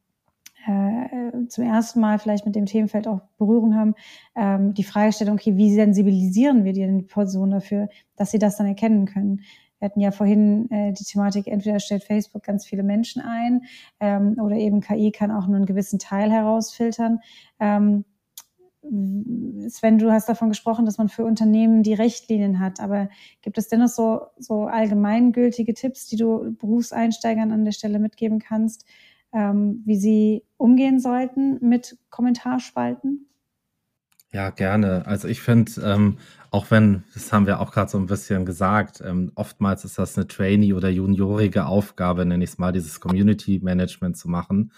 äh, 0.66 1.46
zum 1.48 1.64
ersten 1.64 2.00
Mal 2.00 2.18
vielleicht 2.18 2.46
mit 2.46 2.54
dem 2.54 2.66
Themenfeld 2.66 3.06
auch 3.08 3.20
Berührung 3.38 3.74
haben, 3.74 3.94
ähm, 4.34 4.74
die 4.74 4.84
Fragestellung, 4.84 5.34
okay, 5.34 5.56
wie 5.56 5.74
sensibilisieren 5.74 6.64
wir 6.64 6.72
die 6.72 7.02
Person 7.02 7.50
dafür, 7.50 7.88
dass 8.16 8.30
sie 8.30 8.38
das 8.38 8.56
dann 8.56 8.66
erkennen 8.66 9.06
können? 9.06 9.42
Wir 9.78 9.86
hatten 9.86 10.00
ja 10.00 10.12
vorhin 10.12 10.70
äh, 10.70 10.92
die 10.92 11.04
Thematik, 11.04 11.48
entweder 11.48 11.80
stellt 11.80 12.04
Facebook 12.04 12.44
ganz 12.44 12.64
viele 12.64 12.84
Menschen 12.84 13.20
ein 13.20 13.62
ähm, 13.98 14.36
oder 14.40 14.54
eben 14.54 14.80
KI 14.80 15.10
kann 15.10 15.32
auch 15.32 15.48
nur 15.48 15.56
einen 15.56 15.66
gewissen 15.66 15.98
Teil 15.98 16.30
herausfiltern. 16.30 17.18
Ähm, 17.58 18.04
Sven, 18.82 19.98
du 19.98 20.10
hast 20.10 20.28
davon 20.28 20.48
gesprochen, 20.48 20.84
dass 20.86 20.98
man 20.98 21.08
für 21.08 21.24
Unternehmen 21.24 21.84
die 21.84 21.94
Richtlinien 21.94 22.58
hat, 22.58 22.80
aber 22.80 23.08
gibt 23.40 23.56
es 23.56 23.68
dennoch 23.68 23.88
so, 23.88 24.22
so 24.38 24.64
allgemeingültige 24.66 25.72
Tipps, 25.72 26.08
die 26.08 26.16
du 26.16 26.56
Berufseinsteigern 26.58 27.52
an 27.52 27.64
der 27.64 27.72
Stelle 27.72 28.00
mitgeben 28.00 28.40
kannst, 28.40 28.84
ähm, 29.32 29.82
wie 29.86 29.96
sie 29.96 30.44
umgehen 30.56 30.98
sollten 30.98 31.58
mit 31.66 31.96
Kommentarspalten? 32.10 33.28
Ja, 34.32 34.50
gerne. 34.50 35.06
Also 35.06 35.28
ich 35.28 35.40
finde, 35.42 35.72
ähm, 35.82 36.18
auch 36.52 36.70
wenn, 36.70 37.02
das 37.14 37.32
haben 37.32 37.46
wir 37.46 37.60
auch 37.60 37.72
gerade 37.72 37.90
so 37.90 37.98
ein 37.98 38.06
bisschen 38.06 38.44
gesagt, 38.44 39.02
ähm, 39.04 39.32
oftmals 39.34 39.86
ist 39.86 39.98
das 39.98 40.16
eine 40.16 40.26
Trainee- 40.26 40.74
oder 40.74 40.90
juniorige 40.90 41.64
Aufgabe, 41.64 42.26
nenne 42.26 42.44
ich 42.44 42.50
es 42.50 42.58
mal, 42.58 42.72
dieses 42.72 43.00
Community 43.00 43.58
Management 43.62 44.18
zu 44.18 44.28
machen. 44.28 44.70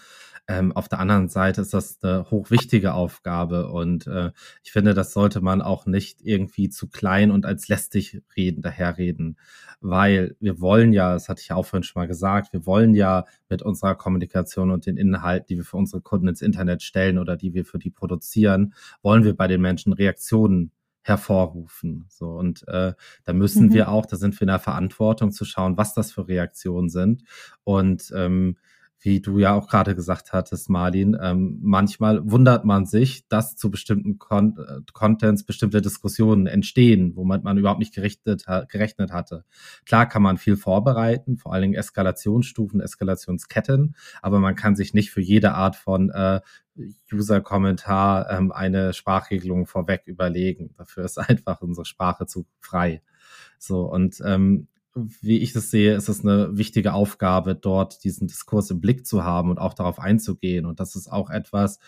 Ähm, 0.47 0.71
auf 0.71 0.87
der 0.87 0.99
anderen 0.99 1.27
Seite 1.27 1.61
ist 1.61 1.73
das 1.73 1.97
eine 2.01 2.29
hochwichtige 2.31 2.93
Aufgabe 2.93 3.71
und 3.71 4.07
äh, 4.07 4.31
ich 4.63 4.71
finde, 4.71 4.93
das 4.93 5.11
sollte 5.11 5.41
man 5.41 5.61
auch 5.61 5.85
nicht 5.85 6.21
irgendwie 6.21 6.69
zu 6.69 6.87
klein 6.87 7.29
und 7.31 7.45
als 7.45 7.67
lästig 7.67 8.21
reden, 8.37 8.61
daherreden, 8.61 9.37
weil 9.81 10.37
wir 10.39 10.61
wollen 10.61 10.93
ja, 10.93 11.13
das 11.13 11.27
hatte 11.29 11.41
ich 11.41 11.51
auch 11.51 11.65
vorhin 11.65 11.83
schon 11.83 11.99
mal 11.99 12.07
gesagt, 12.07 12.53
wir 12.53 12.65
wollen 12.65 12.93
ja 12.93 13.25
mit 13.49 13.63
unserer 13.63 13.95
Kommunikation 13.95 14.71
und 14.71 14.85
den 14.85 14.97
Inhalten, 14.97 15.47
die 15.49 15.57
wir 15.57 15.65
für 15.65 15.77
unsere 15.77 16.01
Kunden 16.01 16.27
ins 16.27 16.43
Internet 16.43 16.83
stellen 16.83 17.17
oder 17.17 17.35
die 17.35 17.53
wir 17.53 17.65
für 17.65 17.79
die 17.79 17.89
produzieren, 17.89 18.75
wollen 19.01 19.23
wir 19.23 19.35
bei 19.35 19.47
den 19.47 19.61
Menschen 19.61 19.93
Reaktionen 19.93 20.71
hervorrufen. 21.05 22.05
So 22.09 22.31
und 22.31 22.67
äh, 22.67 22.93
da 23.23 23.33
müssen 23.33 23.67
mhm. 23.67 23.73
wir 23.73 23.89
auch, 23.89 24.07
da 24.07 24.17
sind 24.17 24.33
wir 24.35 24.41
in 24.41 24.47
der 24.47 24.59
Verantwortung 24.59 25.31
zu 25.31 25.45
schauen, 25.45 25.77
was 25.77 25.93
das 25.93 26.11
für 26.11 26.27
Reaktionen 26.27 26.89
sind 26.89 27.23
und 27.63 28.11
ähm, 28.15 28.57
wie 29.05 29.21
du 29.21 29.37
ja 29.37 29.53
auch 29.53 29.67
gerade 29.67 29.95
gesagt 29.95 30.33
hattest, 30.33 30.69
Marlin, 30.69 31.15
ähm, 31.21 31.59
manchmal 31.61 32.29
wundert 32.29 32.65
man 32.65 32.85
sich, 32.85 33.27
dass 33.27 33.55
zu 33.55 33.69
bestimmten 33.69 34.17
Con 34.17 34.57
äh, 34.57 34.81
Contents 34.93 35.45
bestimmte 35.45 35.81
Diskussionen 35.81 36.47
entstehen, 36.47 37.15
womit 37.15 37.43
man 37.43 37.57
überhaupt 37.57 37.79
nicht 37.79 37.93
gerichtet, 37.93 38.45
gerechnet 38.69 39.11
hatte. 39.11 39.45
Klar 39.85 40.07
kann 40.07 40.23
man 40.23 40.37
viel 40.37 40.57
vorbereiten, 40.57 41.37
vor 41.37 41.53
allen 41.53 41.61
Dingen 41.61 41.75
Eskalationsstufen, 41.75 42.81
Eskalationsketten, 42.81 43.95
aber 44.21 44.39
man 44.39 44.55
kann 44.55 44.75
sich 44.75 44.93
nicht 44.95 45.11
für 45.11 45.21
jede 45.21 45.53
Art 45.53 45.75
von 45.75 46.09
äh, 46.09 46.41
User-Kommentar 47.13 48.29
ähm, 48.31 48.51
eine 48.51 48.93
Sprachregelung 48.93 49.67
vorweg 49.67 50.03
überlegen. 50.05 50.73
Dafür 50.77 51.05
ist 51.05 51.17
einfach 51.19 51.61
unsere 51.61 51.85
Sprache 51.85 52.25
zu 52.25 52.45
frei. 52.59 53.01
So, 53.59 53.81
und 53.81 54.21
ähm, 54.25 54.67
wie 54.95 55.39
ich 55.39 55.53
es 55.55 55.71
sehe, 55.71 55.93
ist 55.95 56.07
es 56.07 56.23
eine 56.23 56.57
wichtige 56.57 56.93
Aufgabe, 56.93 57.53
dort 57.53 58.03
diesen 58.05 58.27
Diskurs 58.27 58.71
im 58.71 58.79
Blick 58.79 59.05
zu 59.05 59.25
haben 59.25 59.49
und 59.49 59.59
auch 59.59 59.73
darauf 59.73 59.99
einzugehen. 59.99 60.65
Und 60.65 60.79
das 60.79 60.95
ist 60.95 61.11
auch 61.11 61.29
etwas, 61.29 61.79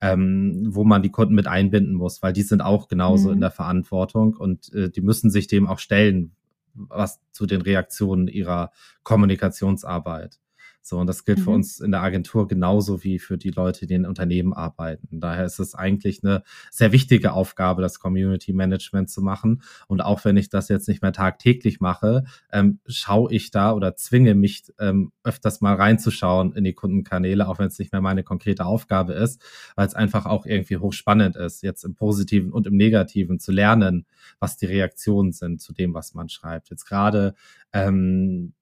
ähm, 0.00 0.68
wo 0.68 0.84
man 0.84 1.02
die 1.02 1.10
Kunden 1.10 1.34
mit 1.34 1.48
einbinden 1.48 1.94
muss, 1.94 2.22
weil 2.22 2.32
die 2.32 2.42
sind 2.42 2.60
auch 2.60 2.86
genauso 2.86 3.28
mhm. 3.28 3.34
in 3.34 3.40
der 3.40 3.50
Verantwortung 3.50 4.36
und 4.36 4.72
äh, 4.74 4.90
die 4.90 5.00
müssen 5.00 5.30
sich 5.30 5.48
dem 5.48 5.66
auch 5.66 5.80
stellen, 5.80 6.36
was 6.74 7.20
zu 7.32 7.46
den 7.46 7.62
Reaktionen 7.62 8.28
ihrer 8.28 8.70
Kommunikationsarbeit. 9.02 10.38
So, 10.84 10.98
und 10.98 11.06
das 11.06 11.24
gilt 11.24 11.38
mhm. 11.38 11.42
für 11.44 11.50
uns 11.50 11.78
in 11.78 11.92
der 11.92 12.02
Agentur 12.02 12.48
genauso 12.48 13.04
wie 13.04 13.20
für 13.20 13.38
die 13.38 13.50
Leute, 13.50 13.86
die 13.86 13.94
in 13.94 14.04
Unternehmen 14.04 14.52
arbeiten. 14.52 15.20
Daher 15.20 15.44
ist 15.44 15.60
es 15.60 15.76
eigentlich 15.76 16.24
eine 16.24 16.42
sehr 16.72 16.90
wichtige 16.90 17.32
Aufgabe, 17.32 17.82
das 17.82 18.00
Community 18.00 18.52
Management 18.52 19.08
zu 19.08 19.22
machen. 19.22 19.62
Und 19.86 20.00
auch 20.00 20.24
wenn 20.24 20.36
ich 20.36 20.48
das 20.48 20.68
jetzt 20.68 20.88
nicht 20.88 21.00
mehr 21.00 21.12
tagtäglich 21.12 21.78
mache, 21.78 22.24
ähm, 22.50 22.80
schaue 22.86 23.32
ich 23.32 23.52
da 23.52 23.72
oder 23.72 23.94
zwinge 23.94 24.34
mich 24.34 24.72
ähm, 24.80 25.12
öfters 25.22 25.60
mal 25.60 25.74
reinzuschauen 25.74 26.52
in 26.52 26.64
die 26.64 26.74
Kundenkanäle, 26.74 27.46
auch 27.46 27.60
wenn 27.60 27.68
es 27.68 27.78
nicht 27.78 27.92
mehr 27.92 28.00
meine 28.00 28.24
konkrete 28.24 28.66
Aufgabe 28.66 29.12
ist, 29.12 29.40
weil 29.76 29.86
es 29.86 29.94
einfach 29.94 30.26
auch 30.26 30.46
irgendwie 30.46 30.78
hochspannend 30.78 31.36
ist, 31.36 31.62
jetzt 31.62 31.84
im 31.84 31.94
Positiven 31.94 32.52
und 32.52 32.66
im 32.66 32.76
Negativen 32.76 33.38
zu 33.38 33.52
lernen, 33.52 34.04
was 34.40 34.56
die 34.56 34.66
Reaktionen 34.66 35.30
sind 35.30 35.60
zu 35.60 35.72
dem, 35.72 35.94
was 35.94 36.14
man 36.14 36.28
schreibt. 36.28 36.70
Jetzt 36.70 36.86
gerade 36.86 37.34
ähm, 37.72 38.54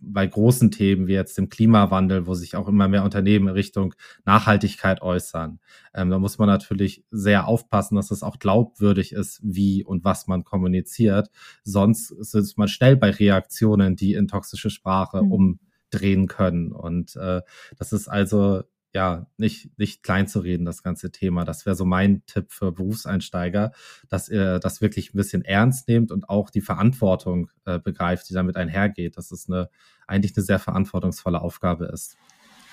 bei 0.00 0.26
großen 0.26 0.70
Themen 0.70 1.06
wie 1.06 1.14
jetzt 1.14 1.38
dem 1.38 1.48
Klimawandel, 1.48 2.26
wo 2.26 2.34
sich 2.34 2.56
auch 2.56 2.68
immer 2.68 2.88
mehr 2.88 3.04
Unternehmen 3.04 3.48
in 3.48 3.54
Richtung 3.54 3.94
Nachhaltigkeit 4.24 5.02
äußern. 5.02 5.58
Ähm, 5.94 6.10
da 6.10 6.18
muss 6.18 6.38
man 6.38 6.48
natürlich 6.48 7.04
sehr 7.10 7.48
aufpassen, 7.48 7.96
dass 7.96 8.10
es 8.10 8.22
auch 8.22 8.38
glaubwürdig 8.38 9.12
ist, 9.12 9.40
wie 9.42 9.84
und 9.84 10.04
was 10.04 10.26
man 10.26 10.44
kommuniziert. 10.44 11.30
Sonst 11.64 12.10
ist 12.10 12.58
man 12.58 12.68
schnell 12.68 12.96
bei 12.96 13.10
Reaktionen, 13.10 13.96
die 13.96 14.14
in 14.14 14.28
toxische 14.28 14.70
Sprache 14.70 15.22
mhm. 15.22 15.58
umdrehen 15.92 16.28
können. 16.28 16.72
Und 16.72 17.16
äh, 17.16 17.42
das 17.76 17.92
ist 17.92 18.08
also 18.08 18.62
ja, 18.94 19.26
nicht, 19.36 19.78
nicht 19.78 20.02
klein 20.02 20.26
zu 20.26 20.40
reden, 20.40 20.64
das 20.64 20.82
ganze 20.82 21.10
Thema. 21.10 21.44
Das 21.44 21.66
wäre 21.66 21.76
so 21.76 21.84
mein 21.84 22.22
Tipp 22.26 22.46
für 22.50 22.72
Berufseinsteiger, 22.72 23.72
dass 24.08 24.28
ihr 24.28 24.58
das 24.58 24.80
wirklich 24.80 25.12
ein 25.12 25.16
bisschen 25.16 25.42
ernst 25.44 25.88
nehmt 25.88 26.10
und 26.10 26.28
auch 26.28 26.50
die 26.50 26.62
Verantwortung 26.62 27.50
äh, 27.66 27.78
begreift, 27.78 28.28
die 28.30 28.34
damit 28.34 28.56
einhergeht, 28.56 29.16
dass 29.16 29.30
es 29.30 29.48
eine, 29.48 29.68
eigentlich 30.06 30.36
eine 30.36 30.44
sehr 30.44 30.58
verantwortungsvolle 30.58 31.40
Aufgabe 31.40 31.86
ist. 31.86 32.16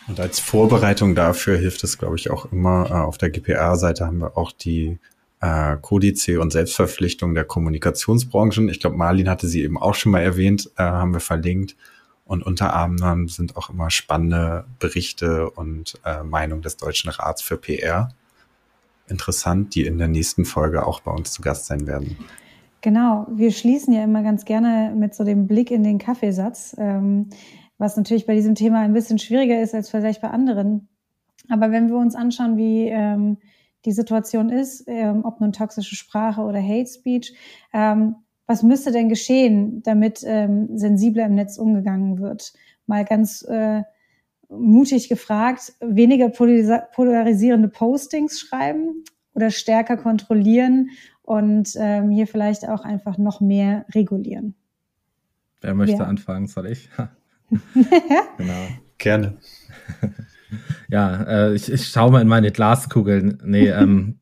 Und 0.08 0.20
als 0.20 0.40
Vorbereitung 0.40 1.16
dafür 1.16 1.58
hilft 1.58 1.84
es, 1.84 1.98
glaube 1.98 2.16
ich, 2.16 2.30
auch 2.30 2.52
immer, 2.52 2.88
äh, 2.90 2.94
auf 2.94 3.18
der 3.18 3.30
GPR-Seite 3.30 4.06
haben 4.06 4.20
wir 4.20 4.38
auch 4.38 4.52
die 4.52 5.00
äh, 5.42 5.78
Kodice 5.82 6.38
und 6.40 6.52
Selbstverpflichtung 6.52 7.34
der 7.34 7.44
Kommunikationsbranchen. 7.44 8.70
Ich 8.70 8.80
glaube, 8.80 8.98
Marlin 8.98 9.30
hatte 9.30 9.48
sie 9.48 9.64
eben 9.64 9.78
auch 9.78 9.96
schon 9.96 10.12
mal 10.12 10.22
erwähnt, 10.22 10.72
äh, 10.78 10.84
haben 10.84 11.14
wir 11.14 11.20
verlinkt. 11.20 11.76
Und 12.26 12.44
unter 12.44 12.76
anderem 12.76 13.28
sind 13.28 13.56
auch 13.56 13.70
immer 13.70 13.90
spannende 13.92 14.66
Berichte 14.80 15.50
und 15.52 16.00
äh, 16.04 16.24
Meinung 16.24 16.62
des 16.62 16.76
Deutschen 16.78 17.10
Rats 17.12 17.42
für 17.42 17.58
PR 17.58 18.10
interessant, 19.08 19.76
die 19.76 19.86
in 19.86 19.98
der 19.98 20.08
nächsten 20.08 20.46
Folge 20.46 20.86
auch 20.86 21.00
bei 21.02 21.12
uns 21.12 21.32
zu 21.32 21.42
Gast 21.42 21.66
sein 21.66 21.88
werden. 21.88 22.18
Genau, 22.82 23.28
wir 23.32 23.52
schließen 23.52 23.94
ja 23.94 24.04
immer 24.04 24.24
ganz 24.24 24.46
gerne 24.46 24.94
mit 24.96 25.16
so 25.16 25.24
dem 25.24 25.48
Blick 25.48 25.72
in 25.72 25.84
den 25.84 25.98
Kaffeesatz, 25.98 26.76
ähm, 26.78 27.30
was 27.78 27.98
natürlich 27.98 28.26
bei 28.26 28.36
diesem 28.36 28.56
Thema 28.56 28.80
ein 28.82 28.94
bisschen 28.94 29.20
schwieriger 29.20 29.62
ist 29.62 29.74
als 29.74 29.90
vielleicht 29.90 30.22
bei 30.22 30.30
anderen. 30.30 30.88
Aber 31.50 31.72
wenn 31.72 31.90
wir 31.90 31.98
uns 31.98 32.16
anschauen, 32.16 32.58
wie 32.58 32.88
ähm, 32.88 33.38
die 33.86 33.92
Situation 33.92 34.50
ist, 34.50 34.84
ähm, 34.88 35.26
ob 35.26 35.42
nun 35.42 35.52
toxische 35.52 35.96
Sprache 35.96 36.42
oder 36.42 36.62
Hate 36.62 36.88
Speech, 36.88 37.36
ähm, 37.74 38.16
was 38.48 38.64
müsste 38.64 38.92
denn 38.92 39.10
geschehen, 39.10 39.82
damit 39.84 40.22
ähm, 40.26 40.78
sensibler 40.78 41.26
im 41.26 41.36
Netz 41.36 41.58
umgegangen 41.58 42.20
wird? 42.20 42.54
Mal 42.86 43.06
ganz 43.06 43.42
äh, 43.44 43.82
mutig 44.50 45.10
gefragt, 45.10 45.74
weniger 45.80 46.30
polarisierende 46.30 47.68
Postings 47.68 48.40
schreiben 48.40 49.04
oder 49.34 49.50
stärker 49.50 49.98
kontrollieren 49.98 50.92
und 51.24 51.74
ähm, 51.78 52.12
hier 52.12 52.28
vielleicht 52.28 52.68
auch 52.68 52.82
einfach 52.82 53.18
noch 53.18 53.42
mehr 53.42 53.86
regulieren. 53.94 54.56
Wer 55.62 55.74
möchte 55.74 55.98
ja. 55.98 56.06
anfangen? 56.06 56.48
Soll 56.48 56.68
ich? 56.68 56.90
genau. 58.38 58.68
Gerne. 58.98 59.38
ja, 60.90 61.24
äh, 61.24 61.56
ich, 61.56 61.72
ich 61.72 61.88
schaue 61.88 62.12
mal 62.12 62.22
in 62.22 62.28
meine 62.28 62.52
Glaskugeln. 62.52 63.40
Nee, 63.44 63.70
ähm, 63.70 64.20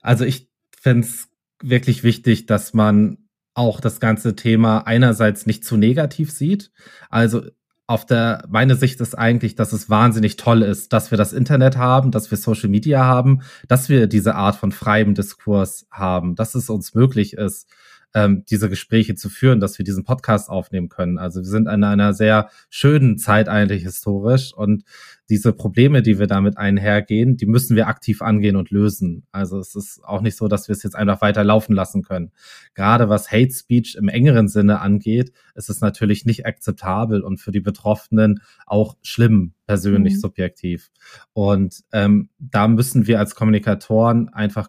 also 0.00 0.24
ich 0.24 0.50
finde 0.78 1.06
es 1.06 1.28
wirklich 1.62 2.02
wichtig, 2.02 2.46
dass 2.46 2.74
man 2.74 3.18
auch 3.54 3.80
das 3.80 4.00
ganze 4.00 4.36
Thema 4.36 4.86
einerseits 4.86 5.46
nicht 5.46 5.64
zu 5.64 5.76
negativ 5.76 6.30
sieht. 6.30 6.70
Also 7.08 7.42
auf 7.90 8.06
der, 8.06 8.44
meine 8.48 8.76
Sicht 8.76 9.00
ist 9.00 9.18
eigentlich, 9.18 9.56
dass 9.56 9.72
es 9.72 9.90
wahnsinnig 9.90 10.36
toll 10.36 10.62
ist, 10.62 10.92
dass 10.92 11.10
wir 11.10 11.18
das 11.18 11.32
Internet 11.32 11.76
haben, 11.76 12.12
dass 12.12 12.30
wir 12.30 12.38
Social 12.38 12.68
Media 12.68 13.04
haben, 13.04 13.42
dass 13.66 13.88
wir 13.88 14.06
diese 14.06 14.36
Art 14.36 14.54
von 14.54 14.70
freiem 14.70 15.14
Diskurs 15.14 15.88
haben, 15.90 16.36
dass 16.36 16.54
es 16.54 16.70
uns 16.70 16.94
möglich 16.94 17.32
ist, 17.32 17.68
ähm, 18.14 18.44
diese 18.50 18.68
Gespräche 18.68 19.14
zu 19.14 19.28
führen, 19.28 19.60
dass 19.60 19.78
wir 19.78 19.84
diesen 19.84 20.04
Podcast 20.04 20.48
aufnehmen 20.48 20.88
können. 20.88 21.18
Also 21.18 21.40
wir 21.40 21.48
sind 21.48 21.68
in 21.68 21.84
einer 21.84 22.12
sehr 22.12 22.50
schönen 22.68 23.18
Zeit 23.18 23.48
eigentlich 23.48 23.82
historisch 23.82 24.52
und 24.52 24.84
diese 25.28 25.52
Probleme, 25.52 26.02
die 26.02 26.18
wir 26.18 26.26
damit 26.26 26.58
einhergehen, 26.58 27.36
die 27.36 27.46
müssen 27.46 27.76
wir 27.76 27.86
aktiv 27.86 28.20
angehen 28.20 28.56
und 28.56 28.70
lösen. 28.70 29.26
Also 29.30 29.60
es 29.60 29.76
ist 29.76 30.02
auch 30.02 30.22
nicht 30.22 30.36
so, 30.36 30.48
dass 30.48 30.66
wir 30.66 30.72
es 30.72 30.82
jetzt 30.82 30.96
einfach 30.96 31.20
weiter 31.20 31.44
laufen 31.44 31.72
lassen 31.72 32.02
können. 32.02 32.32
Gerade 32.74 33.08
was 33.08 33.30
Hate 33.30 33.52
Speech 33.52 33.94
im 33.94 34.08
engeren 34.08 34.48
Sinne 34.48 34.80
angeht, 34.80 35.32
ist 35.54 35.70
es 35.70 35.80
natürlich 35.80 36.24
nicht 36.24 36.46
akzeptabel 36.46 37.22
und 37.22 37.38
für 37.38 37.52
die 37.52 37.60
Betroffenen 37.60 38.40
auch 38.66 38.96
schlimm, 39.02 39.54
persönlich, 39.68 40.14
mhm. 40.14 40.18
subjektiv. 40.18 40.90
Und 41.32 41.84
ähm, 41.92 42.28
da 42.40 42.66
müssen 42.66 43.06
wir 43.06 43.20
als 43.20 43.36
Kommunikatoren 43.36 44.30
einfach 44.30 44.68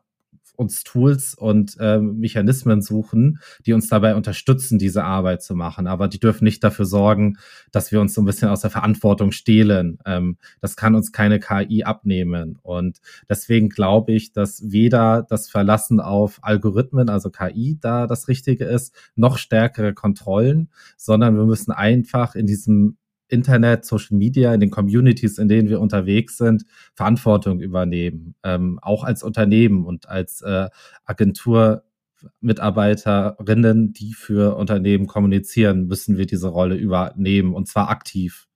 uns 0.55 0.83
Tools 0.83 1.33
und 1.33 1.75
äh, 1.79 1.99
Mechanismen 1.99 2.81
suchen, 2.81 3.39
die 3.65 3.73
uns 3.73 3.87
dabei 3.87 4.15
unterstützen, 4.15 4.79
diese 4.79 5.03
Arbeit 5.03 5.43
zu 5.43 5.55
machen. 5.55 5.87
Aber 5.87 6.07
die 6.07 6.19
dürfen 6.19 6.43
nicht 6.43 6.63
dafür 6.63 6.85
sorgen, 6.85 7.37
dass 7.71 7.91
wir 7.91 8.01
uns 8.01 8.13
so 8.13 8.21
ein 8.21 8.25
bisschen 8.25 8.49
aus 8.49 8.61
der 8.61 8.69
Verantwortung 8.69 9.31
stehlen. 9.31 9.99
Ähm, 10.05 10.37
das 10.59 10.75
kann 10.75 10.95
uns 10.95 11.11
keine 11.11 11.39
KI 11.39 11.83
abnehmen. 11.83 12.59
Und 12.61 12.99
deswegen 13.29 13.69
glaube 13.69 14.13
ich, 14.13 14.33
dass 14.33 14.71
weder 14.71 15.25
das 15.27 15.49
Verlassen 15.49 15.99
auf 15.99 16.39
Algorithmen, 16.41 17.09
also 17.09 17.29
KI, 17.29 17.77
da 17.81 18.07
das 18.07 18.27
Richtige 18.27 18.65
ist, 18.65 18.93
noch 19.15 19.37
stärkere 19.37 19.93
Kontrollen, 19.93 20.69
sondern 20.97 21.35
wir 21.35 21.45
müssen 21.45 21.71
einfach 21.71 22.35
in 22.35 22.45
diesem 22.45 22.97
Internet, 23.31 23.85
Social 23.85 24.17
Media, 24.17 24.53
in 24.53 24.59
den 24.59 24.69
Communities, 24.69 25.37
in 25.37 25.47
denen 25.47 25.69
wir 25.69 25.79
unterwegs 25.79 26.37
sind, 26.37 26.65
Verantwortung 26.93 27.61
übernehmen, 27.61 28.35
ähm, 28.43 28.79
auch 28.81 29.03
als 29.03 29.23
Unternehmen 29.23 29.85
und 29.85 30.09
als 30.09 30.41
äh, 30.41 30.69
Agenturmitarbeiterinnen, 31.05 33.93
die 33.93 34.13
für 34.13 34.57
Unternehmen 34.57 35.07
kommunizieren, 35.07 35.87
müssen 35.87 36.17
wir 36.17 36.25
diese 36.25 36.49
Rolle 36.49 36.75
übernehmen 36.75 37.53
und 37.53 37.67
zwar 37.67 37.89
aktiv 37.89 38.47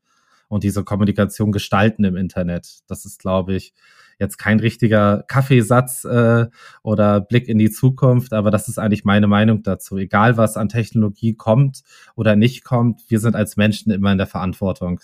und 0.47 0.63
diese 0.63 0.83
Kommunikation 0.83 1.51
gestalten 1.51 2.03
im 2.03 2.15
Internet. 2.15 2.79
Das 2.87 3.05
ist, 3.05 3.19
glaube 3.19 3.55
ich, 3.55 3.73
jetzt 4.19 4.37
kein 4.37 4.59
richtiger 4.59 5.23
Kaffeesatz 5.27 6.05
äh, 6.05 6.47
oder 6.83 7.21
Blick 7.21 7.47
in 7.47 7.57
die 7.57 7.71
Zukunft, 7.71 8.33
aber 8.33 8.51
das 8.51 8.67
ist 8.67 8.79
eigentlich 8.79 9.05
meine 9.05 9.27
Meinung 9.27 9.63
dazu. 9.63 9.97
Egal, 9.97 10.37
was 10.37 10.57
an 10.57 10.69
Technologie 10.69 11.33
kommt 11.33 11.83
oder 12.15 12.35
nicht 12.35 12.63
kommt, 12.63 13.01
wir 13.09 13.19
sind 13.19 13.35
als 13.35 13.57
Menschen 13.57 13.91
immer 13.91 14.11
in 14.11 14.17
der 14.17 14.27
Verantwortung. 14.27 14.99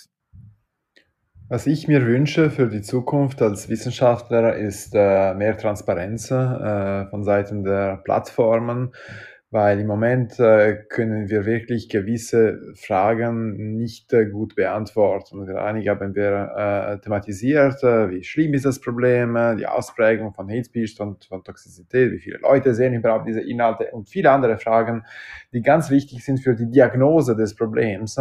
Was 1.52 1.68
ich 1.68 1.90
mir 1.90 2.06
wünsche 2.06 2.50
für 2.50 2.70
die 2.70 2.82
Zukunft 2.82 3.42
als 3.42 3.68
Wissenschaftler 3.68 4.56
ist 4.56 4.96
äh, 4.96 5.34
mehr 5.34 5.58
Transparenz 5.58 6.32
äh, 6.32 7.08
von 7.08 7.26
Seiten 7.26 7.66
der 7.66 7.98
Plattformen 7.98 8.94
weil 9.52 9.82
im 9.82 9.88
Moment 9.88 10.40
äh, 10.40 10.78
können 10.88 11.30
wir 11.30 11.46
wirklich 11.46 11.90
gewisse 11.90 12.74
Fragen 12.76 13.76
nicht 13.76 14.14
äh, 14.14 14.26
gut 14.26 14.56
beantworten. 14.56 15.46
Einige 15.58 15.90
haben 15.90 16.16
wir 16.16 16.54
äh, 16.56 17.00
thematisiert, 17.00 17.84
äh, 17.84 18.10
wie 18.10 18.24
schlimm 18.24 18.54
ist 18.54 18.64
das 18.64 18.80
Problem, 18.80 19.36
äh, 19.36 19.58
die 19.58 19.68
Ausprägung 19.68 20.34
von 20.34 20.50
Hate 20.50 20.64
Speech 20.64 20.98
und 21.02 21.26
von 21.26 21.44
Toxizität, 21.44 22.14
wie 22.14 22.20
viele 22.20 22.38
Leute 22.38 22.74
sehen 22.74 22.94
überhaupt 22.94 23.28
diese 23.28 23.42
Inhalte 23.42 23.92
und 23.92 24.08
viele 24.08 24.32
andere 24.32 24.58
Fragen, 24.58 25.04
die 25.52 25.62
ganz 25.62 25.90
wichtig 25.90 26.24
sind 26.24 26.40
für 26.40 26.56
die 26.56 26.72
Diagnose 26.72 27.36
des 27.36 27.54
Problems. 27.54 28.18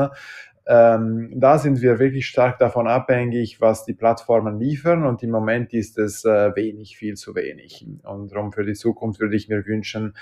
Ähm, 0.73 1.33
da 1.35 1.59
sind 1.59 1.83
wir 1.83 1.99
wirklich 1.99 2.29
stark 2.29 2.61
davon 2.61 2.87
abhängig, 2.87 3.61
was 3.61 3.85
die 3.85 3.93
Plattformen 3.93 4.61
liefern 4.61 5.05
und 5.05 5.21
im 5.25 5.31
Moment 5.31 5.75
ist 5.75 5.99
es 5.99 6.25
äh, 6.25 6.55
wenig, 6.55 6.97
viel 6.97 7.14
zu 7.14 7.35
wenig. 7.35 7.85
Und 8.05 8.31
darum 8.31 8.53
für 8.53 8.64
die 8.64 8.75
Zukunft 8.75 9.18
würde 9.18 9.35
ich 9.35 9.49
mir 9.49 9.66
wünschen, 9.66 10.14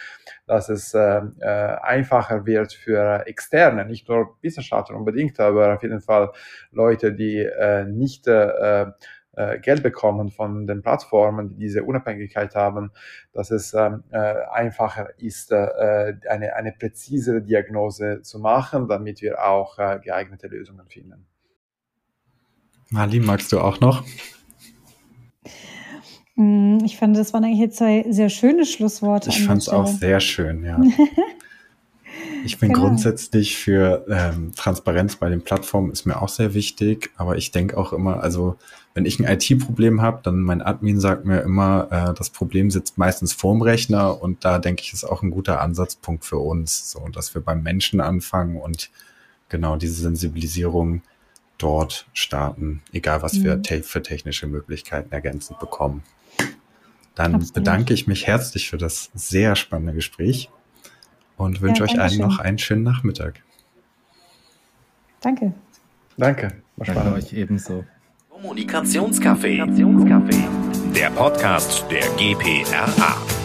dass 0.47 0.71
es 0.71 0.95
äh, 0.95 1.21
äh, 1.41 1.77
einfacher 1.83 2.47
wird 2.47 2.73
für 2.73 3.27
Externe, 3.27 3.85
nicht 3.85 4.09
nur 4.09 4.39
Wissenschaftler 4.41 4.97
unbedingt, 4.97 5.39
aber 5.39 5.75
auf 5.75 5.83
jeden 5.83 6.01
Fall 6.01 6.31
Leute, 6.73 7.13
die 7.13 7.41
äh, 7.41 7.85
nicht 7.85 8.27
äh, 9.39 9.49
äh, 9.49 9.59
Geld 9.61 9.83
bekommen 9.83 10.31
von 10.31 10.67
den 10.67 10.83
Plattformen, 10.83 11.51
die 11.51 11.57
diese 11.57 11.85
Unabhängigkeit 11.85 12.55
haben, 12.55 12.91
dass 13.33 13.51
es 13.51 13.73
ähm, 13.73 14.03
äh, 14.11 14.35
einfacher 14.53 15.11
ist, 15.19 15.53
äh, 15.53 16.15
eine, 16.29 16.57
eine 16.57 16.73
präzisere 16.73 17.41
Diagnose 17.41 18.23
zu 18.23 18.41
machen, 18.41 18.89
damit 18.89 19.23
wir 19.23 19.45
auch 19.45 19.79
äh, 19.79 20.01
geeignete 20.03 20.49
Lösungen 20.49 20.87
finden. 20.89 21.27
Marlin, 22.91 23.25
magst 23.25 23.53
du 23.53 23.61
auch 23.61 23.81
noch? 23.81 24.05
Mm, 26.35 26.79
ich 26.85 26.97
fand, 26.97 27.17
das 27.17 27.33
waren 27.33 27.45
eigentlich 27.45 27.73
zwei 27.73 28.07
sehr 28.09 28.31
schöne 28.31 28.65
Schlussworte. 28.65 29.29
Ich 29.29 29.45
fand 29.45 29.63
es 29.63 29.69
auch 29.69 29.87
sehr 29.87 30.21
schön, 30.21 30.65
ja. 30.65 30.81
Ich 32.45 32.59
bin 32.59 32.73
genau. 32.73 32.87
grundsätzlich 32.87 33.57
für 33.57 34.05
ähm, 34.09 34.53
Transparenz 34.57 35.17
bei 35.17 35.29
den 35.29 35.43
Plattformen 35.43 35.91
ist 35.91 36.07
mir 36.07 36.21
auch 36.21 36.29
sehr 36.29 36.55
wichtig, 36.55 37.11
aber 37.17 37.37
ich 37.37 37.51
denke 37.51 37.77
auch 37.77 37.93
immer, 37.93 38.23
also 38.23 38.57
wenn 38.95 39.07
ich 39.07 39.19
ein 39.21 39.25
IT-Problem 39.25 40.03
habe, 40.03 40.21
dann 40.23 40.41
mein 40.41 40.63
Admin 40.63 41.01
sagt 41.01 41.25
mir 41.25 41.41
immer, 41.41 41.89
äh, 41.91 42.15
das 42.15 42.31
Problem 42.31 42.71
sitzt 42.71 42.99
meistens 42.99 43.33
vorm 43.33 43.63
Rechner 43.63 44.21
und 44.21 44.45
da 44.45 44.59
denke 44.59 44.83
ich, 44.83 44.93
ist 44.93 45.05
auch 45.05 45.23
ein 45.23 45.31
guter 45.31 45.61
Ansatzpunkt 45.61 46.25
für 46.25 46.39
uns, 46.39 46.91
so 46.91 47.07
dass 47.09 47.35
wir 47.35 47.43
beim 47.43 47.63
Menschen 47.63 48.01
anfangen 48.01 48.57
und 48.57 48.91
genau 49.49 49.77
diese 49.77 50.01
Sensibilisierung 50.03 51.03
dort 51.59 52.07
starten, 52.13 52.83
egal 52.93 53.23
was 53.23 53.35
mhm. 53.35 53.45
wir 53.45 53.83
für 53.83 54.03
technische 54.03 54.47
Möglichkeiten 54.47 55.13
ergänzend 55.13 55.59
bekommen. 55.59 56.03
Dann 57.15 57.35
Absolut. 57.35 57.55
bedanke 57.55 57.95
ich 57.95 58.07
mich 58.07 58.29
herzlich 58.29 58.71
für 58.71 58.79
das 58.79 59.11
sehr 59.15 59.57
spannende 59.57 59.93
Gespräch 59.93 60.51
und 61.39 61.63
wünsche 61.63 61.85
ja, 61.85 61.91
euch 61.91 61.99
allen 61.99 62.19
noch 62.19 62.39
einen 62.39 62.59
schönen 62.59 62.83
Nachmittag. 62.83 63.43
Danke. 65.21 65.53
Danke. 66.17 66.53
War 66.77 66.87
Danke 66.87 67.13
euch 67.15 67.33
ebenso. 67.33 67.85
Kommunikationscafé. 68.31 69.65
Der 70.95 71.11
Podcast 71.11 71.85
der 71.91 72.09
GPRA. 72.17 73.38